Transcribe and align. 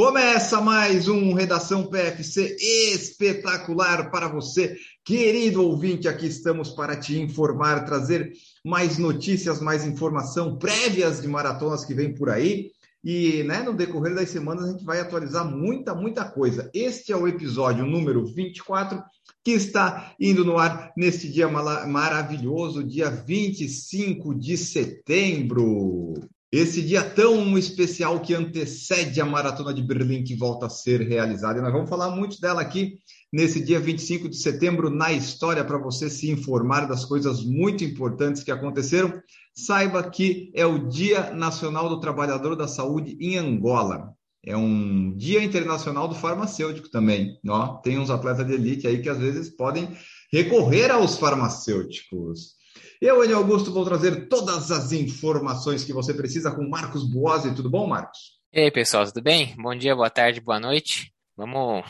Começa 0.00 0.62
mais 0.62 1.08
um 1.08 1.34
Redação 1.34 1.86
PFC 1.86 2.56
espetacular 2.58 4.10
para 4.10 4.28
você, 4.28 4.74
querido 5.04 5.62
ouvinte. 5.62 6.08
Aqui 6.08 6.24
estamos 6.26 6.70
para 6.70 6.96
te 6.96 7.20
informar, 7.20 7.84
trazer 7.84 8.32
mais 8.64 8.96
notícias, 8.96 9.60
mais 9.60 9.84
informação 9.84 10.56
prévias 10.56 11.20
de 11.20 11.28
maratonas 11.28 11.84
que 11.84 11.92
vem 11.92 12.14
por 12.14 12.30
aí. 12.30 12.70
E 13.04 13.42
né, 13.42 13.62
no 13.62 13.74
decorrer 13.74 14.14
das 14.14 14.30
semanas 14.30 14.64
a 14.64 14.72
gente 14.72 14.86
vai 14.86 15.00
atualizar 15.00 15.44
muita, 15.44 15.94
muita 15.94 16.24
coisa. 16.24 16.70
Este 16.72 17.12
é 17.12 17.16
o 17.16 17.28
episódio 17.28 17.84
número 17.84 18.24
24, 18.24 19.02
que 19.44 19.50
está 19.50 20.14
indo 20.18 20.46
no 20.46 20.56
ar 20.56 20.94
neste 20.96 21.30
dia 21.30 21.46
maravilhoso, 21.46 22.82
dia 22.82 23.10
25 23.10 24.34
de 24.34 24.56
setembro. 24.56 26.14
Esse 26.52 26.82
dia 26.82 27.02
tão 27.02 27.56
especial 27.56 28.18
que 28.20 28.34
antecede 28.34 29.20
a 29.20 29.24
Maratona 29.24 29.72
de 29.72 29.82
Berlim 29.82 30.24
que 30.24 30.34
volta 30.34 30.66
a 30.66 30.70
ser 30.70 31.00
realizada. 31.00 31.58
E 31.58 31.62
nós 31.62 31.72
vamos 31.72 31.88
falar 31.88 32.10
muito 32.10 32.40
dela 32.40 32.60
aqui 32.60 32.98
nesse 33.32 33.64
dia 33.64 33.78
25 33.78 34.28
de 34.28 34.36
setembro 34.36 34.90
na 34.90 35.12
história 35.12 35.64
para 35.64 35.78
você 35.78 36.10
se 36.10 36.28
informar 36.28 36.88
das 36.88 37.04
coisas 37.04 37.44
muito 37.44 37.84
importantes 37.84 38.42
que 38.42 38.50
aconteceram. 38.50 39.22
Saiba 39.54 40.02
que 40.10 40.50
é 40.52 40.66
o 40.66 40.88
Dia 40.88 41.32
Nacional 41.32 41.88
do 41.88 42.00
Trabalhador 42.00 42.56
da 42.56 42.66
Saúde 42.66 43.16
em 43.20 43.36
Angola. 43.36 44.12
É 44.44 44.56
um 44.56 45.14
Dia 45.16 45.44
Internacional 45.44 46.08
do 46.08 46.16
Farmacêutico 46.16 46.90
também. 46.90 47.38
Ó, 47.46 47.76
tem 47.76 47.96
uns 47.96 48.10
atletas 48.10 48.44
de 48.44 48.54
elite 48.54 48.88
aí 48.88 49.00
que 49.00 49.08
às 49.08 49.18
vezes 49.18 49.50
podem 49.50 49.88
recorrer 50.32 50.90
aos 50.90 51.16
farmacêuticos. 51.16 52.58
Eu, 53.00 53.24
Enio 53.24 53.38
Augusto, 53.38 53.72
vou 53.72 53.82
trazer 53.82 54.28
todas 54.28 54.70
as 54.70 54.92
informações 54.92 55.82
que 55.82 55.92
você 55.92 56.12
precisa 56.12 56.50
com 56.50 56.68
Marcos 56.68 57.02
Boazzi. 57.02 57.54
Tudo 57.54 57.70
bom, 57.70 57.86
Marcos? 57.86 58.38
E 58.52 58.60
aí, 58.60 58.70
pessoal, 58.70 59.06
tudo 59.06 59.22
bem? 59.22 59.56
Bom 59.56 59.74
dia, 59.74 59.96
boa 59.96 60.10
tarde, 60.10 60.38
boa 60.38 60.60
noite. 60.60 61.10
Vamos 61.34 61.82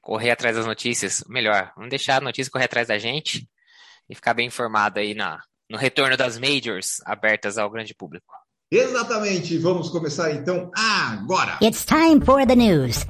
correr 0.00 0.30
atrás 0.30 0.56
das 0.56 0.64
notícias. 0.64 1.22
Melhor, 1.28 1.70
vamos 1.76 1.90
deixar 1.90 2.16
a 2.16 2.24
notícia 2.24 2.50
correr 2.50 2.64
atrás 2.64 2.88
da 2.88 2.98
gente 2.98 3.46
e 4.08 4.14
ficar 4.14 4.32
bem 4.32 4.46
informado 4.46 5.00
aí 5.00 5.12
na, 5.12 5.38
no 5.68 5.76
retorno 5.76 6.16
das 6.16 6.38
majors 6.38 7.02
abertas 7.04 7.58
ao 7.58 7.68
grande 7.68 7.94
público. 7.94 8.32
Exatamente, 8.76 9.56
vamos 9.56 9.88
começar 9.88 10.34
então 10.34 10.68
agora. 10.74 11.58
It's 11.62 11.84
time 11.84 12.20
for 12.24 12.44
the 12.44 12.56
news. 12.56 13.06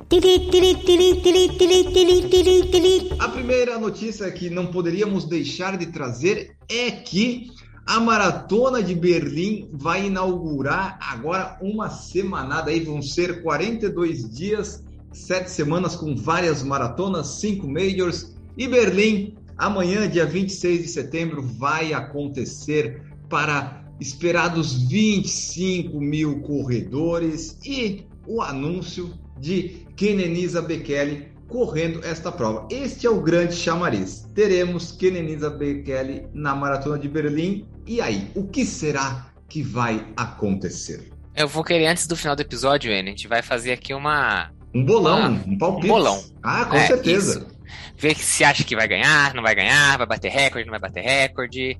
A 3.19 3.29
primeira 3.31 3.79
notícia 3.79 4.31
que 4.31 4.51
não 4.51 4.67
poderíamos 4.67 5.25
deixar 5.25 5.79
de 5.79 5.87
trazer 5.87 6.55
é 6.69 6.91
que 6.91 7.51
a 7.87 7.99
maratona 7.99 8.83
de 8.83 8.95
Berlim 8.95 9.71
vai 9.73 10.09
inaugurar 10.09 10.99
agora 11.01 11.57
uma 11.63 11.89
semanada 11.89 12.71
aí, 12.71 12.81
vão 12.81 13.01
ser 13.01 13.43
42 13.43 14.29
dias, 14.29 14.85
sete 15.15 15.51
semanas 15.51 15.97
com 15.97 16.15
várias 16.15 16.63
maratonas, 16.63 17.39
cinco 17.41 17.67
majors 17.67 18.37
e 18.55 18.69
Berlim 18.69 19.35
amanhã, 19.57 20.07
dia 20.07 20.27
26 20.27 20.83
de 20.83 20.89
setembro, 20.89 21.41
vai 21.41 21.95
acontecer 21.95 23.01
para 23.31 23.84
esperados 24.05 24.75
25 24.83 25.99
mil 25.99 26.41
corredores 26.43 27.57
e 27.65 28.07
o 28.27 28.43
anúncio 28.43 29.15
de 29.39 29.87
Kenenisa 29.97 30.61
Bekele 30.61 31.29
correndo 31.49 32.05
esta 32.05 32.31
prova. 32.31 32.69
Este 32.71 33.07
é 33.07 33.11
o 33.11 33.23
grande 33.23 33.55
chamariz. 33.55 34.29
Teremos 34.35 34.93
Kenenisa 34.93 35.49
Bekele 35.49 36.27
na 36.35 36.55
Maratona 36.55 36.99
de 36.99 37.09
Berlim. 37.09 37.67
E 37.87 38.01
aí, 38.03 38.31
o 38.35 38.47
que 38.47 38.67
será 38.67 39.27
que 39.49 39.63
vai 39.63 40.07
acontecer? 40.15 41.11
Eu 41.35 41.49
vou 41.49 41.65
querer, 41.65 41.87
antes 41.87 42.07
do 42.07 42.15
final 42.15 42.37
do 42.37 42.43
episódio, 42.43 42.93
N, 42.93 43.09
a 43.09 43.11
gente 43.11 43.27
vai 43.27 43.41
fazer 43.41 43.73
aqui 43.73 43.95
uma... 43.95 44.51
Um 44.75 44.85
bolão, 44.85 45.19
uma... 45.19 45.45
um 45.47 45.59
palpite. 45.59 45.87
Um 45.87 45.95
bolão. 45.95 46.25
Ah, 46.43 46.67
com 46.67 46.77
é, 46.77 46.87
certeza. 46.87 47.39
Isso. 47.39 47.55
Ver 47.97 48.17
se 48.17 48.45
acha 48.45 48.65
que 48.65 48.77
vai 48.77 48.87
ganhar, 48.87 49.33
não 49.33 49.43
vai 49.43 49.55
ganhar, 49.55 49.97
vai 49.97 50.07
bater 50.07 50.31
recorde, 50.31 50.67
não 50.67 50.73
vai 50.73 50.81
bater 50.81 51.03
recorde 51.03 51.79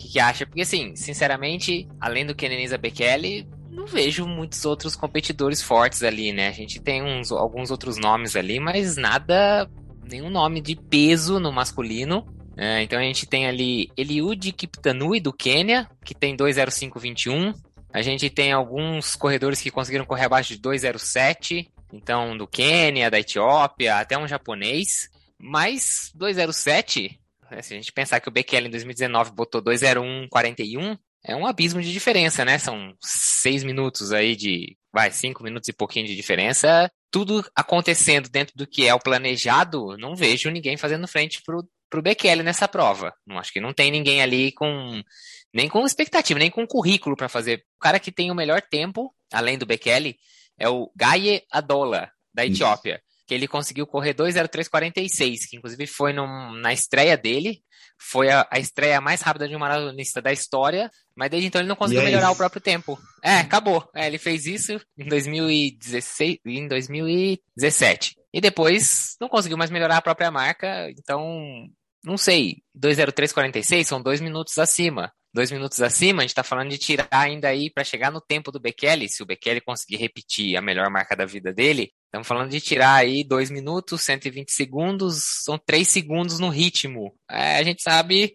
que, 0.00 0.08
que 0.08 0.18
acha? 0.18 0.46
Porque, 0.46 0.62
assim, 0.62 0.96
sinceramente, 0.96 1.86
além 2.00 2.24
do 2.24 2.34
Kenenisa 2.34 2.78
Bekele, 2.78 3.46
não 3.70 3.86
vejo 3.86 4.26
muitos 4.26 4.64
outros 4.64 4.96
competidores 4.96 5.62
fortes 5.62 6.02
ali, 6.02 6.32
né? 6.32 6.48
A 6.48 6.52
gente 6.52 6.80
tem 6.80 7.02
uns, 7.02 7.30
alguns 7.30 7.70
outros 7.70 7.98
nomes 7.98 8.34
ali, 8.34 8.58
mas 8.58 8.96
nada, 8.96 9.70
nenhum 10.08 10.30
nome 10.30 10.60
de 10.60 10.74
peso 10.74 11.38
no 11.38 11.52
masculino. 11.52 12.26
É, 12.56 12.82
então 12.82 12.98
a 12.98 13.02
gente 13.02 13.26
tem 13.26 13.46
ali 13.46 13.90
Eliud 13.96 14.52
Kiptanui 14.52 15.20
do 15.20 15.32
Quênia, 15.32 15.88
que 16.04 16.14
tem 16.14 16.36
2,0521. 16.36 17.54
A 17.92 18.02
gente 18.02 18.30
tem 18.30 18.52
alguns 18.52 19.14
corredores 19.14 19.60
que 19.60 19.70
conseguiram 19.70 20.04
correr 20.04 20.24
abaixo 20.24 20.54
de 20.54 20.60
2,07. 20.60 21.68
Então, 21.92 22.36
do 22.36 22.46
Quênia, 22.46 23.10
da 23.10 23.18
Etiópia, 23.18 23.98
até 23.98 24.16
um 24.16 24.28
japonês. 24.28 25.10
Mas 25.38 26.12
2,07 26.16 27.19
né? 27.50 27.62
Se 27.62 27.74
a 27.74 27.76
gente 27.76 27.92
pensar 27.92 28.20
que 28.20 28.28
o 28.28 28.32
Bekele 28.32 28.68
em 28.68 28.70
2019 28.70 29.32
botou 29.32 29.62
201,41, 29.62 30.98
é 31.22 31.36
um 31.36 31.46
abismo 31.46 31.82
de 31.82 31.92
diferença, 31.92 32.44
né? 32.44 32.58
São 32.58 32.94
seis 33.00 33.62
minutos 33.62 34.12
aí 34.12 34.34
de, 34.34 34.76
vai, 34.92 35.10
cinco 35.10 35.42
minutos 35.42 35.68
e 35.68 35.72
pouquinho 35.72 36.06
de 36.06 36.16
diferença. 36.16 36.90
Tudo 37.10 37.44
acontecendo 37.54 38.28
dentro 38.28 38.54
do 38.56 38.66
que 38.66 38.86
é 38.86 38.94
o 38.94 39.00
planejado, 39.00 39.96
não 39.98 40.14
vejo 40.16 40.50
ninguém 40.50 40.76
fazendo 40.76 41.08
frente 41.08 41.42
pro, 41.44 41.68
pro 41.90 42.02
Bekele 42.02 42.42
nessa 42.42 42.66
prova. 42.66 43.12
Não 43.26 43.38
acho 43.38 43.52
que 43.52 43.60
não 43.60 43.72
tem 43.72 43.90
ninguém 43.90 44.22
ali 44.22 44.52
com 44.52 45.02
nem 45.52 45.68
com 45.68 45.84
expectativa, 45.84 46.38
nem 46.38 46.50
com 46.50 46.66
currículo 46.66 47.16
para 47.16 47.28
fazer. 47.28 47.64
O 47.76 47.80
cara 47.80 47.98
que 47.98 48.12
tem 48.12 48.30
o 48.30 48.34
melhor 48.34 48.62
tempo, 48.62 49.14
além 49.32 49.58
do 49.58 49.66
Bekele, 49.66 50.16
é 50.56 50.68
o 50.68 50.90
Gaye 50.96 51.42
Adola, 51.50 52.10
da 52.32 52.46
Etiópia. 52.46 52.94
Isso 52.94 53.09
que 53.30 53.34
ele 53.34 53.46
conseguiu 53.46 53.86
correr 53.86 54.12
2:03:46, 54.12 55.46
que 55.48 55.56
inclusive 55.56 55.86
foi 55.86 56.12
num, 56.12 56.52
na 56.54 56.72
estreia 56.72 57.16
dele, 57.16 57.62
foi 57.96 58.28
a, 58.28 58.44
a, 58.50 58.58
estreia 58.58 59.00
mais 59.00 59.22
rápida 59.22 59.46
de 59.46 59.54
um 59.54 59.58
maratonista 59.60 60.20
da 60.20 60.32
história, 60.32 60.90
mas 61.14 61.30
desde 61.30 61.46
então 61.46 61.60
ele 61.60 61.68
não 61.68 61.76
conseguiu 61.76 62.02
melhorar 62.02 62.32
o 62.32 62.36
próprio 62.36 62.60
tempo. 62.60 62.98
É, 63.22 63.36
acabou. 63.36 63.88
É, 63.94 64.08
ele 64.08 64.18
fez 64.18 64.46
isso 64.46 64.80
em 64.98 65.06
2016, 65.06 66.38
em 66.44 66.66
2017. 66.66 68.16
E 68.34 68.40
depois 68.40 69.14
não 69.20 69.28
conseguiu 69.28 69.56
mais 69.56 69.70
melhorar 69.70 69.98
a 69.98 70.02
própria 70.02 70.32
marca, 70.32 70.90
então 70.90 71.68
não 72.02 72.16
sei, 72.16 72.56
2:03:46 72.74 73.86
são 73.86 74.02
dois 74.02 74.20
minutos 74.20 74.58
acima. 74.58 75.12
Dois 75.32 75.52
minutos 75.52 75.80
acima, 75.80 76.18
a 76.18 76.24
gente 76.24 76.30
está 76.30 76.42
falando 76.42 76.70
de 76.70 76.78
tirar 76.78 77.06
ainda 77.12 77.46
aí 77.46 77.70
para 77.70 77.84
chegar 77.84 78.10
no 78.10 78.20
tempo 78.20 78.50
do 78.50 78.58
Bekele. 78.58 79.08
Se 79.08 79.22
o 79.22 79.26
Bekele 79.26 79.60
conseguir 79.60 79.98
repetir 79.98 80.56
a 80.56 80.60
melhor 80.60 80.90
marca 80.90 81.14
da 81.14 81.24
vida 81.24 81.52
dele, 81.52 81.92
Estamos 82.10 82.26
falando 82.26 82.50
de 82.50 82.60
tirar 82.60 82.96
aí 82.96 83.22
2 83.22 83.52
minutos, 83.52 84.02
120 84.02 84.50
segundos, 84.50 85.22
são 85.44 85.56
3 85.56 85.86
segundos 85.86 86.40
no 86.40 86.48
ritmo. 86.48 87.14
É, 87.30 87.58
a 87.58 87.62
gente 87.62 87.80
sabe, 87.80 88.34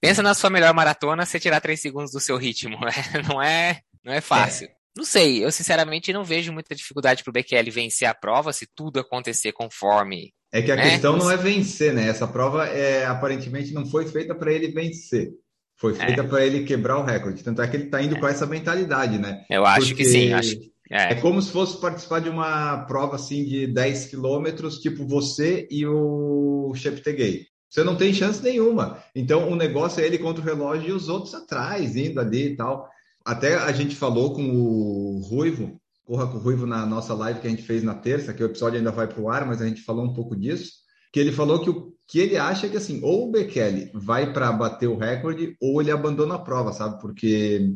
pensa 0.00 0.24
na 0.24 0.34
sua 0.34 0.50
melhor 0.50 0.74
maratona, 0.74 1.24
você 1.24 1.38
tirar 1.38 1.60
3 1.60 1.80
segundos 1.80 2.10
do 2.10 2.18
seu 2.18 2.36
ritmo. 2.36 2.76
É, 3.14 3.22
não, 3.22 3.40
é, 3.40 3.80
não 4.04 4.12
é 4.12 4.20
fácil. 4.20 4.66
É. 4.66 4.70
Não 4.96 5.04
sei, 5.04 5.42
eu 5.42 5.52
sinceramente 5.52 6.12
não 6.12 6.24
vejo 6.24 6.52
muita 6.52 6.74
dificuldade 6.74 7.22
para 7.22 7.30
o 7.30 7.32
BQL 7.32 7.70
vencer 7.70 8.08
a 8.08 8.14
prova 8.14 8.52
se 8.52 8.66
tudo 8.74 8.98
acontecer 8.98 9.52
conforme. 9.52 10.34
É 10.52 10.60
que 10.60 10.72
a 10.72 10.76
né? 10.76 10.90
questão 10.90 11.16
não 11.16 11.30
é 11.30 11.36
vencer, 11.36 11.94
né? 11.94 12.08
Essa 12.08 12.26
prova 12.26 12.66
é, 12.66 13.06
aparentemente 13.06 13.72
não 13.72 13.86
foi 13.86 14.04
feita 14.04 14.34
para 14.34 14.52
ele 14.52 14.66
vencer. 14.72 15.30
Foi 15.76 15.94
feita 15.94 16.22
é. 16.22 16.26
para 16.26 16.44
ele 16.44 16.64
quebrar 16.64 16.98
o 16.98 17.04
recorde. 17.04 17.42
Tanto 17.42 17.62
é 17.62 17.68
que 17.68 17.76
ele 17.76 17.84
está 17.84 18.02
indo 18.02 18.16
é. 18.16 18.20
com 18.20 18.26
essa 18.26 18.46
mentalidade, 18.46 19.16
né? 19.16 19.44
Eu 19.48 19.64
acho 19.64 19.88
Porque... 19.88 20.02
que 20.02 20.08
sim. 20.08 20.32
Acho 20.32 20.58
que 20.58 20.71
é. 20.92 21.12
é. 21.12 21.14
como 21.14 21.40
se 21.40 21.50
fosse 21.50 21.80
participar 21.80 22.20
de 22.20 22.28
uma 22.28 22.84
prova 22.84 23.16
assim 23.16 23.44
de 23.44 23.66
10 23.66 24.06
quilômetros, 24.06 24.78
tipo 24.78 25.06
você 25.06 25.66
e 25.70 25.86
o 25.86 26.72
Cheptegei. 26.74 27.46
Você 27.68 27.82
não 27.82 27.96
tem 27.96 28.12
chance 28.12 28.42
nenhuma. 28.42 29.02
Então 29.14 29.50
o 29.50 29.56
negócio 29.56 30.02
é 30.02 30.06
ele 30.06 30.18
contra 30.18 30.42
o 30.42 30.44
relógio 30.44 30.90
e 30.90 30.92
os 30.92 31.08
outros 31.08 31.34
atrás, 31.34 31.96
indo 31.96 32.20
ali 32.20 32.48
e 32.48 32.56
tal. 32.56 32.86
Até 33.24 33.54
a 33.54 33.72
gente 33.72 33.96
falou 33.96 34.34
com 34.34 34.44
o 34.44 35.20
Ruivo, 35.20 35.80
corra 36.04 36.26
com 36.26 36.36
o 36.36 36.40
Ruivo 36.40 36.66
na 36.66 36.84
nossa 36.84 37.14
live 37.14 37.40
que 37.40 37.46
a 37.46 37.50
gente 37.50 37.62
fez 37.62 37.82
na 37.82 37.94
terça, 37.94 38.34
que 38.34 38.42
o 38.42 38.46
episódio 38.46 38.78
ainda 38.78 38.90
vai 38.90 39.06
para 39.06 39.20
o 39.22 39.30
ar, 39.30 39.46
mas 39.46 39.62
a 39.62 39.66
gente 39.66 39.80
falou 39.80 40.04
um 40.04 40.12
pouco 40.12 40.36
disso, 40.36 40.70
que 41.10 41.18
ele 41.18 41.32
falou 41.32 41.60
que 41.60 41.70
o 41.70 41.92
que 42.06 42.18
ele 42.18 42.36
acha 42.36 42.68
que 42.68 42.76
assim, 42.76 43.00
ou 43.02 43.26
o 43.26 43.30
Bekele 43.30 43.90
vai 43.94 44.34
para 44.34 44.52
bater 44.52 44.86
o 44.86 44.98
recorde, 44.98 45.56
ou 45.58 45.80
ele 45.80 45.90
abandona 45.90 46.34
a 46.34 46.38
prova, 46.38 46.70
sabe? 46.70 47.00
Porque 47.00 47.72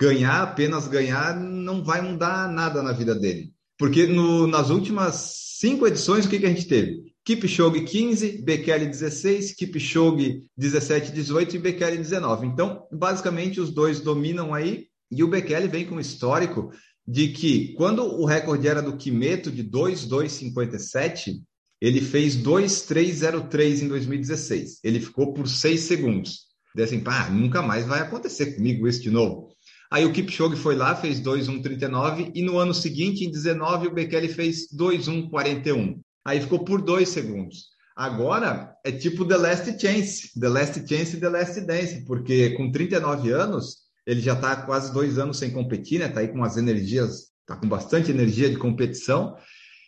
ganhar, 0.00 0.42
apenas 0.42 0.88
ganhar, 0.88 1.38
não 1.38 1.84
vai 1.84 2.00
mudar 2.00 2.50
nada 2.50 2.82
na 2.82 2.92
vida 2.92 3.14
dele. 3.14 3.52
Porque 3.78 4.06
no, 4.06 4.46
nas 4.46 4.70
últimas 4.70 5.56
cinco 5.58 5.86
edições, 5.86 6.24
o 6.24 6.28
que, 6.30 6.38
que 6.38 6.46
a 6.46 6.48
gente 6.48 6.66
teve? 6.66 7.10
Kipchoge 7.22 7.82
15, 7.82 8.42
Bekele 8.42 8.86
16, 8.86 9.52
Kipchoge 9.52 10.42
17, 10.56 11.12
18 11.12 11.54
e 11.54 11.58
Bekele 11.58 11.98
19. 11.98 12.46
Então, 12.46 12.86
basicamente, 12.90 13.60
os 13.60 13.70
dois 13.70 14.00
dominam 14.00 14.54
aí 14.54 14.86
e 15.10 15.22
o 15.22 15.28
Bekele 15.28 15.68
vem 15.68 15.84
com 15.84 15.96
um 15.96 16.00
histórico 16.00 16.70
de 17.06 17.28
que 17.28 17.74
quando 17.74 18.02
o 18.02 18.24
recorde 18.24 18.68
era 18.68 18.80
do 18.80 18.96
Kimeto 18.96 19.50
de 19.50 19.62
2,257, 19.62 21.42
ele 21.78 22.00
fez 22.00 22.36
2,303 22.36 23.82
em 23.82 23.88
2016. 23.88 24.80
Ele 24.82 25.00
ficou 25.00 25.34
por 25.34 25.46
6 25.46 25.80
segundos. 25.80 26.50
Daí 26.74 26.84
assim, 26.84 27.00
pá, 27.00 27.28
nunca 27.28 27.60
mais 27.60 27.86
vai 27.86 28.00
acontecer 28.00 28.54
comigo 28.54 28.88
isso 28.88 29.02
de 29.02 29.10
novo. 29.10 29.49
Aí 29.90 30.04
o 30.04 30.12
Kipchoge 30.12 30.56
foi 30.56 30.76
lá, 30.76 30.94
fez 30.94 31.18
2,139 31.20 32.30
e 32.34 32.42
no 32.42 32.58
ano 32.58 32.72
seguinte, 32.72 33.24
em 33.24 33.30
19, 33.30 33.88
o 33.88 33.92
Bekele 33.92 34.28
fez 34.28 34.68
2,141. 34.70 36.00
Aí 36.24 36.40
ficou 36.40 36.64
por 36.64 36.80
2 36.80 37.08
segundos. 37.08 37.70
Agora 37.96 38.74
é 38.84 38.92
tipo 38.92 39.24
The 39.24 39.36
Last 39.36 39.80
Chance, 39.80 40.38
The 40.38 40.48
Last 40.48 40.88
Chance 40.88 41.16
e 41.16 41.20
The 41.20 41.28
Last 41.28 41.60
Dance, 41.62 42.04
porque 42.04 42.50
com 42.50 42.70
39 42.70 43.32
anos, 43.32 43.78
ele 44.06 44.20
já 44.20 44.34
está 44.34 44.56
quase 44.56 44.92
dois 44.92 45.18
anos 45.18 45.38
sem 45.38 45.50
competir, 45.50 45.98
né? 45.98 46.06
Está 46.06 46.20
aí 46.20 46.28
com 46.28 46.42
as 46.44 46.56
energias, 46.56 47.30
está 47.40 47.56
com 47.56 47.68
bastante 47.68 48.10
energia 48.10 48.48
de 48.48 48.56
competição. 48.56 49.36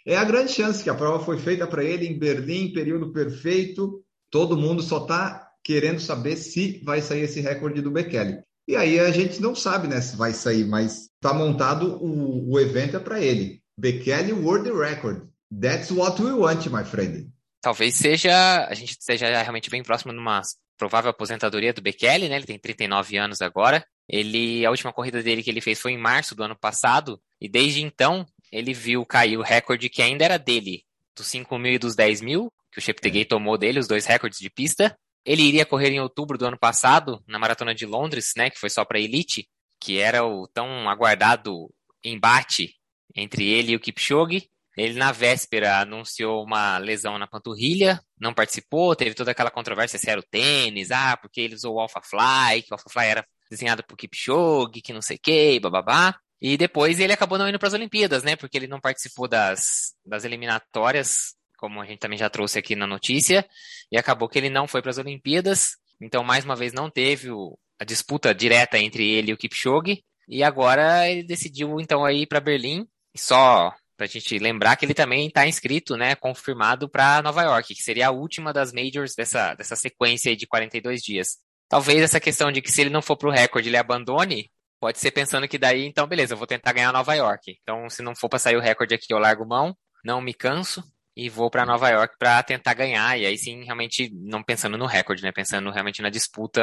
É 0.05 0.17
a 0.17 0.25
grande 0.25 0.53
chance 0.53 0.83
que 0.83 0.91
a 0.91 0.95
prova 0.95 1.25
foi 1.25 1.39
feita 1.39 1.67
para 1.67 1.85
ele 1.85 2.07
em 2.07 2.19
Berlim, 2.19 2.73
período 2.73 3.13
perfeito. 3.13 4.05
Todo 4.31 4.57
mundo 4.57 4.83
só 4.83 4.99
está 5.03 5.49
querendo 5.63 6.01
saber 6.01 6.37
se 6.37 6.83
vai 6.85 7.01
sair 7.01 7.23
esse 7.23 7.41
recorde 7.41 7.81
do 7.81 7.91
Bekele. 7.91 8.43
E 8.67 8.77
aí 8.77 9.01
a 9.01 9.11
gente 9.11 9.41
não 9.41 9.55
sabe 9.55 9.89
né, 9.89 10.01
se 10.01 10.17
vai 10.17 10.33
sair, 10.33 10.65
mas 10.65 11.09
está 11.15 11.35
montado 11.35 11.99
o, 12.03 12.53
o 12.53 12.61
evento 12.61 12.97
é 12.97 13.01
para 13.01 13.21
ele. 13.21 13.61
Bekele 13.79 14.33
World 14.33 14.71
Record. 14.71 15.29
That's 15.61 15.91
what 15.91 16.23
we 16.23 16.33
want, 16.33 16.67
my 16.67 16.85
friend. 16.85 17.29
Talvez 17.61 17.95
seja, 17.95 18.67
a 18.67 18.75
gente 18.75 18.93
esteja 18.93 19.27
realmente 19.43 19.71
bem 19.71 19.83
próximo 19.83 20.13
de 20.13 20.19
uma 20.19 20.43
provável 20.77 21.11
aposentadoria 21.11 21.73
do 21.73 21.83
Bekele, 21.83 22.29
né? 22.29 22.37
Ele 22.37 22.47
tem 22.47 22.59
39 22.59 23.17
anos 23.17 23.41
agora. 23.41 23.85
Ele, 24.09 24.67
a 24.67 24.71
última 24.71 24.93
corrida 24.93 25.23
dele 25.23 25.43
que 25.43 25.51
ele 25.51 25.61
fez 25.61 25.81
foi 25.81 25.93
em 25.93 25.99
março 25.99 26.35
do 26.35 26.43
ano 26.43 26.57
passado, 26.57 27.21
e 27.41 27.49
desde 27.49 27.83
então 27.83 28.27
ele 28.51 28.75
viu 28.75 29.07
cair 29.07 29.39
o 29.39 29.43
recorde 29.43 29.89
que 29.89 30.03
ainda 30.03 30.25
era 30.25 30.39
dele, 30.39 30.83
dos 31.17 31.29
5 31.29 31.57
mil 31.59 31.75
e 31.75 31.79
dos 31.79 31.95
10 31.95 32.21
mil, 32.21 32.53
que 32.73 32.79
o 32.79 32.83
Cheptegei 32.83 33.25
tomou 33.25 33.57
dele, 33.57 33.79
os 33.79 33.87
dois 33.87 34.07
recordes 34.07 34.39
de 34.39 34.51
pista. 34.51 34.97
Ele 35.25 35.43
iria 35.43 35.67
correr 35.67 35.91
em 35.91 36.01
outubro 36.01 36.37
do 36.37 36.47
ano 36.47 36.59
passado, 36.59 37.23
na 37.27 37.39
Maratona 37.39 37.75
de 37.75 37.87
Londres, 37.87 38.33
né, 38.37 38.51
que 38.51 38.59
foi 38.59 38.71
só 38.71 38.85
para 38.85 39.01
elite, 39.01 39.49
que 39.81 39.99
era 39.99 40.25
o 40.25 40.47
tão 40.49 40.89
aguardado 40.89 41.73
embate 42.05 42.75
entre 43.15 43.49
ele 43.49 43.73
e 43.73 43.77
o 43.77 43.81
Kipchoge. 43.81 44.49
Ele, 44.77 44.95
na 44.95 45.13
véspera, 45.13 45.81
anunciou 45.81 46.43
uma 46.43 46.79
lesão 46.79 47.19
na 47.19 47.27
panturrilha, 47.27 48.01
não 48.19 48.33
participou, 48.33 48.97
teve 48.97 49.15
toda 49.15 49.31
aquela 49.31 49.51
controvérsia 49.51 49.99
se 49.99 50.09
era 50.09 50.19
o 50.19 50.25
tênis, 50.25 50.91
ah, 50.91 51.17
porque 51.17 51.43
ele 51.43 51.55
usou 51.55 51.75
o 51.75 51.81
Alpha 51.81 52.01
Fly, 52.01 52.63
que 52.63 52.73
o 52.73 52.75
Alpha 52.75 52.89
Fly 52.89 53.07
era 53.07 53.27
desenhado 53.51 53.85
por 53.85 53.97
Kipchoge, 53.97 54.81
que 54.81 54.95
não 54.95 55.03
sei 55.03 55.17
o 55.17 55.21
que, 55.21 55.61
bababá. 55.61 56.19
E 56.41 56.57
depois 56.57 56.99
ele 56.99 57.13
acabou 57.13 57.39
não 57.39 57.49
indo 57.49 57.59
para 57.59 57.69
as 57.69 57.75
Olimpíadas, 57.75 58.23
né? 58.25 58.35
Porque 58.35 58.57
ele 58.57 58.67
não 58.67 58.81
participou 58.81 59.29
das, 59.29 59.93
das 60.05 60.25
eliminatórias, 60.25 61.35
como 61.63 61.81
a 61.81 61.87
gente 61.87 62.01
também 62.01 62.19
já 62.19 62.29
trouxe 62.29 62.59
aqui 62.59 62.75
na 62.75 62.89
notícia, 62.89 63.47
e 63.91 63.97
acabou 63.97 64.29
que 64.29 64.37
ele 64.37 64.51
não 64.51 64.67
foi 64.67 64.83
para 64.83 64.91
as 64.91 64.99
Olimpíadas. 64.99 65.77
Então, 66.01 66.25
mais 66.25 66.45
uma 66.45 66.57
vez, 66.57 66.73
não 66.73 66.91
teve 66.91 67.31
o, 67.31 67.57
a 67.79 67.85
disputa 67.85 68.35
direta 68.35 68.81
entre 68.81 69.09
ele 69.09 69.31
e 69.31 69.35
o 69.35 69.37
Kipchoge. 69.37 70.03
E 70.29 70.43
agora 70.43 71.09
ele 71.09 71.23
decidiu, 71.23 71.81
então, 71.81 72.09
ir 72.11 72.27
para 72.27 72.41
Berlim. 72.41 72.85
Só 73.17 73.73
para 73.97 74.07
a 74.07 74.09
gente 74.09 74.37
lembrar 74.41 74.75
que 74.75 74.85
ele 74.85 74.93
também 74.93 75.29
está 75.29 75.47
inscrito, 75.47 75.97
né, 75.97 76.17
confirmado 76.17 76.89
para 76.89 77.23
Nova 77.23 77.43
York, 77.45 77.77
que 77.77 77.83
seria 77.83 78.09
a 78.09 78.11
última 78.11 78.53
das 78.53 78.73
majors 78.73 79.15
dessa, 79.15 79.55
dessa 79.55 79.77
sequência 79.77 80.35
de 80.35 80.45
42 80.45 81.01
dias. 81.01 81.37
Talvez 81.69 82.03
essa 82.03 82.19
questão 82.19 82.51
de 82.51 82.61
que 82.61 82.73
se 82.73 82.81
ele 82.81 82.91
não 82.91 83.03
for 83.03 83.17
para 83.17 83.29
o 83.29 83.33
recorde, 83.33 83.69
ele 83.69 83.77
abandone, 83.77 84.51
pode 84.81 84.99
ser 84.99 85.13
pensando 85.13 85.47
que 85.47 85.59
daí, 85.59 85.87
então, 85.87 86.09
beleza, 86.09 86.35
eu 86.35 86.39
vou 86.39 86.47
tentar 86.47 86.73
ganhar 86.73 86.93
Nova 86.93 87.15
York. 87.15 87.57
Então, 87.63 87.89
se 87.89 88.03
não 88.03 88.17
for 88.17 88.29
para 88.29 88.41
sair 88.41 88.57
o 88.57 88.61
recorde 88.61 88.97
aqui, 88.97 89.15
eu 89.15 89.19
largo 89.19 89.47
mão, 89.47 89.77
não 90.05 90.21
me 90.21 90.35
canso 90.35 90.83
e 91.17 91.29
vou 91.29 91.51
para 91.51 91.67
Nova 91.67 91.89
York 91.89 92.17
para 92.19 92.43
tentar 92.43 92.75
ganhar. 92.75 93.19
E 93.19 93.27
aí 93.27 93.37
sim, 93.37 93.65
realmente, 93.65 94.11
não 94.15 94.43
pensando 94.43 94.79
no 94.79 94.87
recorde, 94.87 95.23
né? 95.23 95.33
Pensando 95.33 95.71
realmente 95.71 96.03
na 96.03 96.11
disputa 96.11 96.63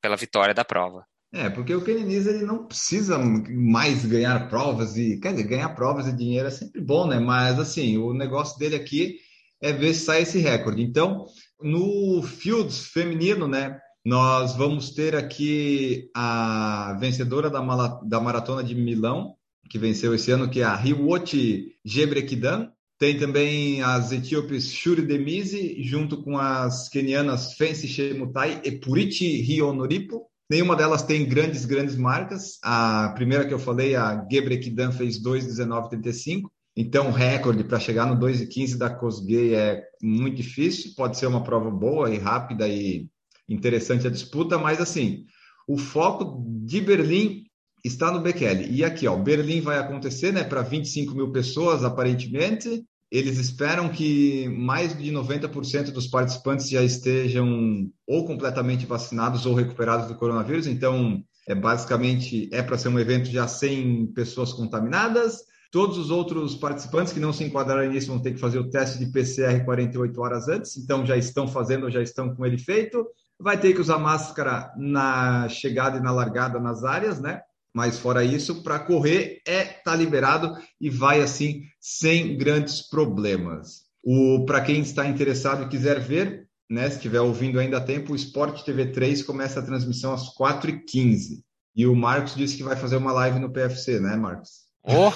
pela 0.00 0.16
vitória 0.16 0.54
da 0.54 0.64
prova. 0.64 1.04
É, 1.32 1.50
porque 1.50 1.74
o 1.74 1.82
Keneniz 1.82 2.26
ele 2.26 2.44
não 2.44 2.64
precisa 2.64 3.18
mais 3.18 4.04
ganhar 4.06 4.48
provas 4.48 4.96
e, 4.96 5.18
quer 5.18 5.32
dizer, 5.32 5.48
ganhar 5.48 5.68
provas 5.70 6.06
e 6.06 6.16
dinheiro 6.16 6.46
é 6.46 6.50
sempre 6.50 6.80
bom, 6.80 7.08
né? 7.08 7.18
Mas 7.18 7.58
assim, 7.58 7.98
o 7.98 8.14
negócio 8.14 8.56
dele 8.56 8.76
aqui 8.76 9.16
é 9.60 9.72
ver 9.72 9.94
se 9.94 10.04
sai 10.04 10.22
esse 10.22 10.38
recorde. 10.38 10.82
Então, 10.82 11.26
no 11.60 12.22
Fields 12.22 12.86
feminino, 12.86 13.48
né? 13.48 13.80
Nós 14.04 14.54
vamos 14.54 14.90
ter 14.90 15.16
aqui 15.16 16.10
a 16.14 16.96
vencedora 17.00 17.48
da, 17.48 18.20
Maratona 18.20 18.62
de 18.62 18.74
Milão, 18.74 19.34
que 19.68 19.78
venceu 19.78 20.14
esse 20.14 20.30
ano, 20.30 20.48
que 20.48 20.60
é 20.60 20.64
a 20.64 20.76
Hiwot 20.76 21.78
Gebrekidan. 21.82 22.70
Tem 22.98 23.18
também 23.18 23.82
as 23.82 24.12
etíopes 24.12 24.72
Shuri 24.72 25.02
Demise, 25.02 25.82
junto 25.82 26.22
com 26.22 26.38
as 26.38 26.88
quenianas 26.88 27.54
Fensi 27.54 27.88
Shemutai 27.88 28.60
e 28.64 28.72
Puriti 28.72 29.40
Rionoripo. 29.42 30.22
Nenhuma 30.48 30.76
delas 30.76 31.02
tem 31.02 31.26
grandes, 31.26 31.64
grandes 31.64 31.96
marcas. 31.96 32.58
A 32.62 33.12
primeira 33.14 33.46
que 33.46 33.52
eu 33.52 33.58
falei, 33.58 33.96
a 33.96 34.24
Gebrekidan, 34.30 34.92
fez 34.92 35.20
2,19,35. 35.22 36.42
Então, 36.76 37.10
recorde 37.10 37.64
para 37.64 37.80
chegar 37.80 38.06
no 38.06 38.16
2,15 38.16 38.76
da 38.76 38.90
Kosgei 38.90 39.54
é 39.54 39.82
muito 40.02 40.36
difícil. 40.36 40.92
Pode 40.96 41.16
ser 41.16 41.26
uma 41.26 41.42
prova 41.42 41.70
boa 41.70 42.10
e 42.10 42.18
rápida 42.18 42.68
e 42.68 43.08
interessante 43.48 44.06
a 44.06 44.10
disputa, 44.10 44.58
mas 44.58 44.80
assim, 44.80 45.24
o 45.68 45.76
foco 45.78 46.44
de 46.64 46.80
Berlim 46.80 47.43
está 47.84 48.10
no 48.10 48.20
Bekele. 48.20 48.66
E 48.70 48.82
aqui, 48.82 49.06
ó, 49.06 49.14
Berlim 49.16 49.60
vai 49.60 49.78
acontecer, 49.78 50.32
né, 50.32 50.42
para 50.42 50.62
25 50.62 51.14
mil 51.14 51.30
pessoas, 51.30 51.84
aparentemente. 51.84 52.82
Eles 53.10 53.38
esperam 53.38 53.88
que 53.90 54.48
mais 54.48 54.96
de 54.96 55.12
90% 55.12 55.92
dos 55.92 56.06
participantes 56.06 56.68
já 56.68 56.82
estejam 56.82 57.88
ou 58.06 58.26
completamente 58.26 58.86
vacinados 58.86 59.46
ou 59.46 59.54
recuperados 59.54 60.08
do 60.08 60.16
coronavírus. 60.16 60.66
Então, 60.66 61.22
é 61.46 61.54
basicamente 61.54 62.48
é 62.52 62.62
para 62.62 62.78
ser 62.78 62.88
um 62.88 62.98
evento 62.98 63.30
já 63.30 63.46
sem 63.46 64.06
pessoas 64.06 64.52
contaminadas. 64.52 65.42
Todos 65.70 65.98
os 65.98 66.10
outros 66.10 66.54
participantes 66.54 67.12
que 67.12 67.20
não 67.20 67.32
se 67.32 67.44
enquadrarem 67.44 67.90
nisso 67.90 68.08
vão 68.08 68.20
ter 68.20 68.32
que 68.32 68.40
fazer 68.40 68.58
o 68.58 68.70
teste 68.70 68.98
de 68.98 69.12
PCR 69.12 69.64
48 69.64 70.20
horas 70.20 70.48
antes, 70.48 70.76
então 70.76 71.04
já 71.04 71.16
estão 71.16 71.48
fazendo, 71.48 71.90
já 71.90 72.00
estão 72.00 72.34
com 72.34 72.46
ele 72.46 72.58
feito. 72.58 73.04
Vai 73.38 73.58
ter 73.60 73.74
que 73.74 73.80
usar 73.80 73.98
máscara 73.98 74.72
na 74.76 75.48
chegada 75.48 75.98
e 75.98 76.00
na 76.00 76.12
largada 76.12 76.60
nas 76.60 76.84
áreas, 76.84 77.20
né? 77.20 77.42
Mas 77.74 77.98
fora 77.98 78.24
isso, 78.24 78.62
para 78.62 78.78
correr 78.78 79.42
é 79.46 79.64
tá 79.64 79.96
liberado 79.96 80.56
e 80.80 80.88
vai 80.88 81.20
assim 81.20 81.64
sem 81.80 82.36
grandes 82.38 82.80
problemas. 82.88 83.82
O 84.02 84.44
para 84.46 84.60
quem 84.60 84.80
está 84.80 85.06
interessado 85.06 85.64
e 85.64 85.68
quiser 85.68 85.98
ver, 85.98 86.46
né, 86.70 86.88
se 86.88 86.96
estiver 86.96 87.20
ouvindo 87.20 87.58
ainda 87.58 87.78
a 87.78 87.80
tempo, 87.80 88.12
o 88.12 88.16
Sport 88.16 88.62
TV 88.62 88.86
3 88.86 89.22
começa 89.24 89.58
a 89.58 89.64
transmissão 89.64 90.12
às 90.12 90.32
4h15. 90.36 91.42
E 91.74 91.86
o 91.86 91.96
Marcos 91.96 92.36
disse 92.36 92.56
que 92.56 92.62
vai 92.62 92.76
fazer 92.76 92.96
uma 92.96 93.12
live 93.12 93.40
no 93.40 93.50
PFC, 93.50 93.98
né, 93.98 94.14
Marcos? 94.14 94.50
Oh! 94.84 95.12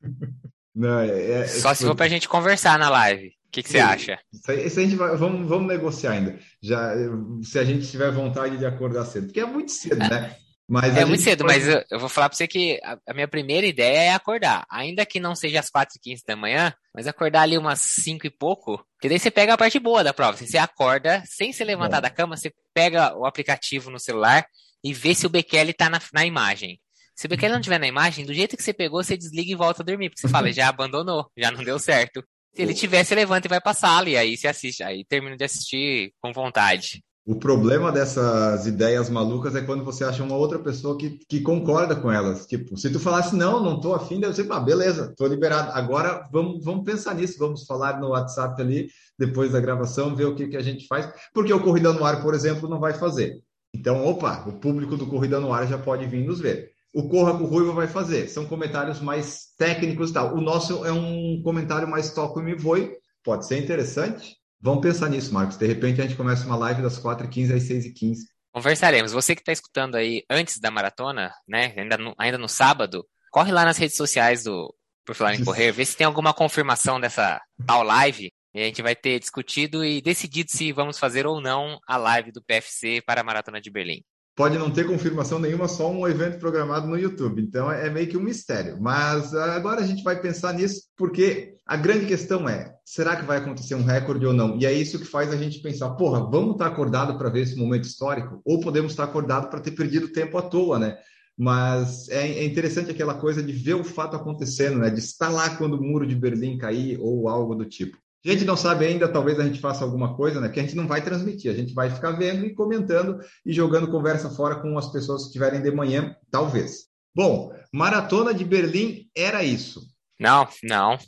Não, 0.74 1.00
é, 1.00 1.40
é, 1.40 1.46
Só 1.48 1.74
se 1.74 1.84
for 1.84 1.94
para 1.94 2.06
a 2.06 2.08
gente 2.08 2.28
conversar 2.28 2.78
na 2.78 2.88
live. 2.88 3.28
O 3.48 3.50
que, 3.50 3.62
que 3.62 3.68
você 3.68 3.80
acha? 3.80 4.18
Isso, 4.32 4.52
isso 4.52 4.78
a 4.78 4.82
gente 4.84 4.94
vai, 4.94 5.16
vamos, 5.16 5.48
vamos 5.48 5.66
negociar 5.66 6.12
ainda. 6.12 6.38
Já, 6.62 6.94
se 7.42 7.58
a 7.58 7.64
gente 7.64 7.90
tiver 7.90 8.12
vontade 8.12 8.56
de 8.56 8.64
acordar 8.64 9.04
cedo. 9.04 9.26
Porque 9.26 9.40
é 9.40 9.46
muito 9.46 9.72
cedo, 9.72 9.98
né? 9.98 10.36
Mas 10.68 10.94
é 10.96 11.04
muito 11.04 11.22
cedo, 11.22 11.44
pode... 11.44 11.58
mas 11.58 11.66
eu, 11.66 11.82
eu, 11.90 11.98
vou 11.98 12.10
falar 12.10 12.28
para 12.28 12.36
você 12.36 12.46
que 12.46 12.78
a, 12.84 12.98
a, 13.08 13.14
minha 13.14 13.26
primeira 13.26 13.66
ideia 13.66 14.10
é 14.10 14.12
acordar. 14.12 14.66
Ainda 14.70 15.06
que 15.06 15.18
não 15.18 15.34
seja 15.34 15.60
às 15.60 15.70
4h15 15.70 16.20
da 16.26 16.36
manhã, 16.36 16.74
mas 16.94 17.06
acordar 17.06 17.42
ali 17.42 17.56
umas 17.56 17.80
5 17.80 18.26
e 18.26 18.30
pouco, 18.30 18.84
que 19.00 19.08
daí 19.08 19.18
você 19.18 19.30
pega 19.30 19.54
a 19.54 19.58
parte 19.58 19.78
boa 19.78 20.04
da 20.04 20.12
prova. 20.12 20.36
Você 20.36 20.58
acorda, 20.58 21.22
sem 21.24 21.54
se 21.54 21.64
levantar 21.64 22.00
da 22.00 22.10
cama, 22.10 22.36
você 22.36 22.52
pega 22.74 23.16
o 23.16 23.24
aplicativo 23.24 23.90
no 23.90 23.98
celular 23.98 24.46
e 24.84 24.92
vê 24.92 25.14
se 25.14 25.26
o 25.26 25.30
Bekele 25.30 25.72
tá 25.72 25.88
na, 25.88 26.00
na 26.12 26.26
imagem. 26.26 26.78
Se 27.16 27.24
o 27.24 27.28
Bekele 27.30 27.52
não 27.52 27.60
estiver 27.60 27.80
na 27.80 27.86
imagem, 27.88 28.26
do 28.26 28.34
jeito 28.34 28.56
que 28.56 28.62
você 28.62 28.74
pegou, 28.74 29.02
você 29.02 29.16
desliga 29.16 29.50
e 29.50 29.56
volta 29.56 29.82
a 29.82 29.86
dormir. 29.86 30.10
Porque 30.10 30.20
você 30.20 30.28
fala, 30.28 30.52
já 30.52 30.68
abandonou, 30.68 31.30
já 31.36 31.50
não 31.50 31.64
deu 31.64 31.78
certo. 31.78 32.22
Se 32.54 32.62
ele 32.62 32.74
tiver, 32.74 33.04
você 33.04 33.14
levanta 33.14 33.46
e 33.46 33.48
vai 33.48 33.60
pra 33.60 33.72
sala, 33.72 34.08
e 34.10 34.16
aí 34.16 34.36
você 34.36 34.48
assiste, 34.48 34.82
aí 34.82 35.04
termina 35.04 35.36
de 35.36 35.44
assistir 35.44 36.12
com 36.20 36.32
vontade. 36.32 37.02
O 37.28 37.34
problema 37.34 37.92
dessas 37.92 38.66
ideias 38.66 39.10
malucas 39.10 39.54
é 39.54 39.60
quando 39.60 39.84
você 39.84 40.02
acha 40.02 40.24
uma 40.24 40.34
outra 40.34 40.58
pessoa 40.58 40.96
que, 40.96 41.18
que 41.28 41.42
concorda 41.42 41.94
com 41.94 42.10
elas. 42.10 42.46
Tipo, 42.46 42.74
se 42.78 42.88
tu 42.90 42.98
falasse, 42.98 43.36
não, 43.36 43.62
não 43.62 43.78
tô 43.78 43.92
afim, 43.92 44.18
eu 44.22 44.32
sei, 44.32 44.46
ah, 44.48 44.58
beleza, 44.58 45.12
tô 45.14 45.26
liberado. 45.26 45.70
Agora 45.72 46.26
vamos, 46.32 46.64
vamos 46.64 46.86
pensar 46.86 47.14
nisso, 47.14 47.38
vamos 47.38 47.66
falar 47.66 48.00
no 48.00 48.08
WhatsApp 48.08 48.58
ali, 48.62 48.88
depois 49.18 49.52
da 49.52 49.60
gravação, 49.60 50.16
ver 50.16 50.24
o 50.24 50.34
que, 50.34 50.48
que 50.48 50.56
a 50.56 50.62
gente 50.62 50.86
faz. 50.86 51.06
Porque 51.34 51.52
o 51.52 51.62
Corrida 51.62 51.92
no 51.92 52.02
Ar, 52.02 52.22
por 52.22 52.32
exemplo, 52.32 52.66
não 52.66 52.80
vai 52.80 52.94
fazer. 52.94 53.38
Então, 53.74 54.06
opa, 54.06 54.44
o 54.48 54.54
público 54.54 54.96
do 54.96 55.06
Corrida 55.06 55.38
no 55.38 55.52
Ar 55.52 55.68
já 55.68 55.76
pode 55.76 56.06
vir 56.06 56.24
nos 56.24 56.40
ver 56.40 56.70
o 56.94 57.06
Corra 57.06 57.36
com 57.36 57.44
o 57.44 57.46
Ruivo 57.46 57.74
vai 57.74 57.86
fazer. 57.86 58.28
São 58.28 58.46
comentários 58.46 58.98
mais 58.98 59.48
técnicos 59.58 60.08
e 60.08 60.14
tal. 60.14 60.34
O 60.34 60.40
nosso 60.40 60.86
é 60.86 60.90
um 60.90 61.42
comentário 61.44 61.86
mais 61.86 62.10
toco 62.14 62.40
e 62.40 62.42
me 62.42 62.54
voe, 62.54 62.90
Pode 63.22 63.46
ser 63.46 63.62
interessante. 63.62 64.38
Vamos 64.60 64.82
pensar 64.82 65.08
nisso, 65.08 65.32
Marcos. 65.32 65.56
De 65.56 65.66
repente 65.66 66.00
a 66.00 66.04
gente 66.04 66.16
começa 66.16 66.46
uma 66.46 66.56
live 66.56 66.82
das 66.82 66.98
4h15 66.98 67.54
às 67.54 67.62
6h15. 67.64 68.16
Conversaremos. 68.52 69.12
Você 69.12 69.34
que 69.34 69.42
está 69.42 69.52
escutando 69.52 69.94
aí 69.94 70.24
antes 70.28 70.58
da 70.58 70.70
maratona, 70.70 71.32
né? 71.46 71.74
Ainda 71.76 71.96
no, 71.96 72.14
ainda 72.18 72.38
no 72.38 72.48
sábado, 72.48 73.06
corre 73.30 73.52
lá 73.52 73.64
nas 73.64 73.78
redes 73.78 73.96
sociais 73.96 74.44
do 74.44 74.74
Por 75.04 75.14
Falar 75.14 75.34
em 75.34 75.44
Correr, 75.44 75.70
vê 75.72 75.84
se 75.84 75.96
tem 75.96 76.06
alguma 76.06 76.34
confirmação 76.34 77.00
dessa 77.00 77.40
tal 77.66 77.82
live. 77.82 78.32
E 78.54 78.60
a 78.60 78.64
gente 78.64 78.82
vai 78.82 78.96
ter 78.96 79.20
discutido 79.20 79.84
e 79.84 80.00
decidido 80.00 80.50
se 80.50 80.72
vamos 80.72 80.98
fazer 80.98 81.26
ou 81.26 81.40
não 81.40 81.78
a 81.86 81.96
live 81.96 82.32
do 82.32 82.42
PFC 82.42 83.00
para 83.06 83.20
a 83.20 83.24
Maratona 83.24 83.60
de 83.60 83.70
Berlim 83.70 84.02
pode 84.38 84.56
não 84.56 84.70
ter 84.70 84.86
confirmação 84.86 85.40
nenhuma, 85.40 85.66
só 85.66 85.90
um 85.90 86.06
evento 86.06 86.38
programado 86.38 86.86
no 86.86 86.96
YouTube. 86.96 87.42
Então 87.42 87.68
é 87.68 87.90
meio 87.90 88.06
que 88.06 88.16
um 88.16 88.22
mistério. 88.22 88.80
Mas 88.80 89.34
ah, 89.34 89.56
agora 89.56 89.80
a 89.80 89.84
gente 89.84 90.04
vai 90.04 90.20
pensar 90.20 90.54
nisso, 90.54 90.82
porque 90.96 91.56
a 91.66 91.76
grande 91.76 92.06
questão 92.06 92.48
é: 92.48 92.72
será 92.84 93.16
que 93.16 93.24
vai 93.24 93.38
acontecer 93.38 93.74
um 93.74 93.82
recorde 93.82 94.24
ou 94.24 94.32
não? 94.32 94.56
E 94.56 94.64
é 94.64 94.72
isso 94.72 95.00
que 95.00 95.04
faz 95.04 95.32
a 95.32 95.36
gente 95.36 95.60
pensar: 95.60 95.90
porra, 95.90 96.20
vamos 96.30 96.52
estar 96.52 96.68
acordado 96.68 97.18
para 97.18 97.28
ver 97.28 97.40
esse 97.40 97.56
momento 97.56 97.82
histórico? 97.82 98.40
Ou 98.44 98.60
podemos 98.60 98.92
estar 98.92 99.04
acordado 99.04 99.50
para 99.50 99.60
ter 99.60 99.72
perdido 99.72 100.12
tempo 100.12 100.38
à 100.38 100.42
toa, 100.42 100.78
né? 100.78 100.96
Mas 101.36 102.08
é, 102.08 102.28
é 102.28 102.44
interessante 102.44 102.92
aquela 102.92 103.14
coisa 103.14 103.42
de 103.42 103.52
ver 103.52 103.74
o 103.74 103.82
fato 103.82 104.14
acontecendo, 104.14 104.78
né? 104.78 104.88
De 104.88 105.00
estar 105.00 105.30
lá 105.30 105.56
quando 105.56 105.74
o 105.74 105.82
muro 105.82 106.06
de 106.06 106.14
Berlim 106.14 106.56
cair 106.58 106.96
ou 107.00 107.28
algo 107.28 107.56
do 107.56 107.64
tipo. 107.64 107.98
A 108.24 108.30
gente 108.30 108.44
não 108.44 108.56
sabe 108.56 108.84
ainda, 108.84 109.06
talvez 109.06 109.38
a 109.38 109.44
gente 109.44 109.60
faça 109.60 109.84
alguma 109.84 110.16
coisa, 110.16 110.40
né? 110.40 110.48
Que 110.48 110.58
a 110.58 110.62
gente 110.62 110.74
não 110.74 110.88
vai 110.88 111.02
transmitir, 111.02 111.50
a 111.50 111.54
gente 111.54 111.72
vai 111.72 111.88
ficar 111.88 112.12
vendo 112.12 112.44
e 112.44 112.54
comentando 112.54 113.20
e 113.46 113.52
jogando 113.52 113.90
conversa 113.90 114.28
fora 114.30 114.56
com 114.56 114.76
as 114.76 114.90
pessoas 114.90 115.22
que 115.22 115.26
estiverem 115.28 115.62
de 115.62 115.70
manhã, 115.70 116.16
talvez. 116.30 116.88
Bom, 117.14 117.52
maratona 117.72 118.34
de 118.34 118.44
Berlim 118.44 119.08
era 119.16 119.44
isso. 119.44 119.82
Não, 120.18 120.48
não. 120.64 120.98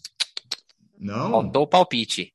Não? 0.99 1.31
Faltou 1.31 1.63
o 1.63 1.67
palpite. 1.67 2.33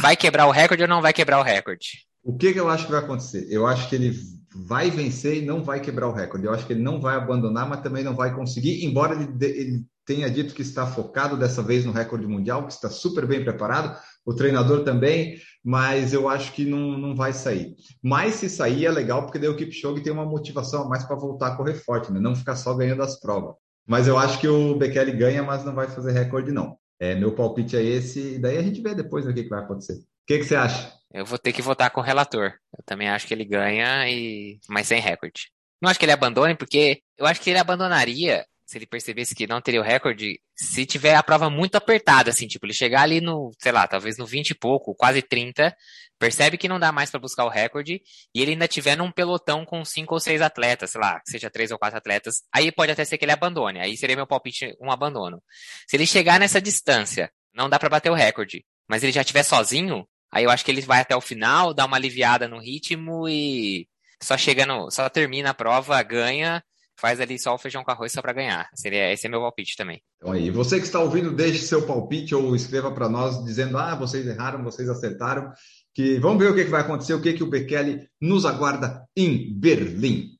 Vai 0.00 0.16
quebrar 0.16 0.46
o 0.46 0.50
recorde 0.50 0.82
ou 0.82 0.88
não 0.88 1.02
vai 1.02 1.12
quebrar 1.12 1.38
o 1.38 1.42
recorde? 1.42 2.06
O 2.24 2.36
que, 2.36 2.52
que 2.52 2.58
eu 2.58 2.68
acho 2.68 2.86
que 2.86 2.92
vai 2.92 3.00
acontecer? 3.00 3.46
Eu 3.48 3.66
acho 3.66 3.88
que 3.88 3.94
ele 3.94 4.12
vai 4.56 4.90
vencer 4.90 5.36
e 5.36 5.46
não 5.46 5.62
vai 5.62 5.80
quebrar 5.80 6.08
o 6.08 6.12
recorde. 6.12 6.46
Eu 6.46 6.52
acho 6.52 6.66
que 6.66 6.72
ele 6.72 6.82
não 6.82 7.00
vai 7.00 7.14
abandonar, 7.14 7.68
mas 7.68 7.82
também 7.82 8.02
não 8.02 8.16
vai 8.16 8.34
conseguir, 8.34 8.84
embora 8.84 9.14
ele, 9.14 9.28
ele 9.44 9.84
tenha 10.04 10.30
dito 10.30 10.54
que 10.54 10.62
está 10.62 10.86
focado 10.86 11.36
dessa 11.36 11.62
vez 11.62 11.84
no 11.84 11.92
recorde 11.92 12.26
mundial, 12.26 12.66
que 12.66 12.72
está 12.72 12.88
super 12.88 13.26
bem 13.26 13.42
preparado, 13.42 13.96
o 14.26 14.34
treinador 14.34 14.82
também, 14.82 15.38
mas 15.64 16.12
eu 16.12 16.28
acho 16.28 16.52
que 16.52 16.64
não, 16.64 16.98
não 16.98 17.14
vai 17.14 17.32
sair. 17.32 17.76
Mas 18.02 18.34
se 18.34 18.50
sair 18.50 18.84
é 18.84 18.90
legal, 18.90 19.22
porque 19.22 19.38
daí 19.38 19.48
o 19.48 19.56
Kipchoge 19.56 20.02
tem 20.02 20.12
uma 20.12 20.26
motivação 20.26 20.82
a 20.82 20.88
mais 20.88 21.04
para 21.04 21.14
voltar 21.14 21.48
a 21.48 21.56
correr 21.56 21.74
forte, 21.74 22.12
né? 22.12 22.18
não 22.18 22.34
ficar 22.34 22.56
só 22.56 22.74
ganhando 22.74 23.02
as 23.02 23.20
provas. 23.20 23.54
Mas 23.86 24.08
eu 24.08 24.18
acho 24.18 24.40
que 24.40 24.48
o 24.48 24.74
Bekele 24.74 25.12
ganha, 25.12 25.44
mas 25.44 25.64
não 25.64 25.72
vai 25.72 25.86
fazer 25.86 26.10
recorde, 26.10 26.50
não. 26.50 26.76
É, 26.98 27.14
meu 27.14 27.34
palpite 27.34 27.76
é 27.76 27.82
esse, 27.82 28.34
e 28.34 28.38
daí 28.38 28.58
a 28.58 28.62
gente 28.62 28.82
vê 28.82 28.94
depois 28.94 29.24
o 29.24 29.32
que, 29.32 29.44
que 29.44 29.48
vai 29.48 29.60
acontecer. 29.60 29.94
O 29.94 30.26
que, 30.26 30.38
que 30.38 30.44
você 30.44 30.56
acha? 30.56 30.92
Eu 31.12 31.24
vou 31.24 31.38
ter 31.38 31.52
que 31.52 31.62
votar 31.62 31.90
com 31.90 32.00
o 32.00 32.04
relator. 32.04 32.54
Eu 32.76 32.82
também 32.84 33.08
acho 33.08 33.26
que 33.28 33.34
ele 33.34 33.44
ganha, 33.44 34.08
e 34.08 34.58
mas 34.68 34.88
sem 34.88 35.00
recorde. 35.00 35.52
Não 35.80 35.88
acho 35.88 36.00
que 36.00 36.04
ele 36.04 36.12
abandone, 36.12 36.56
porque 36.56 37.00
eu 37.16 37.26
acho 37.26 37.40
que 37.40 37.50
ele 37.50 37.58
abandonaria 37.58 38.44
se 38.66 38.76
ele 38.76 38.86
percebesse 38.86 39.34
que 39.34 39.46
não 39.46 39.60
teria 39.60 39.80
o 39.80 39.84
recorde, 39.84 40.40
se 40.56 40.84
tiver 40.84 41.14
a 41.14 41.22
prova 41.22 41.48
muito 41.48 41.76
apertada, 41.76 42.30
assim, 42.30 42.48
tipo, 42.48 42.66
ele 42.66 42.74
chegar 42.74 43.02
ali 43.02 43.20
no, 43.20 43.52
sei 43.60 43.70
lá, 43.70 43.86
talvez 43.86 44.18
no 44.18 44.26
20 44.26 44.50
e 44.50 44.54
pouco, 44.54 44.92
quase 44.92 45.22
30, 45.22 45.74
percebe 46.18 46.58
que 46.58 46.68
não 46.68 46.80
dá 46.80 46.90
mais 46.90 47.08
para 47.08 47.20
buscar 47.20 47.44
o 47.44 47.48
recorde, 47.48 48.02
e 48.34 48.42
ele 48.42 48.52
ainda 48.52 48.66
tiver 48.66 48.96
num 48.96 49.12
pelotão 49.12 49.64
com 49.64 49.84
cinco 49.84 50.14
ou 50.14 50.20
seis 50.20 50.42
atletas, 50.42 50.90
sei 50.90 51.00
lá, 51.00 51.20
seja 51.24 51.48
três 51.48 51.70
ou 51.70 51.78
quatro 51.78 51.96
atletas, 51.96 52.42
aí 52.52 52.72
pode 52.72 52.90
até 52.90 53.04
ser 53.04 53.16
que 53.16 53.24
ele 53.24 53.32
abandone, 53.32 53.78
aí 53.78 53.96
seria 53.96 54.16
meu 54.16 54.26
palpite 54.26 54.74
um 54.80 54.90
abandono. 54.90 55.40
Se 55.86 55.96
ele 55.96 56.06
chegar 56.06 56.40
nessa 56.40 56.60
distância, 56.60 57.30
não 57.54 57.70
dá 57.70 57.78
para 57.78 57.88
bater 57.88 58.10
o 58.10 58.14
recorde, 58.14 58.64
mas 58.88 59.04
ele 59.04 59.12
já 59.12 59.20
estiver 59.20 59.44
sozinho, 59.44 60.06
aí 60.32 60.42
eu 60.42 60.50
acho 60.50 60.64
que 60.64 60.72
ele 60.72 60.80
vai 60.80 61.00
até 61.00 61.14
o 61.14 61.20
final, 61.20 61.72
dá 61.72 61.86
uma 61.86 61.96
aliviada 61.96 62.48
no 62.48 62.58
ritmo 62.58 63.28
e 63.28 63.86
só 64.20 64.36
chegando, 64.36 64.90
só 64.90 65.08
termina 65.08 65.50
a 65.50 65.54
prova, 65.54 66.02
ganha, 66.02 66.64
faz 66.96 67.20
ali 67.20 67.38
só 67.38 67.54
o 67.54 67.58
feijão 67.58 67.84
com 67.84 67.90
arroz 67.90 68.12
só 68.12 68.22
para 68.22 68.32
ganhar. 68.32 68.68
Seria, 68.74 69.12
esse 69.12 69.26
é 69.26 69.30
meu 69.30 69.40
palpite 69.40 69.76
também. 69.76 70.00
Então 70.16 70.32
aí, 70.32 70.50
você 70.50 70.78
que 70.78 70.86
está 70.86 71.00
ouvindo, 71.00 71.32
deixe 71.32 71.58
seu 71.60 71.82
palpite 71.86 72.34
ou 72.34 72.56
escreva 72.56 72.90
para 72.90 73.08
nós 73.08 73.44
dizendo: 73.44 73.78
ah, 73.78 73.94
vocês 73.94 74.26
erraram, 74.26 74.64
vocês 74.64 74.88
acertaram. 74.88 75.52
Que 75.94 76.18
vamos 76.18 76.38
ver 76.38 76.50
o 76.50 76.54
que, 76.54 76.64
que 76.64 76.70
vai 76.70 76.82
acontecer, 76.82 77.14
o 77.14 77.22
que, 77.22 77.32
que 77.32 77.42
o 77.42 77.48
Bekele 77.48 78.06
nos 78.20 78.44
aguarda 78.44 79.06
em 79.16 79.58
Berlim. 79.58 80.36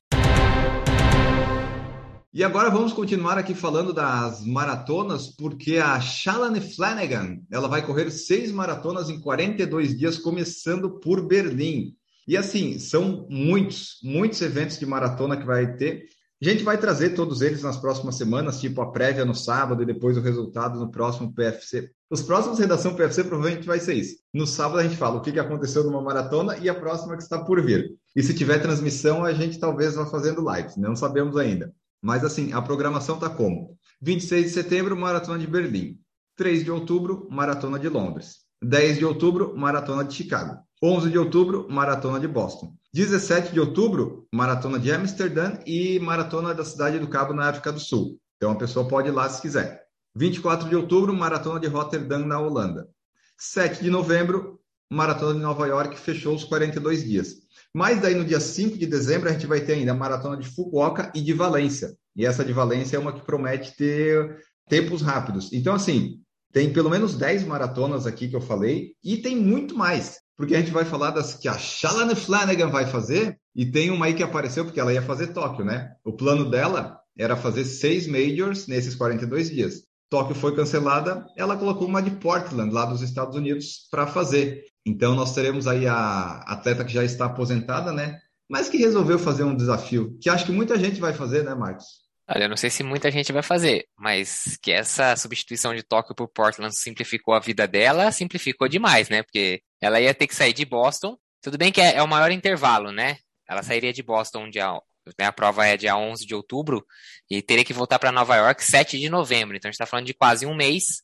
E 2.37 2.45
agora 2.45 2.69
vamos 2.69 2.93
continuar 2.93 3.39
aqui 3.39 3.55
falando 3.55 3.95
das 3.95 4.45
maratonas, 4.45 5.29
porque 5.29 5.79
a 5.79 5.99
Shalane 5.99 6.61
Flanagan 6.61 7.39
ela 7.51 7.67
vai 7.67 7.81
correr 7.81 8.11
seis 8.11 8.53
maratonas 8.53 9.09
em 9.09 9.19
42 9.19 9.97
dias, 9.97 10.19
começando 10.19 11.01
por 11.01 11.27
Berlim. 11.27 11.95
E 12.29 12.37
assim, 12.37 12.79
são 12.79 13.27
muitos, 13.31 13.99
muitos 14.03 14.43
eventos 14.43 14.79
de 14.79 14.85
maratona 14.85 15.39
que 15.39 15.47
vai 15.47 15.77
ter. 15.77 16.05
A 16.43 16.45
gente 16.45 16.63
vai 16.63 16.77
trazer 16.77 17.11
todos 17.11 17.41
eles 17.41 17.63
nas 17.63 17.79
próximas 17.79 18.17
semanas, 18.17 18.61
tipo 18.61 18.83
a 18.83 18.93
prévia 18.93 19.25
no 19.25 19.35
sábado 19.35 19.83
e 19.83 19.87
depois 19.87 20.19
o 20.19 20.21
resultado 20.21 20.79
no 20.79 20.91
próximo 20.91 21.33
PFC. 21.33 21.91
Os 22.11 22.21
próximos 22.21 22.59
Redação 22.59 22.95
PFC 22.95 23.25
provavelmente 23.25 23.67
vai 23.67 23.81
ser 23.81 23.95
isso. 23.95 24.17
No 24.35 24.47
sábado 24.47 24.81
a 24.81 24.83
gente 24.83 24.99
fala 24.99 25.17
o 25.17 25.23
que 25.23 25.41
aconteceu 25.41 25.83
numa 25.83 26.03
maratona 26.03 26.59
e 26.59 26.69
a 26.69 26.75
próxima 26.75 27.17
que 27.17 27.23
está 27.23 27.43
por 27.43 27.65
vir. 27.65 27.91
E 28.15 28.23
se 28.23 28.35
tiver 28.35 28.59
transmissão, 28.59 29.25
a 29.25 29.33
gente 29.33 29.59
talvez 29.59 29.95
vá 29.95 30.05
fazendo 30.05 30.45
lives, 30.47 30.77
né? 30.77 30.87
não 30.87 30.95
sabemos 30.95 31.39
ainda. 31.39 31.73
Mas 32.03 32.23
assim, 32.23 32.53
a 32.53 32.61
programação 32.61 33.15
está 33.15 33.31
como? 33.31 33.75
26 34.03 34.45
de 34.45 34.51
setembro, 34.51 34.95
Maratona 34.95 35.39
de 35.39 35.47
Berlim. 35.47 35.99
3 36.37 36.65
de 36.65 36.71
outubro, 36.71 37.27
Maratona 37.31 37.79
de 37.79 37.89
Londres. 37.89 38.41
10 38.63 38.99
de 38.99 39.07
outubro, 39.07 39.57
Maratona 39.57 40.05
de 40.05 40.13
Chicago. 40.13 40.59
11 40.83 41.11
de 41.11 41.19
outubro, 41.19 41.67
Maratona 41.71 42.21
de 42.21 42.29
Boston. 42.29 42.75
17 42.97 43.53
de 43.53 43.61
outubro, 43.61 44.27
Maratona 44.35 44.79
de 44.79 44.91
Amsterdã 44.91 45.59
e 45.67 46.01
Maratona 46.01 46.55
da 46.55 46.65
Cidade 46.65 46.99
do 46.99 47.07
Cabo 47.07 47.35
na 47.35 47.47
África 47.47 47.71
do 47.71 47.79
Sul. 47.79 48.19
Então 48.39 48.53
a 48.53 48.57
pessoa 48.57 48.89
pode 48.89 49.09
ir 49.09 49.11
lá 49.11 49.29
se 49.29 49.43
quiser. 49.43 49.83
24 50.15 50.67
de 50.67 50.75
outubro, 50.75 51.13
Maratona 51.13 51.61
de 51.61 51.67
Rotterdam 51.67 52.25
na 52.25 52.41
Holanda. 52.41 52.89
7 53.37 53.83
de 53.83 53.91
novembro, 53.91 54.59
Maratona 54.91 55.35
de 55.35 55.41
Nova 55.41 55.67
York 55.67 56.01
fechou 56.01 56.35
os 56.35 56.45
42 56.45 57.05
dias. 57.05 57.35
Mas 57.75 58.01
daí 58.01 58.15
no 58.15 58.25
dia 58.25 58.41
5 58.41 58.79
de 58.79 58.87
dezembro 58.87 59.29
a 59.29 59.33
gente 59.33 59.47
vai 59.47 59.61
ter 59.61 59.75
ainda 59.75 59.93
a 59.93 59.95
Maratona 59.95 60.39
de 60.39 60.49
Fukuoka 60.49 61.13
e 61.15 61.21
de 61.21 61.35
Valência. 61.35 61.95
E 62.17 62.25
essa 62.25 62.43
de 62.43 62.55
Valência 62.55 62.97
é 62.97 62.99
uma 62.99 63.13
que 63.13 63.27
promete 63.27 63.77
ter 63.77 64.43
tempos 64.71 65.03
rápidos. 65.03 65.53
Então 65.53 65.75
assim, 65.75 66.23
tem 66.51 66.73
pelo 66.73 66.89
menos 66.89 67.15
10 67.15 67.45
maratonas 67.45 68.07
aqui 68.07 68.27
que 68.27 68.37
eu 68.37 68.41
falei 68.41 68.95
e 69.05 69.19
tem 69.19 69.37
muito 69.37 69.77
mais 69.77 70.25
porque 70.37 70.55
a 70.55 70.61
gente 70.61 70.73
vai 70.73 70.85
falar 70.85 71.11
das 71.11 71.35
que 71.35 71.49
a 71.49 71.59
Shalane 71.59 72.15
Flanagan 72.15 72.69
vai 72.69 72.87
fazer, 72.87 73.39
e 73.55 73.65
tem 73.65 73.91
uma 73.91 74.07
aí 74.07 74.15
que 74.15 74.23
apareceu 74.23 74.65
porque 74.65 74.81
ela 74.81 74.93
ia 74.93 75.03
fazer 75.03 75.29
Tóquio, 75.29 75.65
né? 75.65 75.93
O 76.05 76.13
plano 76.13 76.51
dela 76.51 77.01
era 77.19 77.37
fazer 77.37 77.65
seis 77.65 78.07
majors 78.07 78.67
nesses 78.67 78.95
42 78.95 79.51
dias. 79.51 79.83
Tóquio 80.11 80.35
foi 80.35 80.55
cancelada, 80.55 81.27
ela 81.37 81.57
colocou 81.57 81.89
uma 81.89 82.03
de 82.03 82.11
Portland, 82.11 82.73
lá 82.73 82.85
dos 82.85 83.03
Estados 83.03 83.35
Unidos, 83.35 83.89
para 83.91 84.07
fazer. 84.07 84.65
Então 84.85 85.15
nós 85.15 85.35
teremos 85.35 85.67
aí 85.67 85.87
a 85.87 86.45
atleta 86.47 86.85
que 86.85 86.93
já 86.93 87.03
está 87.03 87.27
aposentada, 87.27 87.93
né? 87.93 88.21
Mas 88.49 88.69
que 88.69 88.77
resolveu 88.77 89.19
fazer 89.19 89.43
um 89.43 89.57
desafio, 89.57 90.17
que 90.21 90.31
acho 90.31 90.47
que 90.47 90.53
muita 90.53 90.79
gente 90.79 91.01
vai 91.01 91.13
fazer, 91.13 91.43
né, 91.43 91.55
Marcos? 91.55 92.07
Olha, 92.29 92.45
eu 92.45 92.49
não 92.49 92.57
sei 92.57 92.71
se 92.71 92.83
muita 92.83 93.11
gente 93.11 93.33
vai 93.33 93.43
fazer, 93.43 93.87
mas 93.97 94.59
que 94.61 94.73
essa 94.73 95.17
substituição 95.17 95.75
de 95.75 95.83
Tóquio 95.83 96.15
por 96.15 96.29
Portland 96.29 96.77
simplificou 96.77 97.35
a 97.35 97.41
vida 97.41 97.67
dela, 97.67 98.13
simplificou 98.13 98.69
demais, 98.69 99.09
né? 99.09 99.23
Porque 99.23 99.63
ela 99.81 100.01
ia 100.01 100.15
ter 100.15 100.27
que 100.27 100.35
sair 100.35 100.53
de 100.53 100.65
Boston. 100.65 101.19
Tudo 101.43 101.59
bem 101.59 101.73
que 101.73 101.81
é, 101.81 101.97
é 101.97 102.03
o 102.03 102.09
maior 102.09 102.31
intervalo, 102.31 102.93
né? 102.93 103.19
Ela 103.49 103.63
sairia 103.63 103.93
de 103.93 104.03
Boston 104.03 104.51
dia, 104.51 104.73
né, 105.19 105.27
a 105.27 105.33
prova 105.33 105.67
é 105.67 105.77
dia 105.77 105.97
11 105.97 106.27
de 106.27 106.35
outubro 106.35 106.85
e 107.31 107.41
teria 107.41 107.65
que 107.65 107.73
voltar 107.73 107.99
para 107.99 108.11
Nova 108.11 108.35
York 108.37 108.65
7 108.65 108.99
de 108.99 109.09
novembro. 109.09 109.57
Então 109.57 109.69
a 109.69 109.71
gente 109.71 109.77
está 109.77 109.87
falando 109.87 110.07
de 110.07 110.15
quase 110.15 110.47
um 110.47 110.55
mês, 110.55 111.03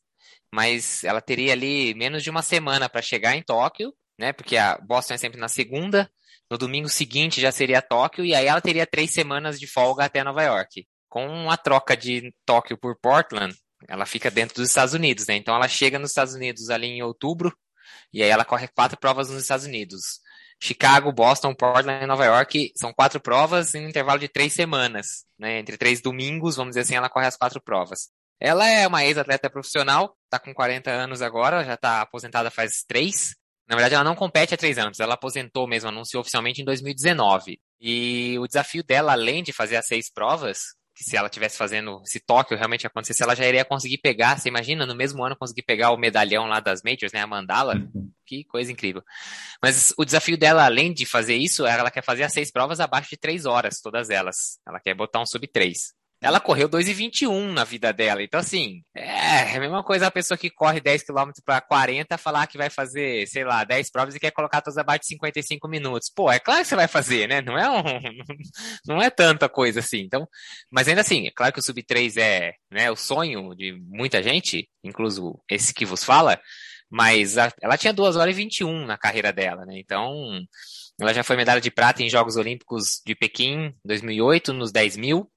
mas 0.53 1.03
ela 1.03 1.21
teria 1.21 1.53
ali 1.53 1.93
menos 1.93 2.21
de 2.23 2.29
uma 2.29 2.41
semana 2.41 2.89
para 2.89 3.01
chegar 3.01 3.35
em 3.35 3.43
Tóquio, 3.43 3.93
né? 4.19 4.33
Porque 4.33 4.57
a 4.57 4.77
Boston 4.77 5.13
é 5.13 5.17
sempre 5.17 5.39
na 5.39 5.47
segunda. 5.47 6.11
No 6.51 6.57
domingo 6.57 6.89
seguinte 6.89 7.39
já 7.39 7.51
seria 7.51 7.81
Tóquio 7.81 8.25
e 8.25 8.35
aí 8.35 8.45
ela 8.47 8.61
teria 8.61 8.85
três 8.85 9.11
semanas 9.11 9.59
de 9.59 9.65
folga 9.67 10.05
até 10.05 10.23
Nova 10.23 10.43
York 10.43 10.85
com 11.13 11.51
a 11.51 11.55
troca 11.55 11.95
de 11.95 12.33
Tóquio 12.43 12.75
por 12.75 12.95
Portland, 12.99 13.55
ela 13.87 14.03
fica 14.03 14.31
dentro 14.31 14.55
dos 14.55 14.69
Estados 14.69 14.95
Unidos, 14.95 15.27
né? 15.27 15.35
Então 15.35 15.55
ela 15.55 15.67
chega 15.67 15.99
nos 15.99 16.09
Estados 16.09 16.33
Unidos 16.33 16.71
ali 16.71 16.87
em 16.87 17.03
outubro, 17.03 17.55
e 18.13 18.21
aí 18.21 18.29
ela 18.29 18.45
corre 18.45 18.67
quatro 18.67 18.97
provas 18.99 19.29
nos 19.29 19.41
Estados 19.41 19.65
Unidos. 19.65 20.19
Chicago, 20.61 21.11
Boston, 21.11 21.53
Portland 21.53 22.03
e 22.03 22.07
Nova 22.07 22.25
York 22.25 22.71
são 22.75 22.93
quatro 22.93 23.19
provas 23.19 23.75
em 23.75 23.85
um 23.85 23.89
intervalo 23.89 24.19
de 24.19 24.29
três 24.29 24.53
semanas, 24.53 25.25
né? 25.37 25.59
Entre 25.59 25.77
três 25.77 26.01
domingos, 26.01 26.55
vamos 26.55 26.71
dizer 26.71 26.81
assim, 26.81 26.95
ela 26.95 27.09
corre 27.09 27.27
as 27.27 27.35
quatro 27.35 27.61
provas. 27.61 28.09
Ela 28.39 28.67
é 28.67 28.87
uma 28.87 29.03
ex-atleta 29.03 29.49
profissional, 29.49 30.15
está 30.25 30.39
com 30.39 30.53
40 30.53 30.89
anos 30.91 31.21
agora, 31.21 31.63
já 31.63 31.73
está 31.73 32.01
aposentada 32.01 32.51
faz 32.51 32.83
três. 32.87 33.35
Na 33.67 33.75
verdade, 33.75 33.95
ela 33.95 34.03
não 34.03 34.15
compete 34.15 34.53
há 34.53 34.57
três 34.57 34.77
anos, 34.77 34.99
ela 34.99 35.13
aposentou 35.13 35.67
mesmo, 35.67 35.89
anunciou 35.89 36.21
oficialmente 36.21 36.61
em 36.61 36.65
2019. 36.65 37.59
E 37.79 38.37
o 38.39 38.47
desafio 38.47 38.83
dela, 38.83 39.13
além 39.13 39.43
de 39.43 39.53
fazer 39.53 39.75
as 39.75 39.87
seis 39.87 40.11
provas, 40.11 40.59
que 40.95 41.03
se 41.03 41.17
ela 41.17 41.29
tivesse 41.29 41.57
fazendo, 41.57 42.01
se 42.05 42.19
Tóquio 42.19 42.57
realmente 42.57 42.85
acontecesse, 42.85 43.23
ela 43.23 43.35
já 43.35 43.47
iria 43.47 43.65
conseguir 43.65 43.97
pegar, 43.97 44.39
você 44.39 44.49
imagina, 44.49 44.85
no 44.85 44.95
mesmo 44.95 45.23
ano 45.23 45.35
conseguir 45.35 45.63
pegar 45.63 45.91
o 45.91 45.97
medalhão 45.97 46.45
lá 46.45 46.59
das 46.59 46.83
Majors, 46.83 47.11
né, 47.11 47.21
a 47.21 47.27
mandala, 47.27 47.75
uhum. 47.75 48.11
que 48.25 48.43
coisa 48.43 48.71
incrível. 48.71 49.03
Mas 49.61 49.93
o 49.97 50.05
desafio 50.05 50.37
dela, 50.37 50.65
além 50.65 50.93
de 50.93 51.05
fazer 51.05 51.35
isso, 51.35 51.65
ela 51.65 51.89
quer 51.89 52.03
fazer 52.03 52.23
as 52.23 52.33
seis 52.33 52.51
provas 52.51 52.79
abaixo 52.79 53.09
de 53.09 53.17
três 53.17 53.45
horas, 53.45 53.81
todas 53.81 54.09
elas. 54.09 54.59
Ela 54.67 54.79
quer 54.79 54.93
botar 54.93 55.19
um 55.19 55.25
sub 55.25 55.47
três. 55.47 55.93
Ela 56.23 56.39
correu 56.39 56.69
2,21 56.69 57.51
na 57.51 57.65
vida 57.65 57.91
dela. 57.91 58.23
Então, 58.23 58.39
assim, 58.39 58.81
é, 58.95 59.53
é 59.53 59.57
a 59.57 59.59
mesma 59.59 59.83
coisa 59.83 60.07
a 60.07 60.11
pessoa 60.11 60.37
que 60.37 60.49
corre 60.49 60.79
10 60.79 61.03
km 61.03 61.31
para 61.43 61.59
40 61.59 62.17
falar 62.17 62.47
que 62.47 62.57
vai 62.57 62.69
fazer, 62.69 63.27
sei 63.27 63.43
lá, 63.43 63.65
10 63.65 63.91
provas 63.91 64.15
e 64.15 64.19
quer 64.21 64.31
colocar 64.31 64.61
todas 64.61 64.77
abaixo 64.77 65.01
de 65.01 65.07
55 65.07 65.67
minutos. 65.67 66.09
Pô, 66.09 66.31
é 66.31 66.39
claro 66.39 66.61
que 66.61 66.67
você 66.69 66.77
vai 66.77 66.87
fazer, 66.87 67.27
né? 67.27 67.41
Não 67.41 67.57
é 67.57 67.69
um, 67.69 67.83
não 68.87 69.01
é 69.01 69.09
tanta 69.09 69.49
coisa 69.49 69.81
assim. 69.81 69.99
Então, 69.99 70.25
mas 70.71 70.87
ainda 70.87 71.01
assim, 71.01 71.27
é 71.27 71.31
claro 71.31 71.51
que 71.51 71.59
o 71.59 71.61
sub 71.61 71.83
3 71.83 72.15
é, 72.15 72.53
né, 72.71 72.89
o 72.89 72.95
sonho 72.95 73.53
de 73.53 73.73
muita 73.89 74.23
gente, 74.23 74.69
incluso 74.81 75.37
esse 75.51 75.73
que 75.73 75.85
vos 75.85 76.05
fala, 76.05 76.39
mas 76.89 77.37
a, 77.37 77.51
ela 77.61 77.77
tinha 77.77 77.91
2 77.91 78.15
horas 78.15 78.33
e 78.33 78.37
21 78.37 78.85
na 78.85 78.97
carreira 78.97 79.33
dela, 79.33 79.65
né? 79.65 79.77
Então, 79.77 80.39
ela 81.01 81.13
já 81.13 81.21
foi 81.21 81.35
medalha 81.35 81.59
de 81.59 81.69
prata 81.69 82.01
em 82.01 82.09
Jogos 82.09 82.37
Olímpicos 82.37 83.01
de 83.05 83.13
Pequim 83.13 83.73
2008 83.83 84.53
nos 84.53 84.71
10 84.71 84.95
mil 84.95 85.29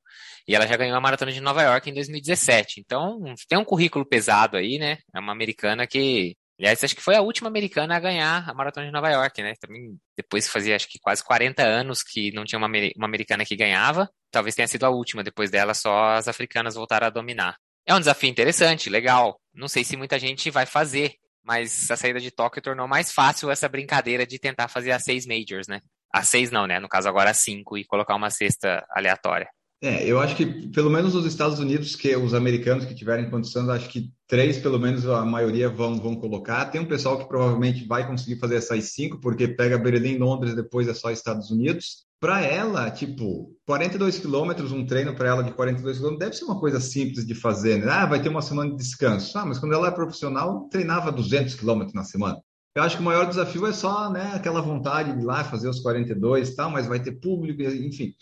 e 0.48 0.54
ela 0.54 0.66
já 0.66 0.76
ganhou 0.76 0.96
a 0.96 1.00
maratona 1.00 1.32
de 1.32 1.40
Nova 1.40 1.62
York 1.62 1.90
em 1.90 1.94
2017. 1.94 2.80
Então, 2.80 3.18
tem 3.48 3.58
um 3.58 3.64
currículo 3.64 4.06
pesado 4.06 4.56
aí, 4.56 4.78
né? 4.78 4.98
É 5.14 5.20
uma 5.20 5.32
americana 5.32 5.86
que. 5.86 6.36
Aliás, 6.58 6.82
acho 6.82 6.96
que 6.96 7.02
foi 7.02 7.14
a 7.14 7.20
última 7.20 7.48
americana 7.48 7.96
a 7.96 8.00
ganhar 8.00 8.48
a 8.48 8.54
maratona 8.54 8.86
de 8.86 8.92
Nova 8.92 9.10
York, 9.10 9.42
né? 9.42 9.54
Também 9.60 9.98
depois 10.16 10.48
fazia 10.48 10.74
acho 10.74 10.88
que 10.88 10.98
quase 10.98 11.22
40 11.22 11.62
anos 11.62 12.02
que 12.02 12.32
não 12.32 12.44
tinha 12.44 12.58
uma, 12.58 12.68
uma 12.96 13.06
americana 13.06 13.44
que 13.44 13.56
ganhava. 13.56 14.08
Talvez 14.30 14.54
tenha 14.54 14.68
sido 14.68 14.84
a 14.84 14.90
última. 14.90 15.22
Depois 15.22 15.50
dela, 15.50 15.74
só 15.74 16.12
as 16.14 16.28
africanas 16.28 16.74
voltaram 16.74 17.08
a 17.08 17.10
dominar. 17.10 17.56
É 17.84 17.94
um 17.94 17.98
desafio 17.98 18.30
interessante, 18.30 18.88
legal. 18.88 19.38
Não 19.54 19.68
sei 19.68 19.84
se 19.84 19.96
muita 19.96 20.18
gente 20.18 20.50
vai 20.50 20.64
fazer, 20.64 21.14
mas 21.44 21.90
a 21.90 21.96
saída 21.96 22.20
de 22.20 22.30
Tóquio 22.30 22.62
tornou 22.62 22.88
mais 22.88 23.12
fácil 23.12 23.50
essa 23.50 23.68
brincadeira 23.68 24.26
de 24.26 24.38
tentar 24.38 24.68
fazer 24.68 24.92
as 24.92 25.04
seis 25.04 25.26
majors, 25.26 25.68
né? 25.68 25.80
As 26.12 26.28
seis 26.28 26.50
não, 26.50 26.66
né? 26.66 26.80
No 26.80 26.88
caso 26.88 27.08
agora 27.08 27.30
as 27.30 27.38
cinco 27.38 27.76
e 27.76 27.84
colocar 27.84 28.14
uma 28.14 28.30
sexta 28.30 28.84
aleatória. 28.90 29.48
É, 29.82 30.10
eu 30.10 30.18
acho 30.18 30.34
que 30.34 30.68
pelo 30.68 30.88
menos 30.88 31.14
os 31.14 31.26
Estados 31.26 31.58
Unidos, 31.58 31.94
que 31.94 32.16
os 32.16 32.32
americanos 32.32 32.86
que 32.86 32.94
tiverem 32.94 33.28
condições, 33.28 33.68
acho 33.68 33.88
que 33.90 34.10
três, 34.26 34.58
pelo 34.58 34.78
menos 34.78 35.06
a 35.06 35.24
maioria 35.24 35.68
vão, 35.68 35.96
vão 36.00 36.16
colocar. 36.16 36.64
Tem 36.66 36.80
um 36.80 36.86
pessoal 36.86 37.18
que 37.18 37.28
provavelmente 37.28 37.86
vai 37.86 38.06
conseguir 38.06 38.38
fazer 38.40 38.56
essas 38.56 38.92
cinco, 38.92 39.20
porque 39.20 39.46
pega 39.46 39.76
Berlim, 39.78 40.16
Londres, 40.16 40.54
depois 40.54 40.88
é 40.88 40.94
só 40.94 41.10
Estados 41.10 41.50
Unidos. 41.50 42.06
Para 42.18 42.40
ela, 42.40 42.90
tipo, 42.90 43.54
42 43.66 44.18
quilômetros, 44.18 44.72
um 44.72 44.86
treino 44.86 45.14
para 45.14 45.28
ela 45.28 45.44
de 45.44 45.52
42 45.52 45.98
quilômetros, 45.98 46.26
deve 46.26 46.36
ser 46.36 46.46
uma 46.46 46.58
coisa 46.58 46.80
simples 46.80 47.26
de 47.26 47.34
fazer, 47.34 47.76
né? 47.76 47.92
Ah, 47.92 48.06
vai 48.06 48.22
ter 48.22 48.30
uma 48.30 48.40
semana 48.40 48.70
de 48.70 48.76
descanso. 48.78 49.36
Ah, 49.36 49.44
mas 49.44 49.58
quando 49.58 49.74
ela 49.74 49.88
é 49.88 49.90
profissional, 49.90 50.66
treinava 50.70 51.12
200 51.12 51.54
quilômetros 51.54 51.92
na 51.92 52.04
semana. 52.04 52.40
Eu 52.74 52.82
acho 52.82 52.96
que 52.96 53.02
o 53.02 53.04
maior 53.04 53.26
desafio 53.26 53.66
é 53.66 53.72
só, 53.72 54.10
né, 54.10 54.32
aquela 54.34 54.60
vontade 54.60 55.12
de 55.14 55.20
ir 55.20 55.24
lá 55.24 55.44
fazer 55.44 55.68
os 55.68 55.80
42 55.80 56.48
e 56.48 56.56
tal, 56.56 56.70
mas 56.70 56.86
vai 56.86 57.00
ter 57.00 57.12
público, 57.12 57.62
enfim. 57.62 58.12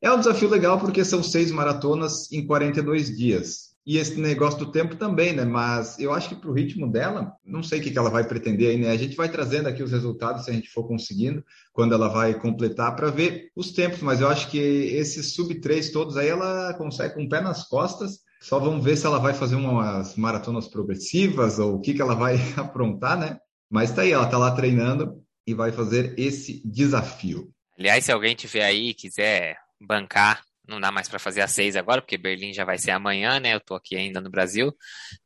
É 0.00 0.10
um 0.12 0.18
desafio 0.18 0.48
legal 0.48 0.78
porque 0.78 1.04
são 1.04 1.22
seis 1.22 1.50
maratonas 1.50 2.30
em 2.30 2.46
42 2.46 3.16
dias. 3.16 3.68
E 3.84 3.96
esse 3.96 4.20
negócio 4.20 4.58
do 4.58 4.70
tempo 4.70 4.96
também, 4.96 5.32
né? 5.32 5.46
Mas 5.46 5.98
eu 5.98 6.12
acho 6.12 6.28
que 6.28 6.36
para 6.36 6.50
o 6.50 6.52
ritmo 6.52 6.86
dela, 6.92 7.32
não 7.42 7.62
sei 7.62 7.80
o 7.80 7.82
que, 7.82 7.96
ela 7.98 8.10
vai 8.10 8.22
pretender 8.22 8.68
aí, 8.68 8.76
né? 8.76 8.90
A 8.90 8.96
gente 8.98 9.16
vai 9.16 9.30
trazendo 9.30 9.66
aqui 9.66 9.82
os 9.82 9.90
resultados, 9.90 10.44
se 10.44 10.50
a 10.50 10.52
gente 10.52 10.68
for 10.68 10.86
conseguindo, 10.86 11.42
quando 11.72 11.94
ela 11.94 12.06
vai 12.08 12.38
completar, 12.38 12.94
para 12.94 13.10
ver 13.10 13.50
os 13.56 13.72
tempos. 13.72 14.00
Mas 14.00 14.20
eu 14.20 14.28
acho 14.28 14.50
que 14.50 14.58
esses 14.58 15.32
sub-3 15.32 15.90
todos 15.90 16.18
aí, 16.18 16.28
ela 16.28 16.74
consegue 16.74 17.14
com 17.14 17.24
o 17.24 17.28
pé 17.30 17.40
nas 17.40 17.66
costas. 17.66 18.18
Só 18.42 18.58
vamos 18.58 18.84
ver 18.84 18.94
se 18.94 19.06
ela 19.06 19.18
vai 19.18 19.32
fazer 19.32 19.56
umas 19.56 20.14
maratonas 20.16 20.68
progressivas 20.68 21.58
ou 21.58 21.76
o 21.76 21.80
que, 21.80 21.94
que 21.94 22.02
ela 22.02 22.14
vai 22.14 22.36
aprontar, 22.56 23.18
né? 23.18 23.38
Mas 23.70 23.90
tá 23.90 24.02
aí, 24.02 24.12
ela 24.12 24.26
tá 24.26 24.36
lá 24.36 24.50
treinando 24.50 25.20
e 25.46 25.54
vai 25.54 25.72
fazer 25.72 26.14
esse 26.18 26.62
desafio. 26.62 27.50
Aliás, 27.78 28.04
se 28.04 28.12
alguém 28.12 28.36
tiver 28.36 28.64
aí 28.64 28.92
quiser 28.92 29.56
bancar. 29.80 30.42
Não 30.68 30.78
dá 30.78 30.92
mais 30.92 31.08
para 31.08 31.18
fazer 31.18 31.40
às 31.40 31.50
seis 31.50 31.76
agora, 31.76 32.02
porque 32.02 32.18
Berlim 32.18 32.52
já 32.52 32.62
vai 32.62 32.76
ser 32.76 32.90
amanhã, 32.90 33.40
né? 33.40 33.54
Eu 33.54 33.60
tô 33.60 33.74
aqui 33.74 33.96
ainda 33.96 34.20
no 34.20 34.28
Brasil. 34.28 34.70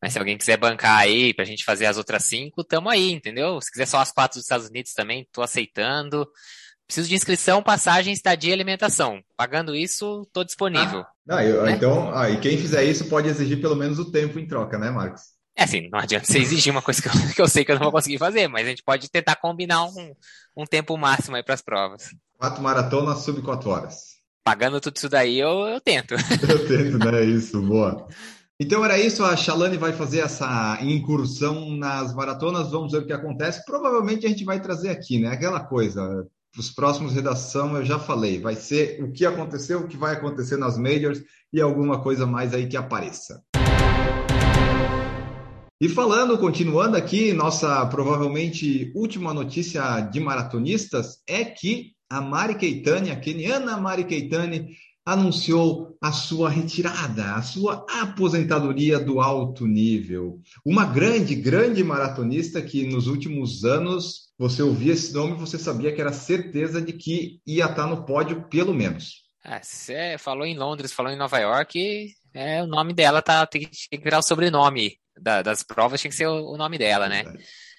Mas 0.01 0.13
se 0.13 0.19
alguém 0.19 0.39
quiser 0.39 0.57
bancar 0.57 0.99
aí 0.99 1.35
pra 1.35 1.45
gente 1.45 1.65
fazer 1.65 1.87
as 1.87 1.97
outras 1.97 2.25
cinco, 2.25 2.63
tamo 2.63 2.89
aí, 2.89 3.11
entendeu? 3.11 3.61
Se 3.61 3.71
quiser 3.73 3.87
só 3.87 3.99
as 3.99 4.13
quatro 4.13 4.37
dos 4.39 4.45
Estados 4.45 4.69
Unidos 4.69 4.93
também, 4.93 5.27
tô 5.33 5.43
aceitando. 5.43 6.29
Preciso 6.87 7.09
de 7.09 7.17
inscrição, 7.17 7.61
passagem, 7.61 8.13
estadia 8.13 8.51
e 8.51 8.53
alimentação. 8.53 9.21
Pagando 9.37 9.75
isso, 9.75 10.29
tô 10.33 10.45
disponível. 10.45 11.01
Ah, 11.01 11.11
não, 11.27 11.41
eu, 11.41 11.65
né? 11.65 11.73
Então, 11.73 12.15
ah, 12.17 12.31
e 12.31 12.39
quem 12.39 12.57
fizer 12.57 12.85
isso 12.85 13.09
pode 13.09 13.29
exigir 13.29 13.61
pelo 13.61 13.75
menos 13.75 13.99
o 13.99 14.13
tempo 14.13 14.39
em 14.39 14.47
troca, 14.47 14.79
né, 14.79 14.91
Marcos? 14.91 15.23
É 15.57 15.65
assim, 15.65 15.89
não 15.91 15.99
adianta 15.99 16.25
você 16.25 16.39
exigir 16.39 16.71
uma 16.71 16.83
coisa 16.83 17.03
que 17.03 17.09
eu, 17.09 17.13
que 17.35 17.43
eu, 17.43 17.49
sei 17.49 17.65
que 17.65 17.73
eu 17.73 17.77
não 17.77 17.83
vou 17.83 17.93
conseguir 17.93 18.19
fazer, 18.19 18.47
mas 18.47 18.65
a 18.65 18.71
gente 18.71 18.83
pode 18.85 19.11
tentar 19.11 19.37
combinar 19.37 19.85
um, 19.87 20.15
um 20.57 20.65
tempo 20.65 20.97
máximo 20.97 21.35
aí 21.35 21.43
para 21.43 21.55
as 21.55 21.63
provas. 21.63 22.11
Quatro 22.39 22.63
maratonas 22.63 23.19
sub 23.19 23.43
quatro 23.43 23.71
horas 23.71 24.22
pagando 24.45 24.81
tudo 24.81 24.97
isso 24.97 25.09
daí, 25.09 25.39
eu, 25.39 25.67
eu 25.67 25.81
tento. 25.81 26.15
eu 26.49 26.67
tento, 26.67 26.99
né? 26.99 27.25
Isso, 27.25 27.61
boa. 27.61 28.07
Então 28.61 28.85
era 28.85 28.99
isso, 28.99 29.25
a 29.25 29.37
Shalane 29.37 29.77
vai 29.77 29.93
fazer 29.93 30.21
essa 30.21 30.79
incursão 30.83 31.71
nas 31.71 32.15
maratonas, 32.15 32.71
vamos 32.71 32.93
ver 32.93 32.99
o 32.99 33.07
que 33.07 33.13
acontece. 33.13 33.65
Provavelmente 33.65 34.27
a 34.27 34.29
gente 34.29 34.45
vai 34.45 34.61
trazer 34.61 34.91
aqui, 34.91 35.19
né? 35.19 35.29
Aquela 35.31 35.61
coisa, 35.61 36.27
os 36.57 36.71
próximos 36.71 37.13
redação 37.13 37.77
eu 37.77 37.85
já 37.85 37.99
falei, 37.99 38.41
vai 38.41 38.55
ser 38.55 39.03
o 39.03 39.11
que 39.11 39.27
aconteceu, 39.27 39.81
o 39.81 39.89
que 39.89 39.97
vai 39.97 40.13
acontecer 40.13 40.57
nas 40.57 40.79
majors 40.79 41.21
e 41.53 41.61
alguma 41.61 42.01
coisa 42.03 42.27
mais 42.27 42.55
aí 42.55 42.69
que 42.69 42.77
apareça. 42.77 43.43
E 45.81 45.89
falando, 45.89 46.39
continuando 46.39 46.97
aqui, 46.97 47.33
nossa 47.33 47.85
provavelmente 47.87 48.93
última 48.95 49.35
notícia 49.35 50.01
de 50.01 50.21
maratonistas 50.21 51.21
é 51.27 51.45
que 51.45 51.97
a 52.13 52.21
Mari 52.21 52.57
Keitani, 52.57 53.11
a 53.11 53.17
keniana 53.17 53.79
Mari 53.79 54.05
Keitani, 54.05 54.77
anunciou 55.05 55.97
a 56.01 56.13
sua 56.13 56.51
retirada, 56.51 57.35
a 57.35 57.43
sua 57.43 57.87
aposentadoria 57.89 59.01
do 59.01 59.21
alto 59.21 59.67
nível. 59.67 60.39
Uma 60.65 60.85
grande, 60.85 61.35
grande 61.35 61.83
maratonista 61.83 62.61
que 62.61 62.87
nos 62.87 63.07
últimos 63.07 63.65
anos 63.65 64.31
você 64.39 64.63
ouvia 64.63 64.93
esse 64.93 65.13
nome, 65.15 65.39
você 65.39 65.59
sabia 65.59 65.93
que 65.93 66.01
era 66.01 66.13
certeza 66.13 66.83
de 66.83 66.93
que 66.93 67.41
ia 67.47 67.65
estar 67.65 67.87
no 67.87 68.05
pódio, 68.05 68.47
pelo 68.49 68.75
menos. 68.75 69.23
É, 69.43 69.61
você 69.63 70.17
falou 70.19 70.45
em 70.45 70.57
Londres, 70.57 70.93
falou 70.93 71.11
em 71.11 71.17
Nova 71.17 71.39
York, 71.39 72.15
é, 72.35 72.63
o 72.63 72.67
nome 72.67 72.93
dela 72.93 73.23
tá, 73.23 73.45
tem, 73.47 73.63
que 73.63 73.99
virar 73.99 74.19
o 74.19 74.23
sobrenome 74.23 74.99
da, 75.19 75.43
das 75.43 75.63
provas, 75.63 76.01
tem 76.03 76.11
que 76.11 76.17
ser 76.17 76.27
o, 76.27 76.53
o 76.53 76.57
nome 76.59 76.77
dela, 76.77 77.09
né? 77.09 77.25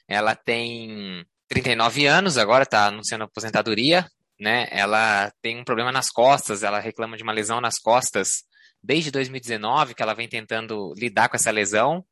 Ela 0.07 0.35
tem 0.35 1.23
39 1.47 2.05
anos, 2.07 2.37
agora 2.37 2.63
está 2.63 2.87
anunciando 2.87 3.23
aposentadoria, 3.23 4.05
né? 4.43 4.67
Ela 4.69 5.31
tem 5.41 5.57
um 5.57 5.63
problema 5.63 5.89
nas 5.89 6.09
costas, 6.09 6.63
ela 6.63 6.77
reclama 6.77 7.15
de 7.15 7.23
uma 7.23 7.31
lesão 7.31 7.61
nas 7.61 7.79
costas 7.79 8.43
desde 8.83 9.09
2019 9.09 9.95
que 9.95 10.03
ela 10.03 10.13
vem 10.13 10.27
tentando 10.27 10.93
lidar 10.97 11.29
com 11.29 11.37
essa 11.37 11.49
lesão, 11.49 12.05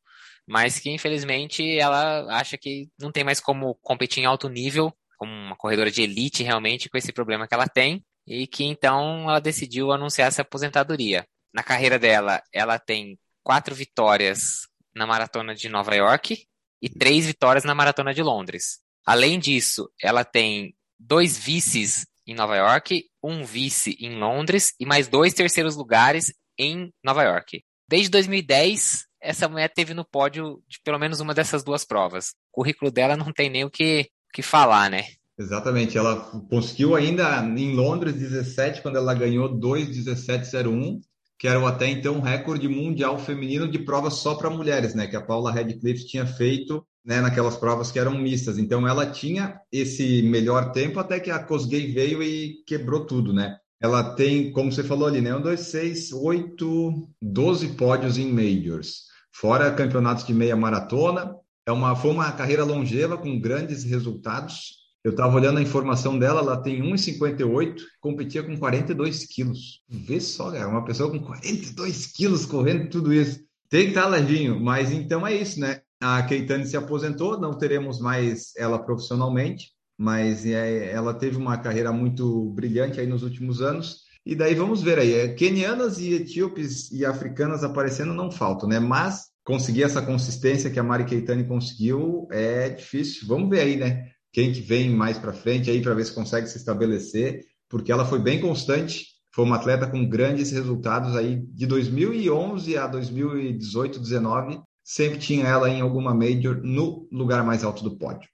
mas 0.48 0.80
que 0.80 0.90
infelizmente 0.90 1.78
ela 1.78 2.26
acha 2.34 2.58
que 2.58 2.88
não 2.98 3.12
tem 3.12 3.26
mais 3.26 3.42
como 3.42 3.76
competir 3.82 4.24
em 4.24 4.26
alto 4.26 4.48
nível, 4.48 4.96
como 5.18 5.30
uma 5.30 5.58
corredora 5.58 5.92
de 5.92 6.04
elite 6.04 6.42
realmente 6.42 6.90
com 6.90 6.98
esse 6.98 7.12
problema 7.12 7.46
que 7.46 7.54
ela 7.54 7.68
tem, 7.68 8.02
e 8.26 8.48
que 8.48 8.64
então 8.64 9.30
ela 9.30 9.42
decidiu 9.42 9.92
anunciar 9.92 10.30
essa 10.30 10.42
aposentadoria. 10.42 11.28
Na 11.54 11.62
carreira 11.62 12.00
dela, 12.00 12.42
ela 12.54 12.80
tem 12.80 13.20
quatro 13.44 13.76
vitórias 13.76 14.70
na 14.96 15.06
maratona 15.06 15.54
de 15.54 15.68
Nova 15.68 15.94
York 15.94 16.48
e 16.82 16.90
três 16.90 17.26
vitórias 17.26 17.66
na 17.66 17.76
maratona 17.76 18.14
de 18.14 18.24
Londres. 18.24 18.80
Além 19.06 19.38
disso, 19.38 19.92
ela 20.02 20.24
tem 20.24 20.74
dois 20.98 21.38
vices 21.38 22.06
em 22.32 22.36
Nova 22.36 22.56
York, 22.56 23.06
um 23.24 23.44
vice 23.44 23.96
em 24.00 24.18
Londres 24.18 24.74
e 24.80 24.86
mais 24.86 25.08
dois 25.08 25.34
terceiros 25.34 25.76
lugares 25.76 26.34
em 26.58 26.92
Nova 27.04 27.24
York. 27.24 27.62
Desde 27.88 28.10
2010, 28.10 29.06
essa 29.22 29.48
mulher 29.48 29.70
teve 29.70 29.94
no 29.94 30.06
pódio 30.06 30.64
de 30.68 30.80
pelo 30.84 30.98
menos 30.98 31.20
uma 31.20 31.34
dessas 31.34 31.64
duas 31.64 31.86
provas. 31.86 32.30
O 32.52 32.62
currículo 32.62 32.90
dela 32.90 33.18
não 33.18 33.32
tem 33.32 33.50
nem 33.50 33.64
o 33.64 33.70
que, 33.70 34.10
que 34.34 34.42
falar, 34.42 34.90
né? 34.90 35.06
Exatamente, 35.38 35.98
ela 35.98 36.18
conseguiu 36.50 36.96
ainda 36.96 37.44
em 37.44 37.74
Londres 37.74 38.14
17, 38.14 38.82
quando 38.82 38.98
ela 38.98 39.14
ganhou 39.14 39.50
2,17,01, 39.50 41.02
que 41.40 41.48
era 41.48 41.60
o 41.60 41.66
até 41.66 41.88
então 41.88 42.20
recorde 42.20 42.68
mundial 42.68 43.18
feminino 43.18 43.68
de 43.68 43.80
provas 43.80 44.16
só 44.16 44.36
para 44.36 44.50
mulheres, 44.50 44.94
né? 44.94 45.08
Que 45.08 45.16
a 45.16 45.22
Paula 45.22 45.52
Radcliffe 45.52 46.06
tinha 46.06 46.26
feito 46.26 46.86
né, 47.04 47.20
naquelas 47.20 47.58
provas 47.58 47.92
que 47.92 48.00
eram 48.00 48.18
mistas. 48.18 48.58
Então 48.58 48.88
ela 48.88 49.06
tinha 49.06 49.60
esse 49.72 50.22
melhor 50.24 50.72
tempo 50.72 51.00
até 51.00 51.20
que 51.20 51.32
a 51.32 51.40
Cosgay 51.40 51.92
veio 51.92 52.22
e 52.22 52.64
quebrou 52.66 53.06
tudo, 53.06 53.34
né? 53.34 53.58
Ela 53.82 54.14
tem, 54.14 54.52
como 54.52 54.72
você 54.72 54.84
falou 54.84 55.08
ali, 55.08 55.22
né? 55.22 55.36
Um, 55.36 55.42
dois, 55.42 55.62
seis, 55.62 56.12
oito, 56.12 57.10
doze 57.20 57.70
pódios 57.70 58.18
em 58.18 58.32
majors, 58.32 59.06
fora 59.34 59.72
campeonatos 59.74 60.24
de 60.24 60.34
meia 60.34 60.56
maratona. 60.56 61.36
É 61.66 61.72
uma, 61.72 61.96
foi 61.96 62.12
uma 62.12 62.32
carreira 62.32 62.64
longeva 62.64 63.18
com 63.18 63.40
grandes 63.40 63.84
resultados. 63.84 64.80
Eu 65.04 65.12
estava 65.12 65.36
olhando 65.36 65.58
a 65.58 65.64
informação 65.64 66.20
dela, 66.20 66.42
ela 66.42 66.62
tem 66.62 66.80
1,58, 66.80 67.82
competia 68.00 68.44
com 68.44 68.56
42 68.56 69.26
quilos. 69.26 69.82
Vê 69.90 70.20
só, 70.20 70.52
cara, 70.52 70.68
uma 70.68 70.86
pessoa 70.86 71.10
com 71.10 71.20
42 71.20 72.06
quilos 72.06 72.46
correndo 72.46 72.88
tudo 72.88 73.12
isso. 73.12 73.40
Tem 73.68 73.86
que 73.86 73.90
estar 73.90 74.04
tá 74.04 74.10
levinho, 74.10 74.60
mas 74.60 74.92
então 74.92 75.26
é 75.26 75.34
isso, 75.34 75.60
né? 75.60 75.81
A 76.02 76.24
Keitane 76.24 76.66
se 76.66 76.76
aposentou, 76.76 77.40
não 77.40 77.54
teremos 77.54 78.00
mais 78.00 78.54
ela 78.58 78.80
profissionalmente, 78.80 79.72
mas 79.98 80.46
é, 80.46 80.92
ela 80.92 81.14
teve 81.14 81.38
uma 81.38 81.58
carreira 81.58 81.92
muito 81.92 82.50
brilhante 82.52 83.00
aí 83.00 83.06
nos 83.06 83.24
últimos 83.24 83.62
anos. 83.62 84.02
E 84.26 84.36
daí 84.36 84.56
vamos 84.56 84.82
ver 84.82 85.00
aí, 85.00 85.14
é, 85.14 85.28
quenianas 85.30 86.00
e 86.00 86.14
etíopes 86.14 86.92
e 86.92 87.06
africanas 87.06 87.64
aparecendo 87.64 88.14
não 88.14 88.32
faltam, 88.32 88.68
né? 88.68 88.80
Mas 88.80 89.28
conseguir 89.44 89.84
essa 89.84 90.02
consistência 90.02 90.70
que 90.70 90.80
a 90.80 90.84
Mari 90.84 91.06
Keitane 91.06 91.48
conseguiu 91.48 92.28
é 92.32 92.70
difícil. 92.70 93.28
Vamos 93.28 93.50
ver 93.50 93.62
aí, 93.62 93.76
né? 93.78 94.12
quem 94.32 94.52
que 94.52 94.62
vem 94.62 94.90
mais 94.90 95.18
para 95.18 95.34
frente 95.34 95.70
aí 95.70 95.82
para 95.82 95.94
ver 95.94 96.06
se 96.06 96.14
consegue 96.16 96.48
se 96.48 96.58
estabelecer, 96.58 97.44
porque 97.70 97.92
ela 97.92 98.06
foi 98.06 98.20
bem 98.20 98.40
constante, 98.40 99.08
foi 99.34 99.46
uma 99.46 99.58
atleta 99.58 99.88
com 99.88 100.08
grandes 100.08 100.52
resultados 100.52 101.16
aí 101.16 101.42
de 101.48 101.66
2011 101.66 102.78
a 102.78 102.88
2018, 102.88 104.00
19, 104.00 104.60
sempre 104.84 105.18
tinha 105.18 105.46
ela 105.46 105.70
em 105.70 105.82
alguma 105.82 106.14
major 106.14 106.60
no 106.64 107.08
lugar 107.12 107.44
mais 107.44 107.64
alto 107.64 107.84
do 107.84 107.98
pódio. 107.98 108.30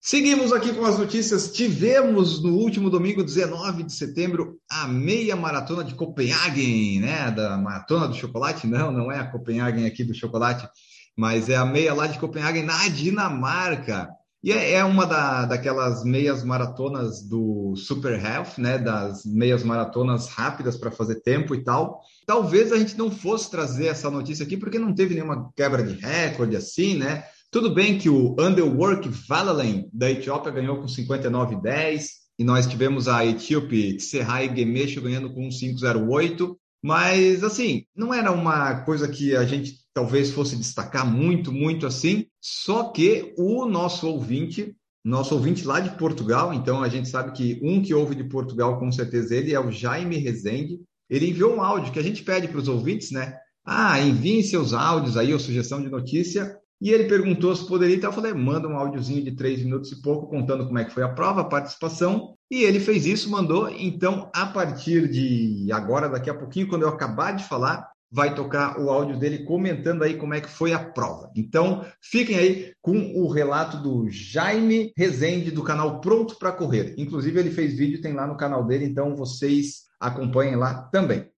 Seguimos 0.00 0.52
aqui 0.52 0.72
com 0.72 0.84
as 0.86 0.98
notícias. 0.98 1.52
Tivemos 1.52 2.42
no 2.42 2.54
último 2.54 2.88
domingo, 2.88 3.22
19 3.22 3.82
de 3.82 3.92
setembro, 3.92 4.58
a 4.70 4.88
meia 4.88 5.36
maratona 5.36 5.84
de 5.84 5.94
Copenhagen, 5.94 7.00
né? 7.00 7.30
Da 7.30 7.58
maratona 7.58 8.08
do 8.08 8.14
chocolate? 8.14 8.66
Não, 8.66 8.90
não 8.90 9.12
é 9.12 9.18
a 9.18 9.30
Copenhagen 9.30 9.86
aqui 9.86 10.02
do 10.02 10.14
chocolate 10.14 10.66
mas 11.20 11.50
é 11.50 11.56
a 11.56 11.66
meia 11.66 11.92
lá 11.92 12.06
de 12.06 12.18
Copenhague, 12.18 12.62
na 12.62 12.88
Dinamarca. 12.88 14.08
E 14.42 14.52
é, 14.52 14.72
é 14.72 14.84
uma 14.84 15.06
da, 15.06 15.44
daquelas 15.44 16.02
meias 16.02 16.42
maratonas 16.42 17.22
do 17.22 17.74
Super 17.76 18.18
Health, 18.18 18.58
né? 18.58 18.78
Das 18.78 19.24
meias 19.24 19.62
maratonas 19.62 20.28
rápidas 20.28 20.78
para 20.78 20.90
fazer 20.90 21.16
tempo 21.16 21.54
e 21.54 21.62
tal. 21.62 22.00
Talvez 22.26 22.72
a 22.72 22.78
gente 22.78 22.96
não 22.96 23.10
fosse 23.10 23.50
trazer 23.50 23.86
essa 23.86 24.10
notícia 24.10 24.44
aqui, 24.44 24.56
porque 24.56 24.78
não 24.78 24.94
teve 24.94 25.14
nenhuma 25.14 25.50
quebra 25.54 25.82
de 25.82 25.94
recorde 25.94 26.56
assim, 26.56 26.96
né? 26.96 27.24
Tudo 27.50 27.74
bem 27.74 27.98
que 27.98 28.08
o 28.08 28.34
Underwork 28.38 29.08
Valalen 29.28 29.90
da 29.92 30.10
Etiópia 30.10 30.52
ganhou 30.52 30.78
com 30.78 30.86
59,10 30.86 32.04
e 32.38 32.44
nós 32.44 32.66
tivemos 32.66 33.08
a 33.08 33.26
etíope 33.26 33.96
Tsehai 33.96 34.54
Gemesho 34.54 35.02
ganhando 35.02 35.34
com 35.34 35.48
5,08. 35.48 36.56
Mas, 36.82 37.44
assim, 37.44 37.84
não 37.94 38.14
era 38.14 38.32
uma 38.32 38.82
coisa 38.82 39.06
que 39.06 39.36
a 39.36 39.44
gente 39.44 39.79
talvez 39.94 40.30
fosse 40.30 40.56
destacar 40.56 41.06
muito, 41.06 41.52
muito 41.52 41.86
assim. 41.86 42.26
Só 42.40 42.84
que 42.84 43.34
o 43.36 43.66
nosso 43.66 44.08
ouvinte, 44.08 44.74
nosso 45.04 45.34
ouvinte 45.34 45.66
lá 45.66 45.80
de 45.80 45.96
Portugal, 45.96 46.52
então 46.52 46.82
a 46.82 46.88
gente 46.88 47.08
sabe 47.08 47.32
que 47.32 47.60
um 47.62 47.82
que 47.82 47.94
ouve 47.94 48.14
de 48.14 48.24
Portugal, 48.24 48.78
com 48.78 48.90
certeza 48.92 49.34
ele 49.34 49.54
é 49.54 49.60
o 49.60 49.70
Jaime 49.70 50.16
Rezende. 50.16 50.80
Ele 51.08 51.30
enviou 51.30 51.54
um 51.54 51.62
áudio 51.62 51.92
que 51.92 51.98
a 51.98 52.02
gente 52.02 52.22
pede 52.22 52.48
para 52.48 52.58
os 52.58 52.68
ouvintes, 52.68 53.10
né? 53.10 53.36
Ah, 53.64 54.00
enviem 54.00 54.42
seus 54.42 54.72
áudios 54.72 55.16
aí, 55.16 55.32
ou 55.32 55.38
sugestão 55.38 55.80
de 55.82 55.88
notícia. 55.88 56.56
E 56.80 56.90
ele 56.90 57.04
perguntou 57.04 57.54
se 57.54 57.66
poderia, 57.66 57.96
então 57.96 58.08
eu 58.08 58.14
falei, 58.14 58.32
manda 58.32 58.66
um 58.66 58.76
áudiozinho 58.76 59.22
de 59.22 59.32
três 59.32 59.62
minutos 59.62 59.92
e 59.92 60.00
pouco, 60.00 60.28
contando 60.28 60.66
como 60.66 60.78
é 60.78 60.84
que 60.84 60.94
foi 60.94 61.02
a 61.02 61.10
prova, 61.10 61.42
a 61.42 61.44
participação. 61.44 62.34
E 62.50 62.62
ele 62.62 62.80
fez 62.80 63.04
isso, 63.04 63.30
mandou. 63.30 63.68
Então, 63.68 64.30
a 64.34 64.46
partir 64.46 65.08
de 65.10 65.70
agora, 65.72 66.08
daqui 66.08 66.30
a 66.30 66.34
pouquinho, 66.34 66.68
quando 66.68 66.82
eu 66.82 66.88
acabar 66.88 67.32
de 67.32 67.44
falar, 67.44 67.86
vai 68.10 68.34
tocar 68.34 68.80
o 68.80 68.90
áudio 68.90 69.18
dele 69.18 69.44
comentando 69.44 70.02
aí 70.02 70.16
como 70.16 70.34
é 70.34 70.40
que 70.40 70.48
foi 70.48 70.72
a 70.72 70.78
prova. 70.78 71.30
Então, 71.36 71.84
fiquem 72.02 72.36
aí 72.36 72.72
com 72.82 73.12
o 73.14 73.28
relato 73.28 73.76
do 73.76 74.08
Jaime 74.10 74.92
Rezende 74.96 75.50
do 75.50 75.62
canal 75.62 76.00
Pronto 76.00 76.36
para 76.36 76.52
Correr. 76.52 76.94
Inclusive, 76.98 77.38
ele 77.38 77.50
fez 77.50 77.76
vídeo, 77.76 78.00
tem 78.00 78.12
lá 78.12 78.26
no 78.26 78.36
canal 78.36 78.64
dele, 78.64 78.84
então 78.84 79.14
vocês 79.14 79.84
acompanhem 80.00 80.56
lá 80.56 80.88
também. 80.90 81.30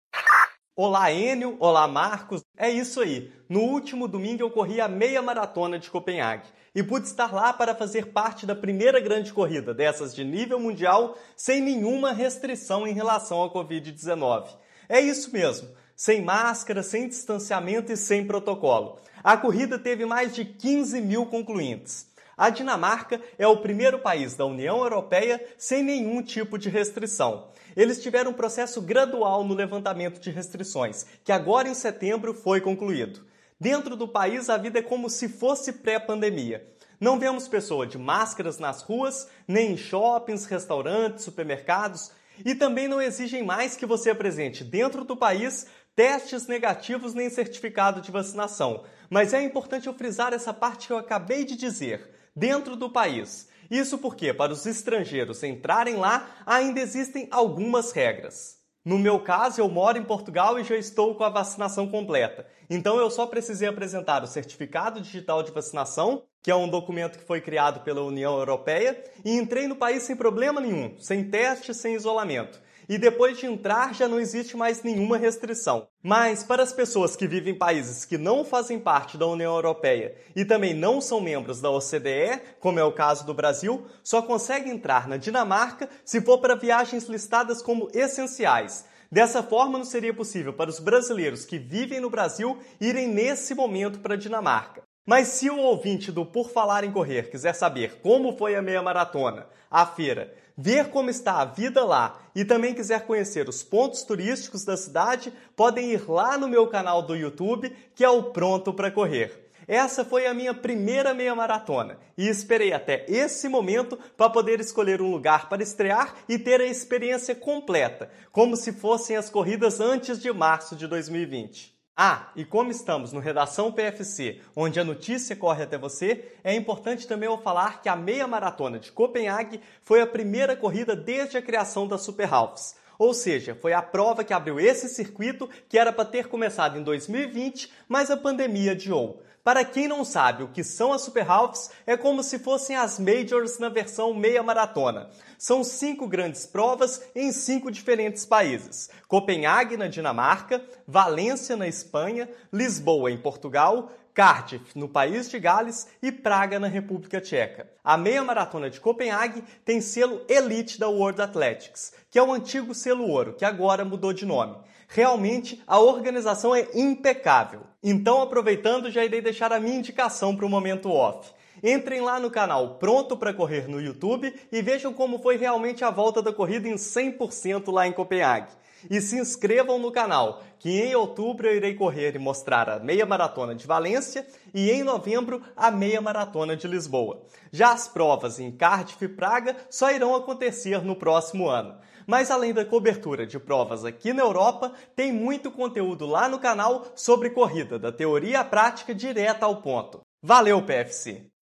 Olá, 0.75 1.13
Enio. 1.13 1.57
Olá, 1.61 1.87
Marcos. 1.87 2.43
É 2.57 2.71
isso 2.71 3.03
aí. 3.03 3.31
No 3.47 3.61
último 3.61 4.09
domingo 4.09 4.43
eu 4.43 4.51
corri 4.51 4.81
a 4.81 4.89
meia 4.89 5.21
maratona 5.21 5.79
de 5.79 5.91
Copenhague 5.91 6.49
e 6.75 6.83
pude 6.83 7.07
estar 7.07 7.31
lá 7.31 7.53
para 7.53 7.75
fazer 7.75 8.07
parte 8.07 8.47
da 8.47 8.57
primeira 8.57 8.99
grande 8.99 9.35
corrida 9.35 9.75
dessas 9.75 10.15
de 10.15 10.25
nível 10.25 10.59
mundial 10.59 11.19
sem 11.37 11.61
nenhuma 11.61 12.13
restrição 12.13 12.87
em 12.87 12.95
relação 12.95 13.43
à 13.43 13.53
Covid-19. 13.53 14.47
É 14.89 14.99
isso 14.99 15.31
mesmo, 15.31 15.69
sem 16.03 16.21
máscara, 16.21 16.83
sem 16.83 17.07
distanciamento 17.07 17.93
e 17.93 17.97
sem 17.97 18.27
protocolo. 18.27 18.99
A 19.23 19.37
corrida 19.37 19.79
teve 19.79 20.05
mais 20.05 20.35
de 20.35 20.45
15 20.45 21.01
mil 21.01 21.27
concluintes. 21.27 22.09
A 22.37 22.51
Dinamarca 22.51 23.21
é 23.39 23.47
o 23.47 23.59
primeiro 23.59 24.01
país 24.01 24.35
da 24.35 24.45
União 24.45 24.83
Europeia 24.83 25.41
sem 25.57 25.81
nenhum 25.81 26.21
tipo 26.21 26.59
de 26.59 26.69
restrição. 26.69 27.47
Eles 27.77 28.03
tiveram 28.03 28.33
um 28.33 28.35
processo 28.35 28.83
gradual 28.83 29.45
no 29.45 29.55
levantamento 29.55 30.19
de 30.19 30.29
restrições, 30.29 31.07
que 31.23 31.31
agora 31.31 31.69
em 31.69 31.75
setembro 31.75 32.35
foi 32.35 32.61
concluído. 32.61 33.25
Dentro 33.61 33.95
do 33.95 34.09
país, 34.09 34.51
a 34.51 34.57
vida 34.57 34.81
é 34.81 34.83
como 34.83 35.09
se 35.09 35.29
fosse 35.29 35.73
pré-pandemia. 35.73 36.67
Não 36.99 37.17
vemos 37.17 37.47
pessoas 37.47 37.89
de 37.89 37.97
máscaras 37.97 38.59
nas 38.59 38.83
ruas, 38.83 39.29
nem 39.47 39.75
em 39.75 39.77
shoppings, 39.77 40.47
restaurantes, 40.47 41.23
supermercados, 41.23 42.11
e 42.45 42.55
também 42.55 42.89
não 42.89 43.01
exigem 43.01 43.45
mais 43.45 43.77
que 43.77 43.87
você 43.87 44.11
apresente 44.11 44.65
dentro 44.65 45.05
do 45.05 45.17
país 45.17 45.67
testes 45.95 46.47
negativos 46.47 47.15
nem 47.15 47.29
certificado 47.29 48.01
de 48.01 48.11
vacinação. 48.11 48.85
Mas 49.11 49.35
é 49.35 49.43
importante 49.43 49.87
eu 49.87 49.95
frisar 49.95 50.33
essa 50.33 50.53
parte 50.53 50.87
que 50.87 50.93
eu 50.93 50.99
acabei 50.99 51.45
de 51.45 51.57
dizer, 51.57 52.11
dentro 52.35 52.77
do 52.77 52.91
país. 52.91 53.49
Isso 53.71 53.99
porque, 53.99 54.33
para 54.33 54.53
os 54.53 54.67
estrangeiros 54.67 55.43
entrarem 55.43 55.97
lá, 55.97 56.29
ainda 56.47 56.81
existem 56.81 57.29
algumas 57.31 57.93
regras. 57.93 58.61
No 58.85 58.99
meu 58.99 59.21
caso, 59.21 59.61
eu 59.61 59.69
moro 59.69 59.97
em 59.97 60.03
Portugal 60.03 60.59
e 60.59 60.65
já 60.65 60.77
estou 60.77 61.15
com 61.15 61.23
a 61.23 61.29
vacinação 61.29 61.87
completa. 61.89 62.47
Então 62.69 62.99
eu 62.99 63.09
só 63.11 63.27
precisei 63.27 63.69
apresentar 63.69 64.25
o 64.25 64.27
certificado 64.27 65.01
digital 65.01 65.43
de 65.43 65.53
vacinação, 65.53 66.25
que 66.43 66.51
é 66.51 66.57
um 66.57 66.69
documento 66.69 67.19
que 67.19 67.25
foi 67.25 67.41
criado 67.41 67.85
pela 67.85 68.03
União 68.03 68.37
Europeia, 68.37 69.05
e 69.25 69.37
entrei 69.37 69.69
no 69.69 69.77
país 69.77 70.03
sem 70.03 70.17
problema 70.17 70.61
nenhum, 70.61 70.99
sem 70.99 71.31
teste, 71.31 71.73
sem 71.73 71.95
isolamento 71.95 72.61
e 72.89 72.99
depois 72.99 73.39
de 73.39 73.47
entrar 73.47 73.95
já 73.95 74.09
não 74.09 74.19
existe 74.19 74.57
mais 74.57 74.83
nenhuma 74.83 75.17
restrição. 75.17 75.87
Mas 76.03 76.43
para 76.43 76.63
as 76.63 76.73
pessoas 76.73 77.17
que 77.17 77.27
vivem 77.27 77.55
em 77.55 77.59
países 77.59 78.05
que 78.05 78.19
não 78.19 78.45
fazem 78.45 78.79
parte 78.79 79.17
da 79.17 79.27
União 79.27 79.55
Europeia 79.55 80.15
e 80.35 80.45
também 80.45 80.75
não 80.75 81.01
são 81.01 81.21
membros 81.21 81.61
da 81.61 81.71
OCDE, 81.71 82.41
como 82.61 82.79
é 82.79 82.85
o 82.85 82.93
caso 82.93 83.25
do 83.25 83.35
Brasil, 83.35 83.87
só 84.03 84.23
consegue 84.23 84.71
entrar 84.71 85.09
na 85.09 85.17
Dinamarca 85.17 85.89
se 86.05 86.21
for 86.21 86.39
para 86.39 86.55
viagens 86.55 87.05
listadas 87.09 87.63
como 87.63 87.89
essenciais. 87.93 88.85
Dessa 89.11 89.43
forma, 89.43 89.77
não 89.77 89.85
seria 89.85 90.15
possível 90.15 90.55
para 90.55 90.71
os 90.71 90.81
brasileiros 90.81 91.45
que 91.45 91.59
vivem 91.59 92.01
no 92.01 92.09
Brasil 92.09 92.59
irem 92.81 93.09
nesse 93.09 93.55
momento 93.55 93.99
para 94.01 94.15
a 94.15 94.17
Dinamarca. 94.17 94.83
Mas 95.05 95.29
se 95.29 95.51
o 95.51 95.59
ouvinte 95.59 96.13
do 96.13 96.25
Por 96.25 96.49
Falar 96.51 96.85
em 96.85 96.93
Correr 96.93 97.29
quiser 97.29 97.55
saber 97.55 98.01
como 98.01 98.37
foi 98.39 98.55
a 98.55 98.63
meia 98.63 98.81
maratona, 98.81 99.49
a 99.71 99.85
feira 99.85 100.33
ver 100.57 100.91
como 100.91 101.11
está 101.11 101.41
a 101.41 101.45
vida 101.45 101.85
lá 101.85 102.21
e 102.35 102.45
também 102.45 102.75
quiser 102.75 103.07
conhecer 103.07 103.49
os 103.49 103.63
pontos 103.63 104.03
turísticos 104.03 104.65
da 104.65 104.77
cidade, 104.77 105.33
podem 105.57 105.91
ir 105.93 106.09
lá 106.09 106.37
no 106.39 106.49
meu 106.49 106.67
canal 106.67 107.03
do 107.03 107.15
YouTube, 107.15 107.75
que 107.95 108.05
é 108.05 108.09
o 108.09 108.25
Pronto 108.25 108.73
para 108.73 108.91
Correr. 108.91 109.43
Essa 109.67 110.05
foi 110.05 110.27
a 110.27 110.35
minha 110.35 110.53
primeira 110.53 111.15
meia 111.15 111.35
maratona 111.35 111.99
e 112.19 112.29
esperei 112.29 112.73
até 112.73 113.07
esse 113.09 113.49
momento 113.49 113.99
para 114.17 114.29
poder 114.29 114.61
escolher 114.61 115.01
um 115.01 115.11
lugar 115.11 115.49
para 115.49 115.63
estrear 115.63 116.15
e 116.29 116.39
ter 116.39 116.61
a 116.61 116.67
experiência 116.67 117.35
completa, 117.35 118.11
como 118.33 118.57
se 118.57 118.73
fossem 118.73 119.17
as 119.17 119.31
corridas 119.31 119.81
antes 119.81 120.21
de 120.21 120.33
março 120.33 120.75
de 120.75 120.87
2020. 120.87 121.72
Ah, 121.95 122.33
e 122.35 122.43
como 122.43 122.71
estamos 122.71 123.13
no 123.13 123.21
Redação 123.21 123.71
PFC, 123.71 124.41
onde 124.57 124.81
a 124.81 124.85
notícia 124.85 125.37
corre 125.37 125.65
até 125.65 125.77
você, 125.77 126.25
é 126.43 126.55
importante 126.55 127.07
também 127.07 127.29
eu 127.29 127.37
falar 127.37 127.83
que 127.83 127.89
a 127.89 127.95
meia 127.95 128.27
maratona 128.27 128.79
de 128.79 128.91
Copenhague 128.91 129.61
foi 129.83 130.01
a 130.01 130.07
primeira 130.07 130.57
corrida 130.57 130.97
desde 130.97 131.37
a 131.37 131.43
criação 131.43 131.87
da 131.87 131.99
Super 131.99 132.33
Halves. 132.33 132.77
Ou 132.99 133.13
seja, 133.13 133.55
foi 133.55 133.75
a 133.75 133.83
prova 133.83 134.25
que 134.25 134.33
abriu 134.33 134.59
esse 134.59 134.89
circuito 134.89 135.51
que 135.69 135.77
era 135.79 135.93
para 135.93 136.07
ter 136.07 136.29
começado 136.29 136.79
em 136.79 136.83
2020, 136.83 137.71
mas 137.87 138.11
a 138.11 138.17
pandemia 138.17 138.73
adiou. 138.73 139.23
Para 139.45 139.65
quem 139.65 139.89
não 139.89 140.05
sabe 140.05 140.45
o 140.45 140.49
que 140.49 140.63
são 140.63 140.93
as 140.93 141.03
Super 141.03 141.29
Halves, 141.29 141.69
é 141.85 141.97
como 141.97 142.23
se 142.23 142.39
fossem 142.39 142.77
as 142.77 143.01
Majors 143.01 143.59
na 143.59 143.69
versão 143.69 144.15
meia 144.15 144.41
maratona. 144.41 145.11
São 145.37 145.65
cinco 145.65 146.07
grandes 146.07 146.47
provas 146.47 147.03
em 147.13 147.33
cinco 147.33 147.69
diferentes 147.69 148.25
países: 148.25 148.89
Copenhague, 149.09 149.77
na 149.77 149.89
Dinamarca, 149.89 150.65
Valência, 150.87 151.57
na 151.57 151.67
Espanha, 151.67 152.29
Lisboa, 152.53 153.11
em 153.11 153.19
Portugal, 153.19 153.91
Cardiff, 154.15 154.79
no 154.79 154.89
país 154.89 155.29
de 155.29 155.41
Gales, 155.41 155.89
e 156.01 156.13
Praga, 156.13 156.61
na 156.61 156.69
República 156.69 157.21
Tcheca. 157.21 157.69
A 157.83 157.97
meia 157.97 158.23
maratona 158.23 158.71
de 158.71 158.79
Copenhague 158.79 159.43
tem 159.65 159.81
selo 159.81 160.25
Elite 160.29 160.79
da 160.79 160.89
World 160.89 161.21
Athletics, 161.21 161.93
que 162.09 162.19
é 162.19 162.23
o 162.23 162.33
antigo 162.33 162.73
selo 162.77 163.09
ouro, 163.09 163.33
que 163.33 163.45
agora 163.45 163.85
mudou 163.85 164.13
de 164.13 164.25
nome. 164.25 164.55
Realmente 164.95 165.63
a 165.67 165.81
organização 165.81 166.55
é 166.55 166.69
impecável. 166.75 167.63
Então, 167.83 168.21
aproveitando, 168.21 168.91
já 168.91 169.03
irei 169.03 169.23
deixar 169.23 169.51
a 169.51 169.59
minha 169.59 169.79
indicação 169.79 170.37
para 170.37 170.45
o 170.45 170.51
momento 170.51 170.91
off. 170.91 171.31
Entrem 171.63 172.03
lá 172.03 172.21
no 172.21 172.31
canal 172.31 172.75
Pronto 172.75 173.17
para 173.17 173.33
Correr 173.33 173.67
no 173.71 173.81
YouTube 173.81 174.35
e 174.53 174.61
vejam 174.61 174.93
como 174.93 175.19
foi 175.19 175.39
realmente 175.39 175.83
a 175.83 175.91
volta 175.91 176.21
da 176.21 176.31
corrida 176.31 176.69
em 176.69 176.75
100% 176.75 177.73
lá 177.73 177.87
em 177.87 177.93
Copenhague. 177.93 178.53
E 178.91 179.01
se 179.01 179.17
inscrevam 179.17 179.79
no 179.79 179.91
canal, 179.91 180.43
que 180.59 180.83
em 180.83 180.95
outubro 180.95 181.47
eu 181.47 181.57
irei 181.57 181.75
correr 181.75 182.15
e 182.15 182.19
mostrar 182.19 182.69
a 182.69 182.79
meia 182.79 183.07
maratona 183.07 183.55
de 183.55 183.67
Valência 183.67 184.27
e 184.53 184.71
em 184.71 184.83
novembro 184.83 185.41
a 185.57 185.71
meia 185.71 186.03
maratona 186.03 186.55
de 186.55 186.69
Lisboa. 186.69 187.23
Já 187.51 187.73
as 187.73 187.89
provas 187.89 188.39
em 188.39 188.51
Cardiff 188.51 189.03
e 189.03 189.09
Praga 189.09 189.57
só 189.71 189.91
irão 189.91 190.15
acontecer 190.15 190.85
no 190.85 190.97
próximo 190.97 191.49
ano. 191.49 191.77
Mas 192.07 192.31
além 192.31 192.53
da 192.53 192.65
cobertura 192.65 193.27
de 193.27 193.39
provas 193.39 193.85
aqui 193.85 194.13
na 194.13 194.23
Europa, 194.23 194.73
tem 194.95 195.13
muito 195.13 195.51
conteúdo 195.51 196.07
lá 196.07 196.29
no 196.29 196.39
canal 196.39 196.87
sobre 196.95 197.31
corrida, 197.31 197.79
da 197.79 197.93
teoria 197.93 198.41
à 198.41 198.45
prática 198.45 198.95
direta 198.95 199.47
ao 199.47 199.63
ponto. 199.63 200.01
Valeu, 200.23 200.63
PFC! 200.63 201.33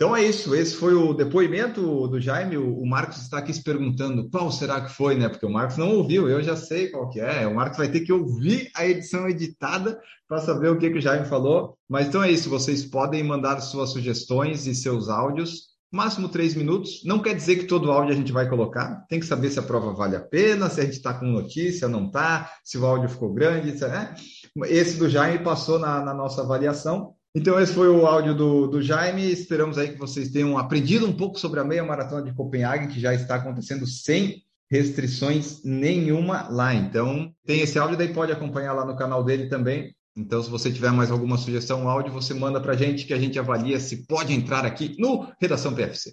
Então 0.00 0.14
é 0.14 0.22
isso, 0.22 0.54
esse 0.54 0.76
foi 0.76 0.94
o 0.94 1.12
depoimento 1.12 2.06
do 2.06 2.20
Jaime. 2.20 2.56
O 2.56 2.86
Marcos 2.86 3.16
está 3.16 3.38
aqui 3.38 3.52
se 3.52 3.64
perguntando 3.64 4.30
qual 4.30 4.48
será 4.48 4.80
que 4.80 4.92
foi, 4.92 5.16
né? 5.16 5.28
Porque 5.28 5.44
o 5.44 5.50
Marcos 5.50 5.76
não 5.76 5.96
ouviu, 5.96 6.28
eu 6.28 6.40
já 6.40 6.54
sei 6.54 6.88
qual 6.88 7.10
que 7.10 7.18
é. 7.18 7.44
O 7.48 7.54
Marcos 7.56 7.78
vai 7.78 7.88
ter 7.88 8.02
que 8.02 8.12
ouvir 8.12 8.70
a 8.76 8.86
edição 8.86 9.28
editada 9.28 10.00
para 10.28 10.38
saber 10.38 10.68
o 10.68 10.78
que, 10.78 10.88
que 10.88 10.98
o 10.98 11.00
Jaime 11.00 11.26
falou. 11.26 11.76
Mas 11.88 12.06
então 12.06 12.22
é 12.22 12.30
isso, 12.30 12.48
vocês 12.48 12.84
podem 12.84 13.24
mandar 13.24 13.60
suas 13.60 13.90
sugestões 13.90 14.68
e 14.68 14.74
seus 14.74 15.08
áudios, 15.08 15.67
máximo 15.90 16.28
três 16.28 16.54
minutos. 16.54 17.02
Não 17.04 17.18
quer 17.18 17.34
dizer 17.34 17.56
que 17.56 17.64
todo 17.64 17.90
áudio 17.90 18.12
a 18.12 18.16
gente 18.16 18.32
vai 18.32 18.48
colocar, 18.48 19.04
tem 19.08 19.20
que 19.20 19.26
saber 19.26 19.50
se 19.50 19.58
a 19.58 19.62
prova 19.62 19.92
vale 19.92 20.16
a 20.16 20.20
pena, 20.20 20.68
se 20.68 20.80
a 20.80 20.84
gente 20.84 20.94
está 20.94 21.14
com 21.14 21.26
notícia, 21.26 21.88
não 21.88 22.06
está, 22.06 22.50
se 22.64 22.78
o 22.78 22.86
áudio 22.86 23.08
ficou 23.08 23.32
grande, 23.32 23.72
né? 23.80 24.14
Esse 24.66 24.96
do 24.98 25.08
Jaime 25.08 25.42
passou 25.42 25.78
na, 25.78 26.04
na 26.04 26.14
nossa 26.14 26.42
avaliação. 26.42 27.14
Então, 27.34 27.60
esse 27.60 27.72
foi 27.72 27.88
o 27.88 28.06
áudio 28.06 28.34
do, 28.34 28.66
do 28.66 28.82
Jaime. 28.82 29.30
Esperamos 29.30 29.78
aí 29.78 29.92
que 29.92 29.98
vocês 29.98 30.30
tenham 30.30 30.58
aprendido 30.58 31.06
um 31.06 31.12
pouco 31.12 31.38
sobre 31.38 31.60
a 31.60 31.64
meia 31.64 31.84
maratona 31.84 32.22
de 32.22 32.34
Copenhague, 32.34 32.92
que 32.92 33.00
já 33.00 33.14
está 33.14 33.36
acontecendo 33.36 33.86
sem 33.86 34.42
restrições 34.70 35.62
nenhuma 35.64 36.48
lá. 36.48 36.74
Então, 36.74 37.32
tem 37.46 37.60
esse 37.60 37.78
áudio, 37.78 37.96
daí 37.96 38.12
pode 38.12 38.32
acompanhar 38.32 38.72
lá 38.72 38.84
no 38.84 38.96
canal 38.96 39.22
dele 39.22 39.48
também. 39.48 39.94
Então, 40.18 40.42
se 40.42 40.50
você 40.50 40.68
tiver 40.72 40.90
mais 40.90 41.12
alguma 41.12 41.38
sugestão, 41.38 41.88
áudio, 41.88 42.12
você 42.12 42.34
manda 42.34 42.60
para 42.60 42.72
a 42.72 42.76
gente 42.76 43.06
que 43.06 43.14
a 43.14 43.18
gente 43.18 43.38
avalia 43.38 43.78
se 43.78 44.04
pode 44.04 44.34
entrar 44.34 44.66
aqui 44.66 44.96
no 44.98 45.28
Redação 45.40 45.72
PFC. 45.72 46.12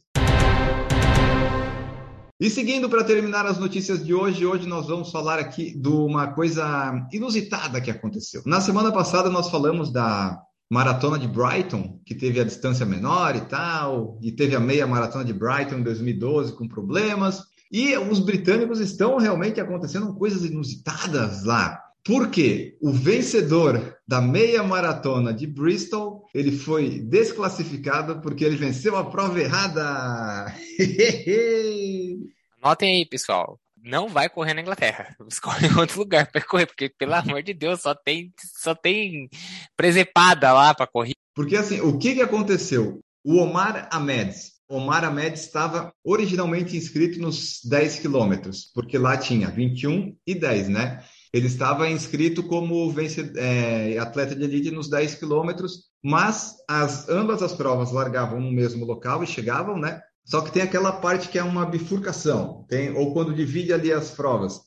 E 2.39 2.49
seguindo 2.49 2.87
para 2.87 3.03
terminar 3.03 3.47
as 3.47 3.57
notícias 3.57 4.05
de 4.05 4.13
hoje, 4.13 4.45
hoje 4.45 4.67
nós 4.67 4.87
vamos 4.87 5.11
falar 5.11 5.39
aqui 5.39 5.75
de 5.75 5.87
uma 5.87 6.27
coisa 6.27 7.07
inusitada 7.11 7.81
que 7.81 7.89
aconteceu. 7.89 8.43
Na 8.45 8.61
semana 8.61 8.91
passada 8.91 9.27
nós 9.27 9.49
falamos 9.49 9.91
da 9.91 10.39
maratona 10.69 11.17
de 11.17 11.27
Brighton, 11.27 11.99
que 12.05 12.13
teve 12.13 12.39
a 12.39 12.43
distância 12.43 12.85
menor 12.85 13.35
e 13.35 13.41
tal, 13.41 14.19
e 14.21 14.31
teve 14.31 14.55
a 14.55 14.59
meia 14.59 14.85
maratona 14.85 15.25
de 15.25 15.33
Brighton 15.33 15.77
em 15.77 15.83
2012 15.83 16.53
com 16.53 16.67
problemas. 16.67 17.41
E 17.71 17.97
os 17.97 18.19
britânicos 18.19 18.79
estão 18.79 19.17
realmente 19.17 19.59
acontecendo 19.59 20.13
coisas 20.13 20.45
inusitadas 20.45 21.43
lá. 21.43 21.84
Por 22.05 22.29
quê? 22.29 22.77
O 22.79 22.91
vencedor 22.93 23.97
da 24.07 24.21
meia 24.21 24.61
maratona 24.61 25.33
de 25.33 25.47
Bristol, 25.47 26.23
ele 26.33 26.51
foi 26.51 26.99
desclassificado 26.99 28.21
porque 28.21 28.45
ele 28.45 28.55
venceu 28.55 28.95
a 28.95 29.09
prova 29.09 29.41
errada. 29.41 30.45
Anotem 32.61 32.97
aí, 32.97 33.05
pessoal 33.05 33.59
não 33.85 34.09
vai 34.09 34.27
correr 34.27 34.53
na 34.55 34.61
Inglaterra. 34.61 35.15
Escolhe 35.29 35.67
outro 35.77 35.99
lugar 35.99 36.29
para 36.31 36.41
correr, 36.41 36.65
porque, 36.65 36.89
pelo 36.89 37.13
amor 37.13 37.43
de 37.43 37.53
Deus, 37.53 37.81
só 37.81 37.93
tem, 37.93 38.33
só 38.57 38.73
tem 38.73 39.29
presepada 39.77 40.51
lá 40.51 40.73
para 40.73 40.87
correr. 40.87 41.13
Porque, 41.35 41.55
assim, 41.55 41.79
o 41.81 41.97
que, 41.97 42.15
que 42.15 42.21
aconteceu? 42.21 42.99
O 43.23 43.37
Omar 43.37 43.87
Ahmed, 43.91 44.35
Omar 44.67 45.03
Ahmed 45.03 45.37
estava 45.37 45.93
originalmente 46.03 46.75
inscrito 46.75 47.19
nos 47.19 47.59
10 47.63 47.99
quilômetros, 47.99 48.71
porque 48.73 48.97
lá 48.97 49.17
tinha 49.17 49.49
21 49.49 50.15
e 50.25 50.33
10, 50.33 50.69
né? 50.69 51.03
Ele 51.35 51.47
estava 51.47 51.89
inscrito 51.89 52.41
como 52.41 52.89
vence, 52.93 53.29
é, 53.35 53.97
atleta 53.97 54.33
de 54.33 54.41
elite 54.41 54.71
nos 54.71 54.89
10 54.89 55.15
quilômetros, 55.15 55.89
mas 56.01 56.55
as, 56.65 57.09
ambas 57.09 57.43
as 57.43 57.51
provas 57.51 57.91
largavam 57.91 58.39
no 58.39 58.49
mesmo 58.49 58.85
local 58.85 59.21
e 59.21 59.27
chegavam, 59.27 59.77
né? 59.77 60.01
Só 60.23 60.39
que 60.39 60.49
tem 60.49 60.61
aquela 60.61 60.93
parte 60.93 61.27
que 61.27 61.37
é 61.37 61.43
uma 61.43 61.65
bifurcação, 61.65 62.65
tem, 62.69 62.95
ou 62.95 63.11
quando 63.11 63.35
divide 63.35 63.73
ali 63.73 63.91
as 63.91 64.11
provas. 64.11 64.61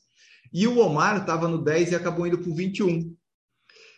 E 0.53 0.67
o 0.67 0.77
Omar 0.77 1.17
estava 1.17 1.47
no 1.47 1.57
10 1.57 1.91
e 1.91 1.95
acabou 1.95 2.27
indo 2.27 2.37
para 2.37 2.51
o 2.51 2.55
21. 2.55 3.15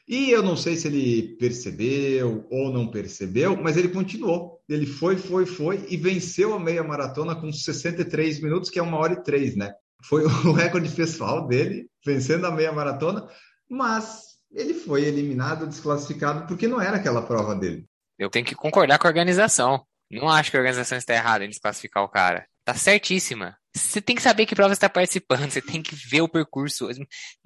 E 0.07 0.31
eu 0.31 0.41
não 0.41 0.55
sei 0.55 0.77
se 0.77 0.87
ele 0.87 1.35
percebeu 1.35 2.47
ou 2.49 2.71
não 2.71 2.87
percebeu, 2.87 3.61
mas 3.61 3.75
ele 3.75 3.89
continuou. 3.89 4.61
Ele 4.69 4.85
foi, 4.85 5.17
foi, 5.17 5.45
foi 5.45 5.85
e 5.89 5.97
venceu 5.97 6.53
a 6.53 6.59
meia 6.59 6.85
maratona 6.85 7.35
com 7.35 7.51
63 7.51 8.41
minutos, 8.41 8.69
que 8.69 8.79
é 8.79 8.81
uma 8.81 8.97
hora 8.97 9.11
e 9.11 9.23
três, 9.23 9.57
né? 9.57 9.73
Foi 10.03 10.23
o 10.45 10.51
recorde 10.51 10.89
pessoal 10.89 11.47
dele, 11.47 11.87
vencendo 12.05 12.45
a 12.45 12.51
meia 12.51 12.71
maratona, 12.71 13.27
mas 13.69 14.31
ele 14.51 14.73
foi 14.73 15.03
eliminado, 15.03 15.67
desclassificado, 15.67 16.47
porque 16.47 16.67
não 16.67 16.81
era 16.81 16.97
aquela 16.97 17.21
prova 17.21 17.55
dele. 17.55 17.85
Eu 18.19 18.29
tenho 18.29 18.45
que 18.45 18.55
concordar 18.55 18.99
com 18.99 19.07
a 19.07 19.09
organização. 19.09 19.85
Não 20.11 20.29
acho 20.29 20.51
que 20.51 20.57
a 20.57 20.59
organização 20.59 20.97
está 20.97 21.13
errada 21.13 21.45
em 21.45 21.49
desclassificar 21.49 22.03
o 22.03 22.09
cara. 22.09 22.45
Tá 22.65 22.73
certíssima. 22.75 23.57
Você 23.73 24.01
tem 24.01 24.15
que 24.15 24.21
saber 24.21 24.45
que 24.45 24.53
prova 24.53 24.73
está 24.73 24.89
participando, 24.89 25.49
você 25.49 25.61
tem 25.61 25.81
que 25.81 25.95
ver 25.95 26.21
o 26.21 26.27
percurso. 26.27 26.89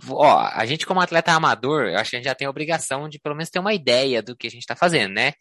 Ó, 0.10 0.40
a 0.40 0.66
gente 0.66 0.86
como 0.86 1.00
atleta 1.00 1.32
amador, 1.32 1.86
eu 1.86 2.00
acho 2.00 2.10
que 2.10 2.16
a 2.16 2.20
gente 2.20 2.28
já 2.28 2.34
tem 2.34 2.48
a 2.48 2.50
obrigação 2.50 3.08
de 3.08 3.20
pelo 3.20 3.36
menos 3.36 3.50
ter 3.52 3.60
uma 3.60 3.74
ideia 3.74 4.24
do 4.24 4.36
que 4.36 4.48
a 4.48 4.50
gente 4.50 4.62
está 4.62 4.76
fazendo, 4.76 5.14
né? 5.14 5.34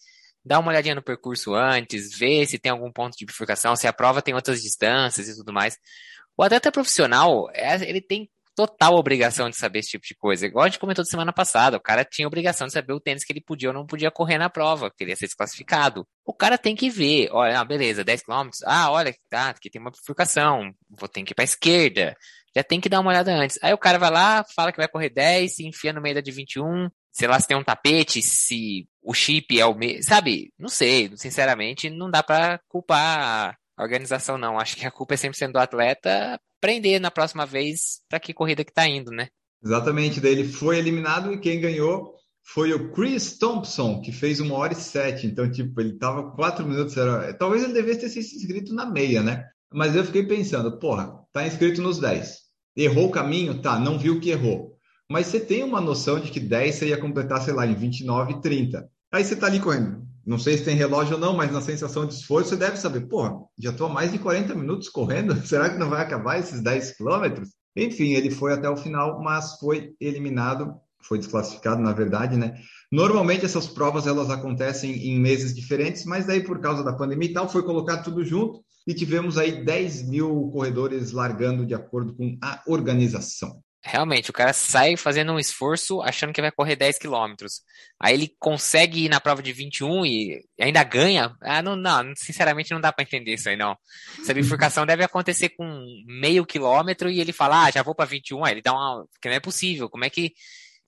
Dá 0.44 0.58
uma 0.58 0.70
olhadinha 0.70 0.94
no 0.94 1.02
percurso 1.02 1.54
antes, 1.54 2.16
ver 2.16 2.46
se 2.46 2.58
tem 2.58 2.70
algum 2.70 2.92
ponto 2.92 3.16
de 3.16 3.24
bifurcação, 3.24 3.74
se 3.74 3.86
a 3.86 3.92
prova 3.94 4.20
tem 4.20 4.34
outras 4.34 4.62
distâncias 4.62 5.26
e 5.26 5.34
tudo 5.34 5.54
mais. 5.54 5.78
O 6.36 6.42
atleta 6.42 6.72
profissional, 6.72 7.48
é, 7.52 7.74
ele 7.88 8.00
tem 8.00 8.28
total 8.54 8.94
obrigação 8.94 9.50
de 9.50 9.56
saber 9.56 9.80
esse 9.80 9.90
tipo 9.90 10.06
de 10.06 10.14
coisa. 10.14 10.46
Igual 10.46 10.64
a 10.64 10.68
gente 10.68 10.78
comentou 10.78 11.04
semana 11.04 11.32
passada, 11.32 11.76
o 11.76 11.80
cara 11.80 12.04
tinha 12.04 12.26
obrigação 12.26 12.66
de 12.66 12.72
saber 12.72 12.92
o 12.92 13.00
tênis 13.00 13.24
que 13.24 13.32
ele 13.32 13.40
podia 13.40 13.70
ou 13.70 13.74
não 13.74 13.86
podia 13.86 14.10
correr 14.10 14.38
na 14.38 14.48
prova, 14.48 14.90
que 14.90 15.02
ele 15.02 15.10
ia 15.10 15.16
ser 15.16 15.26
desclassificado. 15.26 16.06
O 16.24 16.32
cara 16.32 16.56
tem 16.56 16.76
que 16.76 16.88
ver, 16.88 17.28
olha, 17.32 17.60
ah, 17.60 17.64
beleza, 17.64 18.04
10 18.04 18.22
km, 18.22 18.48
ah, 18.64 18.90
olha, 18.90 19.14
tá, 19.28 19.50
aqui 19.50 19.68
tem 19.68 19.80
uma 19.80 19.90
bifurcação, 19.90 20.72
vou 20.88 21.08
ter 21.08 21.22
que 21.24 21.32
ir 21.32 21.34
pra 21.34 21.44
esquerda, 21.44 22.16
já 22.54 22.62
tem 22.62 22.80
que 22.80 22.88
dar 22.88 23.00
uma 23.00 23.10
olhada 23.10 23.32
antes. 23.34 23.58
Aí 23.62 23.72
o 23.72 23.78
cara 23.78 23.98
vai 23.98 24.10
lá, 24.10 24.44
fala 24.54 24.70
que 24.70 24.78
vai 24.78 24.88
correr 24.88 25.10
10, 25.10 25.56
se 25.56 25.66
enfia 25.66 25.92
no 25.92 26.00
meio 26.00 26.14
da 26.14 26.20
de 26.20 26.30
21, 26.30 26.88
sei 27.12 27.28
lá 27.28 27.38
se 27.40 27.48
tem 27.48 27.56
um 27.56 27.64
tapete, 27.64 28.22
se 28.22 28.88
o 29.02 29.12
chip 29.12 29.58
é 29.58 29.66
o 29.66 29.74
mesmo, 29.74 30.04
sabe? 30.04 30.52
Não 30.58 30.68
sei, 30.68 31.10
sinceramente, 31.16 31.90
não 31.90 32.10
dá 32.10 32.22
para 32.22 32.60
culpar 32.68 33.56
a 33.76 33.82
organização 33.82 34.38
não. 34.38 34.58
Acho 34.58 34.76
que 34.76 34.86
a 34.86 34.90
culpa 34.90 35.14
é 35.14 35.16
sempre 35.16 35.38
sendo 35.38 35.52
do 35.52 35.58
atleta 35.58 36.40
aprender 36.58 36.98
na 36.98 37.10
próxima 37.10 37.44
vez 37.44 38.00
para 38.08 38.20
que 38.20 38.32
corrida 38.32 38.64
que 38.64 38.72
tá 38.72 38.86
indo, 38.88 39.10
né? 39.10 39.28
Exatamente, 39.62 40.20
daí 40.20 40.32
ele 40.32 40.48
foi 40.48 40.78
eliminado 40.78 41.32
e 41.32 41.38
quem 41.38 41.60
ganhou 41.60 42.14
foi 42.42 42.72
o 42.74 42.92
Chris 42.92 43.38
Thompson, 43.38 44.02
que 44.02 44.12
fez 44.12 44.38
uma 44.38 44.54
hora 44.54 44.74
e 44.74 44.76
sete. 44.76 45.26
Então, 45.26 45.50
tipo, 45.50 45.80
ele 45.80 45.98
tava 45.98 46.30
quatro 46.32 46.66
minutos. 46.66 46.96
Era... 46.96 47.32
Talvez 47.34 47.64
ele 47.64 47.72
devesse 47.72 48.00
ter 48.00 48.08
se 48.10 48.18
inscrito 48.18 48.74
na 48.74 48.84
meia, 48.84 49.22
né? 49.22 49.46
Mas 49.72 49.96
eu 49.96 50.04
fiquei 50.04 50.24
pensando, 50.24 50.78
porra, 50.78 51.12
tá 51.32 51.46
inscrito 51.46 51.80
nos 51.80 51.98
10. 51.98 52.38
Errou 52.76 53.06
o 53.06 53.10
caminho? 53.10 53.60
Tá, 53.60 53.78
não 53.78 53.98
viu 53.98 54.20
que 54.20 54.30
errou. 54.30 54.74
Mas 55.10 55.26
você 55.26 55.40
tem 55.40 55.62
uma 55.62 55.80
noção 55.80 56.20
de 56.20 56.30
que 56.30 56.40
10 56.40 56.74
você 56.74 56.88
ia 56.88 57.00
completar, 57.00 57.40
sei 57.40 57.54
lá, 57.54 57.66
em 57.66 57.74
29 57.74 58.34
e 58.34 58.40
30. 58.40 58.88
Aí 59.12 59.24
você 59.24 59.34
tá 59.34 59.46
ali 59.46 59.60
correndo. 59.60 60.03
Não 60.26 60.38
sei 60.38 60.56
se 60.56 60.64
tem 60.64 60.74
relógio 60.74 61.14
ou 61.14 61.20
não, 61.20 61.36
mas 61.36 61.52
na 61.52 61.60
sensação 61.60 62.06
de 62.06 62.14
esforço 62.14 62.50
você 62.50 62.56
deve 62.56 62.76
saber, 62.76 63.08
porra, 63.08 63.36
já 63.58 63.70
estou 63.70 63.86
há 63.86 63.90
mais 63.90 64.10
de 64.10 64.18
40 64.18 64.54
minutos 64.54 64.88
correndo, 64.88 65.34
será 65.46 65.68
que 65.68 65.78
não 65.78 65.90
vai 65.90 66.02
acabar 66.02 66.38
esses 66.38 66.62
10 66.62 66.96
quilômetros? 66.96 67.50
Enfim, 67.76 68.12
ele 68.12 68.30
foi 68.30 68.52
até 68.52 68.68
o 68.70 68.76
final, 68.76 69.20
mas 69.22 69.58
foi 69.58 69.92
eliminado, 70.00 70.74
foi 71.02 71.18
desclassificado, 71.18 71.82
na 71.82 71.92
verdade, 71.92 72.36
né? 72.36 72.54
Normalmente 72.90 73.44
essas 73.44 73.66
provas 73.66 74.06
elas 74.06 74.30
acontecem 74.30 74.92
em 75.08 75.20
meses 75.20 75.54
diferentes, 75.54 76.04
mas 76.04 76.26
daí 76.26 76.42
por 76.42 76.60
causa 76.60 76.82
da 76.82 76.92
pandemia 76.92 77.28
e 77.28 77.32
tal, 77.32 77.48
foi 77.48 77.62
colocado 77.62 78.04
tudo 78.04 78.24
junto 78.24 78.64
e 78.86 78.94
tivemos 78.94 79.36
aí 79.36 79.64
10 79.64 80.08
mil 80.08 80.50
corredores 80.52 81.12
largando 81.12 81.66
de 81.66 81.74
acordo 81.74 82.14
com 82.14 82.38
a 82.40 82.62
organização. 82.66 83.60
Realmente, 83.86 84.30
o 84.30 84.32
cara 84.32 84.54
sai 84.54 84.96
fazendo 84.96 85.32
um 85.32 85.38
esforço 85.38 86.00
achando 86.00 86.32
que 86.32 86.40
vai 86.40 86.50
correr 86.50 86.74
10 86.74 86.98
quilômetros. 86.98 87.60
Aí 88.00 88.14
ele 88.14 88.34
consegue 88.38 89.04
ir 89.04 89.08
na 89.10 89.20
prova 89.20 89.42
de 89.42 89.52
21 89.52 90.06
e 90.06 90.42
ainda 90.58 90.82
ganha. 90.82 91.36
Ah, 91.42 91.60
não, 91.60 91.76
não, 91.76 92.14
sinceramente 92.16 92.72
não 92.72 92.80
dá 92.80 92.90
para 92.90 93.02
entender 93.04 93.34
isso 93.34 93.46
aí, 93.46 93.56
não. 93.56 93.76
Essa 94.18 94.32
bifurcação 94.32 94.86
deve 94.86 95.04
acontecer 95.04 95.50
com 95.50 95.84
meio 96.06 96.46
quilômetro 96.46 97.10
e 97.10 97.20
ele 97.20 97.30
fala, 97.30 97.66
ah, 97.66 97.70
já 97.70 97.82
vou 97.82 97.94
para 97.94 98.06
21. 98.06 98.42
Aí 98.46 98.54
ele 98.54 98.62
dá 98.62 98.72
uma. 98.72 99.06
Que 99.20 99.28
não 99.28 99.36
é 99.36 99.40
possível. 99.40 99.90
Como 99.90 100.04
é 100.04 100.08
que. 100.08 100.32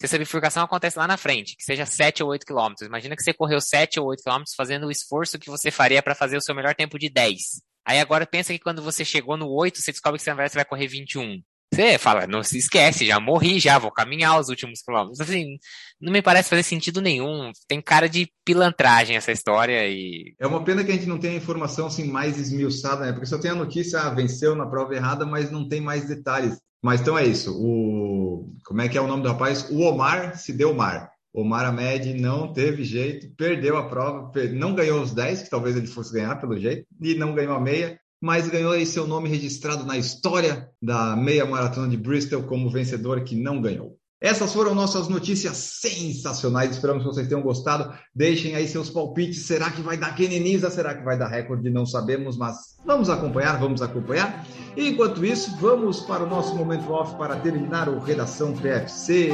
Se 0.01 0.07
essa 0.07 0.19
bifurcação 0.19 0.65
acontece 0.65 0.99
lá 0.99 1.07
na 1.07 1.19
frente, 1.19 1.55
que 1.55 1.65
seja 1.65 1.85
7 1.85 2.23
ou 2.23 2.31
8 2.31 2.47
quilômetros. 2.47 2.87
Imagina 2.87 3.15
que 3.15 3.23
você 3.23 3.33
correu 3.35 3.61
7 3.61 4.01
ou 4.01 4.07
8 4.07 4.23
quilômetros 4.23 4.55
fazendo 4.55 4.87
o 4.87 4.91
esforço 4.91 5.39
que 5.39 5.51
você 5.51 5.71
faria 5.71 6.03
para 6.03 6.15
fazer 6.15 6.39
o 6.39 6.43
seu 6.43 6.55
melhor 6.55 6.75
tempo 6.75 6.99
de 6.99 7.11
10. 7.11 7.63
Aí 7.85 8.01
agora 8.01 8.27
pensa 8.27 8.53
que 8.55 8.59
quando 8.59 8.83
você 8.83 9.05
chegou 9.05 9.37
no 9.37 9.49
8, 9.49 9.81
você 9.81 9.93
descobre 9.93 10.19
que 10.19 10.25
você 10.25 10.33
vai 10.33 10.65
correr 10.65 10.87
21. 10.87 11.43
Você 11.73 11.99
fala, 11.99 12.27
não 12.27 12.43
se 12.43 12.59
esquece, 12.59 13.07
já 13.07 13.19
morri, 13.21 13.59
já 13.59 13.79
vou 13.79 13.91
caminhar 13.91 14.39
os 14.41 14.49
últimos 14.49 14.81
quilômetros. 14.83 15.21
Assim, 15.21 15.59
não 16.01 16.13
me 16.13 16.23
parece 16.23 16.49
fazer 16.49 16.63
sentido 16.63 17.01
nenhum. 17.03 17.51
Tem 17.69 17.81
cara 17.83 18.09
de 18.09 18.31
pilantragem 18.45 19.17
essa 19.17 19.33
história 19.33 19.87
e. 19.87 20.35
É 20.39 20.47
uma 20.47 20.65
pena 20.65 20.85
que 20.85 20.91
a 20.91 20.95
gente 20.95 21.09
não 21.09 21.19
tenha 21.19 21.37
informação 21.37 21.87
assim 21.87 22.05
mais 22.05 22.39
esmiuçada, 22.39 23.05
né? 23.05 23.13
Porque 23.13 23.27
só 23.27 23.39
tem 23.39 23.51
a 23.51 23.55
notícia, 23.55 24.01
ah, 24.01 24.11
venceu 24.11 24.55
na 24.55 24.67
prova 24.67 24.95
errada, 24.95 25.27
mas 25.27 25.51
não 25.51 25.69
tem 25.69 25.81
mais 25.81 26.07
detalhes. 26.07 26.59
Mas 26.83 27.01
então 27.01 27.19
é 27.19 27.27
isso. 27.27 27.53
O 27.59 28.53
como 28.65 28.83
é 28.83 28.89
que 28.89 28.99
é 28.99 29.01
o 29.01 29.07
nome 29.07 29.23
do 29.23 29.29
rapaz? 29.29 29.69
O 29.71 29.81
Omar 29.81 30.39
se 30.39 30.53
deu 30.53 30.75
mar. 30.75 31.11
Omar 31.33 31.67
Ahmed 31.67 32.15
não 32.15 32.53
teve 32.53 32.83
jeito, 32.83 33.29
perdeu 33.37 33.77
a 33.77 33.89
prova, 33.89 34.33
não 34.53 34.75
ganhou 34.75 35.03
os 35.03 35.13
10, 35.13 35.43
que 35.43 35.51
talvez 35.51 35.77
ele 35.77 35.87
fosse 35.87 36.13
ganhar 36.13 36.37
pelo 36.37 36.59
jeito, 36.59 36.87
e 36.99 37.15
não 37.15 37.35
ganhou 37.35 37.55
a 37.55 37.61
meia 37.61 38.01
mas 38.21 38.49
ganhou 38.49 38.73
aí 38.73 38.87
seu 38.87 39.07
nome 39.07 39.29
registrado 39.29 39.85
na 39.85 39.97
história 39.97 40.69
da 40.81 41.17
meia 41.17 41.45
maratona 41.45 41.89
de 41.89 41.97
Bristol 41.97 42.43
como 42.43 42.71
vencedor 42.71 43.23
que 43.23 43.37
não 43.37 43.61
ganhou. 43.61 43.97
Essas 44.21 44.53
foram 44.53 44.75
nossas 44.75 45.09
notícias 45.09 45.57
sensacionais. 45.57 46.71
Esperamos 46.71 47.03
que 47.03 47.09
vocês 47.09 47.29
tenham 47.29 47.43
gostado. 47.43 47.93
Deixem 48.15 48.55
aí 48.55 48.67
seus 48.67 48.89
palpites. 48.89 49.45
Será 49.45 49.71
que 49.71 49.83
vai 49.83 49.99
dar 49.99 50.15
Keneniza? 50.15 50.71
Será 50.71 50.95
que 50.95 51.05
vai 51.05 51.19
dar 51.19 51.29
recorde? 51.29 51.69
Não 51.69 51.85
sabemos, 51.85 52.37
mas 52.37 52.57
vamos 52.85 53.11
acompanhar, 53.11 53.61
vamos 53.61 53.83
acompanhar. 53.83 54.47
E 54.75 54.89
enquanto 54.89 55.25
isso, 55.25 55.55
vamos 55.59 56.01
para 56.01 56.25
o 56.25 56.29
nosso 56.29 56.57
momento 56.57 56.91
off 56.91 57.15
para 57.17 57.37
terminar 57.37 57.91
o 57.91 57.99
Redação 57.99 58.55
PFC. 58.55 59.31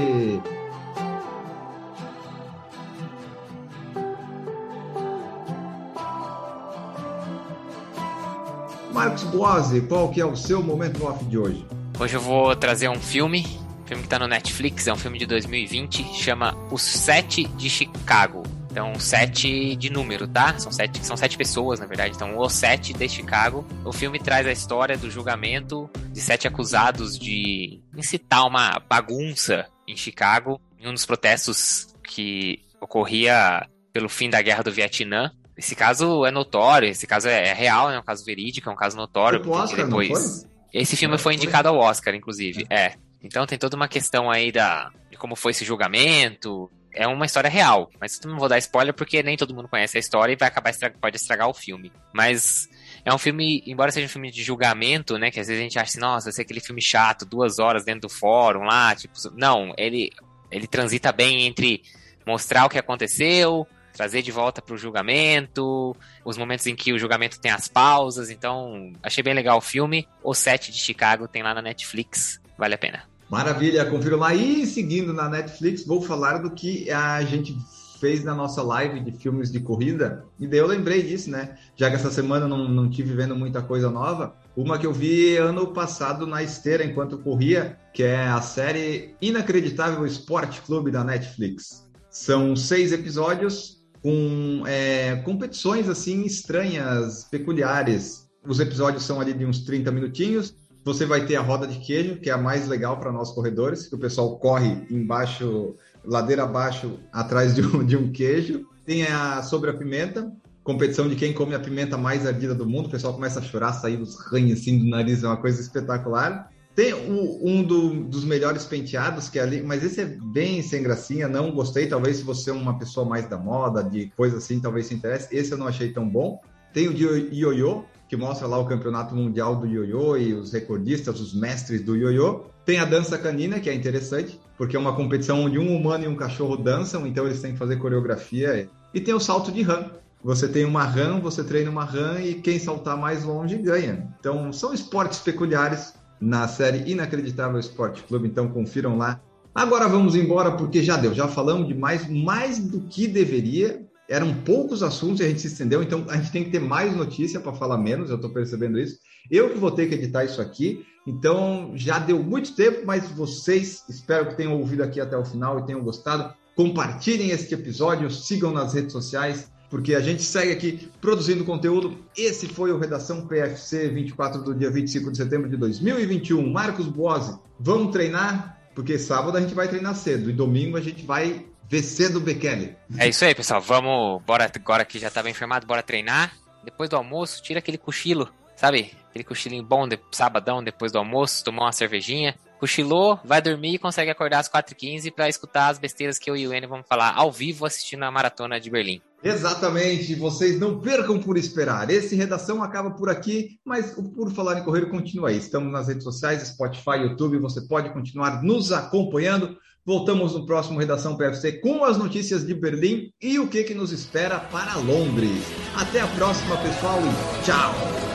Marcos 9.03 9.25
Boazzi, 9.25 9.81
qual 9.81 10.13
que 10.13 10.21
é 10.21 10.25
o 10.25 10.37
seu 10.37 10.63
momento 10.63 11.05
off 11.05 11.25
de 11.25 11.37
hoje? 11.37 11.67
Hoje 11.99 12.15
eu 12.15 12.21
vou 12.21 12.55
trazer 12.55 12.89
um 12.89 13.01
filme, 13.01 13.41
um 13.83 13.85
filme 13.85 14.03
que 14.03 14.07
está 14.07 14.17
no 14.17 14.29
Netflix, 14.29 14.87
é 14.87 14.93
um 14.93 14.97
filme 14.97 15.19
de 15.19 15.27
2020, 15.27 16.15
chama 16.15 16.57
Os 16.71 16.83
Sete 16.83 17.43
de 17.43 17.69
Chicago. 17.69 18.45
Então, 18.71 18.95
sete 19.01 19.75
de 19.75 19.91
número, 19.91 20.29
tá? 20.29 20.57
São 20.57 20.71
sete, 20.71 21.05
são 21.05 21.17
sete 21.17 21.37
pessoas, 21.37 21.81
na 21.81 21.87
verdade. 21.87 22.15
Então, 22.15 22.39
Os 22.39 22.53
Sete 22.53 22.93
de 22.93 23.09
Chicago. 23.09 23.67
O 23.85 23.93
filme 23.93 24.21
traz 24.21 24.47
a 24.47 24.53
história 24.53 24.97
do 24.97 25.11
julgamento 25.11 25.91
de 26.13 26.21
sete 26.21 26.47
acusados 26.47 27.19
de 27.19 27.83
incitar 27.97 28.47
uma 28.47 28.79
bagunça 28.89 29.67
em 29.87 29.97
Chicago, 29.97 30.61
em 30.79 30.89
um 30.89 30.95
dos 30.95 31.05
protestos 31.05 31.89
que 32.05 32.61
ocorria 32.81 33.69
pelo 33.93 34.09
fim 34.09 34.31
da 34.31 34.41
Guerra 34.41 34.63
do 34.63 34.71
Vietnã. 34.71 35.33
Esse 35.57 35.75
caso 35.75 36.25
é 36.25 36.31
notório, 36.31 36.89
esse 36.89 37.07
caso 37.07 37.29
é, 37.29 37.49
é 37.49 37.53
real, 37.53 37.91
é 37.91 37.99
um 37.99 38.03
caso 38.03 38.25
verídico, 38.25 38.69
é 38.69 38.73
um 38.73 38.77
caso 38.77 38.97
notório. 38.97 39.43
Foi 39.43 39.53
Oscar, 39.53 39.85
depois... 39.85 40.47
Esse 40.73 40.97
filme 40.97 41.19
foi 41.19 41.35
indicado 41.35 41.69
ao 41.69 41.77
Oscar, 41.77 42.15
inclusive. 42.15 42.67
É. 42.71 42.87
é. 42.87 42.95
Então 43.23 43.47
tem 43.47 43.59
toda 43.59 43.77
uma 43.77 43.87
questão 43.87 44.31
aí 44.31 44.51
da, 44.51 44.91
de 45.11 45.17
como 45.17 45.37
foi 45.37 45.53
esse 45.53 45.65
julgamento. 45.65 46.71
É 46.95 47.07
uma 47.07 47.25
história 47.25 47.49
real, 47.49 47.91
mas 48.01 48.21
não 48.25 48.39
vou 48.39 48.49
dar 48.49 48.59
spoiler 48.59 48.93
porque 48.93 49.23
nem 49.23 49.37
todo 49.37 49.55
mundo 49.55 49.69
conhece 49.69 49.97
a 49.97 50.01
história 50.01 50.33
e 50.33 50.37
vai 50.37 50.49
acabar 50.49 50.73
pode 51.01 51.17
estragar 51.17 51.49
o 51.49 51.55
filme. 51.55 51.93
Mas 52.13 52.69
é 53.05 53.13
um 53.15 53.19
filme, 53.19 53.63
embora 53.67 53.91
seja 53.91 54.07
um 54.07 54.11
filme 54.11 54.31
de 54.31 54.43
julgamento, 54.43 55.19
né? 55.19 55.31
Que 55.31 55.41
às 55.41 55.47
vezes 55.47 55.61
a 55.61 55.63
gente 55.63 55.79
acha 55.79 55.91
assim, 55.91 56.01
nossa, 56.01 56.25
vai 56.25 56.33
ser 56.33 56.43
aquele 56.43 56.61
filme 56.61 56.83
chato, 56.83 57.25
duas 57.25 57.59
horas 57.59 57.85
dentro 57.85 58.03
do 58.03 58.09
fórum 58.09 58.65
lá, 58.65 58.95
tipo, 58.95 59.15
não, 59.35 59.73
ele, 59.79 60.11
ele 60.51 60.67
transita 60.67 61.13
bem 61.13 61.47
entre 61.47 61.83
mostrar 62.27 62.67
o 62.67 62.69
que 62.69 62.79
aconteceu, 62.79 63.67
trazer 63.93 64.23
de 64.23 64.33
volta 64.33 64.63
para 64.63 64.75
o 64.75 64.79
julgamento, 64.79 65.95
os 66.25 66.37
momentos 66.37 66.67
em 66.67 66.75
que 66.75 66.93
o 66.93 66.99
julgamento 66.99 67.41
tem 67.41 67.51
as 67.51 67.69
pausas. 67.69 68.31
Então, 68.31 68.93
achei 69.03 69.23
bem 69.23 69.35
legal 69.35 69.59
o 69.59 69.63
filme. 69.63 70.09
O 70.23 70.35
Set 70.35 70.73
de 70.73 70.79
Chicago 70.79 71.29
tem 71.29 71.43
lá 71.43 71.55
na 71.55 71.63
Netflix, 71.63 72.41
vale 72.59 72.75
a 72.75 72.79
pena. 72.79 73.05
Maravilha, 73.31 73.87
confira 73.87 74.17
lá. 74.17 74.35
E 74.35 74.67
seguindo 74.67 75.13
na 75.13 75.29
Netflix, 75.29 75.87
vou 75.87 76.03
falar 76.03 76.39
do 76.39 76.51
que 76.51 76.91
a 76.91 77.23
gente 77.23 77.57
fez 78.03 78.25
na 78.25 78.35
nossa 78.35 78.61
live 78.63 78.99
de 78.99 79.13
filmes 79.13 79.51
de 79.51 79.61
corrida. 79.61 80.25
E 80.39 80.47
daí 80.47 80.59
eu 80.59 80.67
lembrei 80.67 81.05
disso, 81.05 81.31
né? 81.31 81.57
Já 81.77 81.89
que 81.89 81.95
essa 81.95 82.11
semana 82.11 82.49
não, 82.49 82.69
não 82.69 82.91
tive 82.91 83.15
vendo 83.15 83.37
muita 83.37 83.63
coisa 83.63 83.89
nova. 83.89 84.35
Uma 84.57 84.77
que 84.77 84.85
eu 84.85 84.93
vi 84.93 85.37
ano 85.37 85.69
passado 85.69 86.27
na 86.27 86.43
esteira 86.43 86.85
enquanto 86.85 87.17
corria, 87.17 87.79
que 87.95 88.03
é 88.03 88.27
a 88.27 88.43
série 88.43 89.15
Inacreditável 89.23 90.05
Esporte 90.05 90.61
Clube 90.63 90.91
da 90.91 91.05
Netflix. 91.05 91.89
São 92.11 92.57
seis 92.57 92.93
episódios 92.93 93.82
com 94.03 94.65
é, 94.67 95.17
competições 95.25 95.89
assim 95.89 96.25
estranhas, 96.25 97.25
peculiares. 97.31 98.27
Os 98.45 98.59
episódios 98.59 99.05
são 99.05 99.21
ali 99.21 99.33
de 99.33 99.47
uns 99.47 99.61
30 99.61 99.93
minutinhos. 99.93 100.55
Você 100.85 101.07
vai 101.07 101.25
ter 101.25 101.37
a 101.37 101.41
roda 101.41 101.67
de 101.67 101.79
queijo, 101.79 102.17
que 102.17 102.29
é 102.29 102.33
a 102.33 102.39
mais 102.39 102.67
legal 102.67 102.99
para 102.99 103.13
nós 103.13 103.31
corredores, 103.31 103.87
que 103.87 103.95
o 103.95 103.99
pessoal 103.99 104.37
corre 104.39 104.85
embaixo, 104.91 105.77
ladeira 106.05 106.43
abaixo, 106.43 106.99
atrás 107.13 107.55
de 107.55 107.63
um, 107.63 107.85
de 107.85 107.97
um 107.97 108.11
queijo. 108.11 108.67
Tem 108.85 109.05
a 109.05 109.43
sobre 109.43 109.71
a 109.71 109.75
pimenta, 109.75 110.33
competição 110.65 111.09
de 111.09 111.15
quem 111.15 111.33
come 111.33 111.55
a 111.55 111.61
pimenta 111.61 111.97
mais 111.97 112.27
ardida 112.27 112.53
do 112.53 112.67
mundo. 112.69 112.87
O 112.87 112.91
pessoal 112.91 113.15
começa 113.15 113.39
a 113.39 113.43
chorar, 113.43 113.73
sair 113.75 114.01
os 114.01 114.17
ranhos 114.27 114.61
assim 114.61 114.77
do 114.81 114.91
nariz, 114.91 115.23
é 115.23 115.29
uma 115.29 115.37
coisa 115.37 115.61
espetacular. 115.61 116.51
Tem 116.75 116.95
um, 116.95 117.39
um 117.43 117.63
do, 117.63 118.05
dos 118.05 118.25
melhores 118.25 118.65
penteados, 118.65 119.29
que 119.29 119.39
é 119.39 119.43
ali, 119.43 119.63
mas 119.63 119.85
esse 119.85 120.01
é 120.01 120.07
bem 120.07 120.63
sem 120.63 120.83
gracinha, 120.83 121.29
não 121.29 121.51
gostei. 121.53 121.87
Talvez 121.87 122.17
se 122.17 122.23
você 122.23 122.51
é 122.51 122.53
uma 122.53 122.79
pessoa 122.79 123.07
mais 123.07 123.29
da 123.29 123.37
moda, 123.37 123.85
de 123.85 124.11
coisa 124.17 124.39
assim, 124.39 124.59
talvez 124.59 124.87
se 124.87 124.95
interesse. 124.95 125.29
Esse 125.37 125.53
eu 125.53 125.59
não 125.59 125.67
achei 125.69 125.93
tão 125.93 126.09
bom. 126.09 126.41
Tem 126.73 126.89
o 126.89 126.95
de 126.95 127.05
ioiô, 127.05 127.85
que 128.09 128.17
mostra 128.17 128.47
lá 128.47 128.59
o 128.59 128.67
campeonato 128.67 129.15
mundial 129.15 129.57
do 129.57 129.67
ioiô 129.67 130.17
e 130.17 130.33
os 130.33 130.53
recordistas, 130.53 131.21
os 131.21 131.35
mestres 131.35 131.83
do 131.83 131.95
ioiô. 131.95 132.45
Tem 132.65 132.79
a 132.79 132.87
dança 132.87 133.19
canina, 133.19 133.61
que 133.61 133.69
é 133.69 133.75
interessante, 133.75 134.41
porque 134.57 134.75
é 134.75 134.79
uma 134.79 134.95
competição 134.95 135.45
onde 135.45 135.59
um 135.59 135.77
humano 135.77 136.05
e 136.05 136.09
um 136.09 136.17
cachorro 136.17 136.57
dançam, 136.57 137.07
então 137.07 137.27
eles 137.27 137.43
têm 137.43 137.53
que 137.53 137.59
fazer 137.59 137.77
coreografia. 137.77 138.69
E 138.95 139.01
tem 139.01 139.13
o 139.13 139.21
salto 139.21 139.53
de 139.53 139.61
rã. 139.61 139.91
Você 140.25 140.47
tem 140.47 140.65
uma 140.65 140.85
rã, 140.85 141.19
você 141.21 141.43
treina 141.43 141.71
uma 141.71 141.85
rã 141.85 142.21
e 142.21 142.35
quem 142.35 142.59
saltar 142.59 142.97
mais 142.97 143.25
longe 143.25 143.57
ganha. 143.57 144.09
Então 144.21 144.53
são 144.53 144.73
esportes 144.73 145.19
peculiares 145.19 145.95
na 146.23 146.47
série 146.47 146.89
Inacreditável 146.89 147.59
Esporte 147.59 148.05
Clube, 148.05 148.29
então 148.29 148.49
confiram 148.49 148.97
lá. 148.97 149.21
Agora 149.53 149.89
vamos 149.89 150.15
embora 150.15 150.53
porque 150.53 150.81
já 150.81 150.97
deu, 150.97 151.13
já 151.13 151.27
falamos 151.27 151.67
de 151.67 151.75
mais, 151.75 152.09
mais 152.09 152.61
do 152.61 152.81
que 152.83 153.09
deveria. 153.09 153.85
Eram 154.09 154.33
poucos 154.33 154.83
assuntos 154.83 155.21
e 155.21 155.25
a 155.25 155.29
gente 155.29 155.41
se 155.41 155.49
estendeu, 155.49 155.83
então 155.83 156.05
a 156.09 156.17
gente 156.17 156.31
tem 156.31 156.45
que 156.45 156.51
ter 156.51 156.61
mais 156.61 156.95
notícia 156.97 157.41
para 157.41 157.53
falar 157.53 157.77
menos, 157.77 158.09
eu 158.09 158.17
estou 158.17 158.31
percebendo 158.31 158.79
isso. 158.79 158.99
Eu 159.31 159.51
que 159.51 159.59
vou 159.59 159.71
ter 159.71 159.89
que 159.89 159.95
editar 159.95 160.25
isso 160.25 160.41
aqui, 160.41 160.87
então 161.07 161.73
já 161.75 161.99
deu 161.99 162.23
muito 162.23 162.55
tempo, 162.55 162.83
mas 162.87 163.09
vocês 163.11 163.83
espero 163.89 164.29
que 164.29 164.37
tenham 164.37 164.57
ouvido 164.57 164.83
aqui 164.83 165.01
até 165.01 165.17
o 165.17 165.25
final 165.25 165.59
e 165.59 165.67
tenham 165.67 165.83
gostado. 165.83 166.33
Compartilhem 166.55 167.31
este 167.31 167.55
episódio, 167.55 168.11
sigam 168.11 168.53
nas 168.53 168.75
redes 168.75 168.93
sociais, 168.93 169.51
porque 169.73 169.95
a 169.95 170.01
gente 170.01 170.23
segue 170.23 170.53
aqui 170.53 170.91
produzindo 171.01 171.47
conteúdo. 171.47 171.97
Esse 172.15 172.47
foi 172.47 172.71
o 172.71 172.79
Redação 172.79 173.27
PFC 173.27 173.89
24 173.89 174.43
do 174.43 174.55
dia 174.55 174.71
25 174.71 175.11
de 175.11 175.17
setembro 175.17 175.49
de 175.49 175.57
2021. 175.57 176.47
Marcos 176.53 176.87
Boazzi, 176.87 177.39
vamos 177.59 177.91
treinar? 177.91 178.61
Porque 178.75 178.99
sábado 178.99 179.39
a 179.39 179.41
gente 179.41 179.55
vai 179.55 179.69
treinar 179.69 179.95
cedo 179.95 180.29
e 180.29 180.33
domingo 180.35 180.77
a 180.77 180.81
gente 180.83 181.07
vai 181.07 181.47
ver 181.71 181.83
cedo 181.83 182.17
o 182.17 182.21
Bekele. 182.21 182.77
É 182.99 183.09
isso 183.09 183.25
aí, 183.25 183.35
pessoal. 183.35 183.63
Vamos, 183.63 184.23
bora 184.27 184.53
agora 184.55 184.85
que 184.85 184.99
já 184.99 185.11
tá 185.11 185.23
bem 185.23 185.31
informado, 185.31 185.67
bora 185.67 185.83
treinar. 185.83 186.37
Depois 186.63 186.91
do 186.91 186.97
almoço, 186.97 187.43
tira 187.43 187.61
aquele 187.61 187.79
cochilo, 187.79 188.29
sabe? 188.55 188.93
Aquele 189.09 189.25
cochilinho 189.25 189.65
bom 189.65 189.89
de 189.89 189.99
sabadão 190.11 190.63
depois 190.63 190.93
do 190.93 190.99
almoço, 190.99 191.43
tomar 191.43 191.63
uma 191.63 191.73
cervejinha 191.73 192.35
cochilou, 192.63 193.19
vai 193.25 193.43
dormir 193.43 193.75
e 193.75 193.79
consegue 193.79 194.09
acordar 194.09 194.39
às 194.39 194.49
4h15 194.49 195.13
para 195.13 195.29
escutar 195.29 195.67
as 195.67 195.81
besteiras 195.81 196.17
que 196.17 196.31
eu 196.31 196.37
e 196.37 196.47
o 196.47 196.55
Enio 196.55 196.69
vamos 196.69 196.87
falar 196.87 197.13
ao 197.17 197.33
vivo 197.33 197.67
assistindo 197.67 198.05
a 198.05 198.11
maratona 198.13 198.61
de 198.61 198.71
Berlim. 198.71 199.03
Exatamente, 199.23 200.15
vocês 200.17 200.59
não 200.59 200.81
percam 200.81 201.21
por 201.21 201.37
esperar. 201.37 201.91
Esse 201.91 202.17
redação 202.17 202.63
acaba 202.63 202.91
por 202.91 203.09
aqui, 203.09 203.59
mas 203.65 203.97
o 203.97 204.03
Por 204.03 204.33
Falar 204.33 204.59
em 204.59 204.65
Correr 204.65 204.87
continua 204.87 205.29
aí. 205.29 205.37
Estamos 205.39 205.73
nas 205.73 205.87
redes 205.87 206.03
sociais, 206.03 206.43
Spotify, 206.43 207.03
YouTube, 207.03 207.39
você 207.39 207.61
pode 207.61 207.91
continuar 207.91 208.43
nos 208.43 208.73
acompanhando. 208.73 209.57
Voltamos 209.85 210.35
no 210.35 210.47
próximo 210.47 210.79
Redação 210.79 211.17
PFC 211.17 211.53
com 211.61 211.85
as 211.85 211.99
notícias 211.99 212.47
de 212.47 212.55
Berlim 212.55 213.13
e 213.21 213.39
o 213.39 213.49
que, 213.49 213.65
que 213.65 213.75
nos 213.75 213.93
espera 213.93 214.39
para 214.39 214.77
Londres. 214.77 215.45
Até 215.77 216.01
a 216.01 216.07
próxima, 216.09 216.57
pessoal, 216.59 216.99
e 217.01 217.45
tchau! 217.45 218.12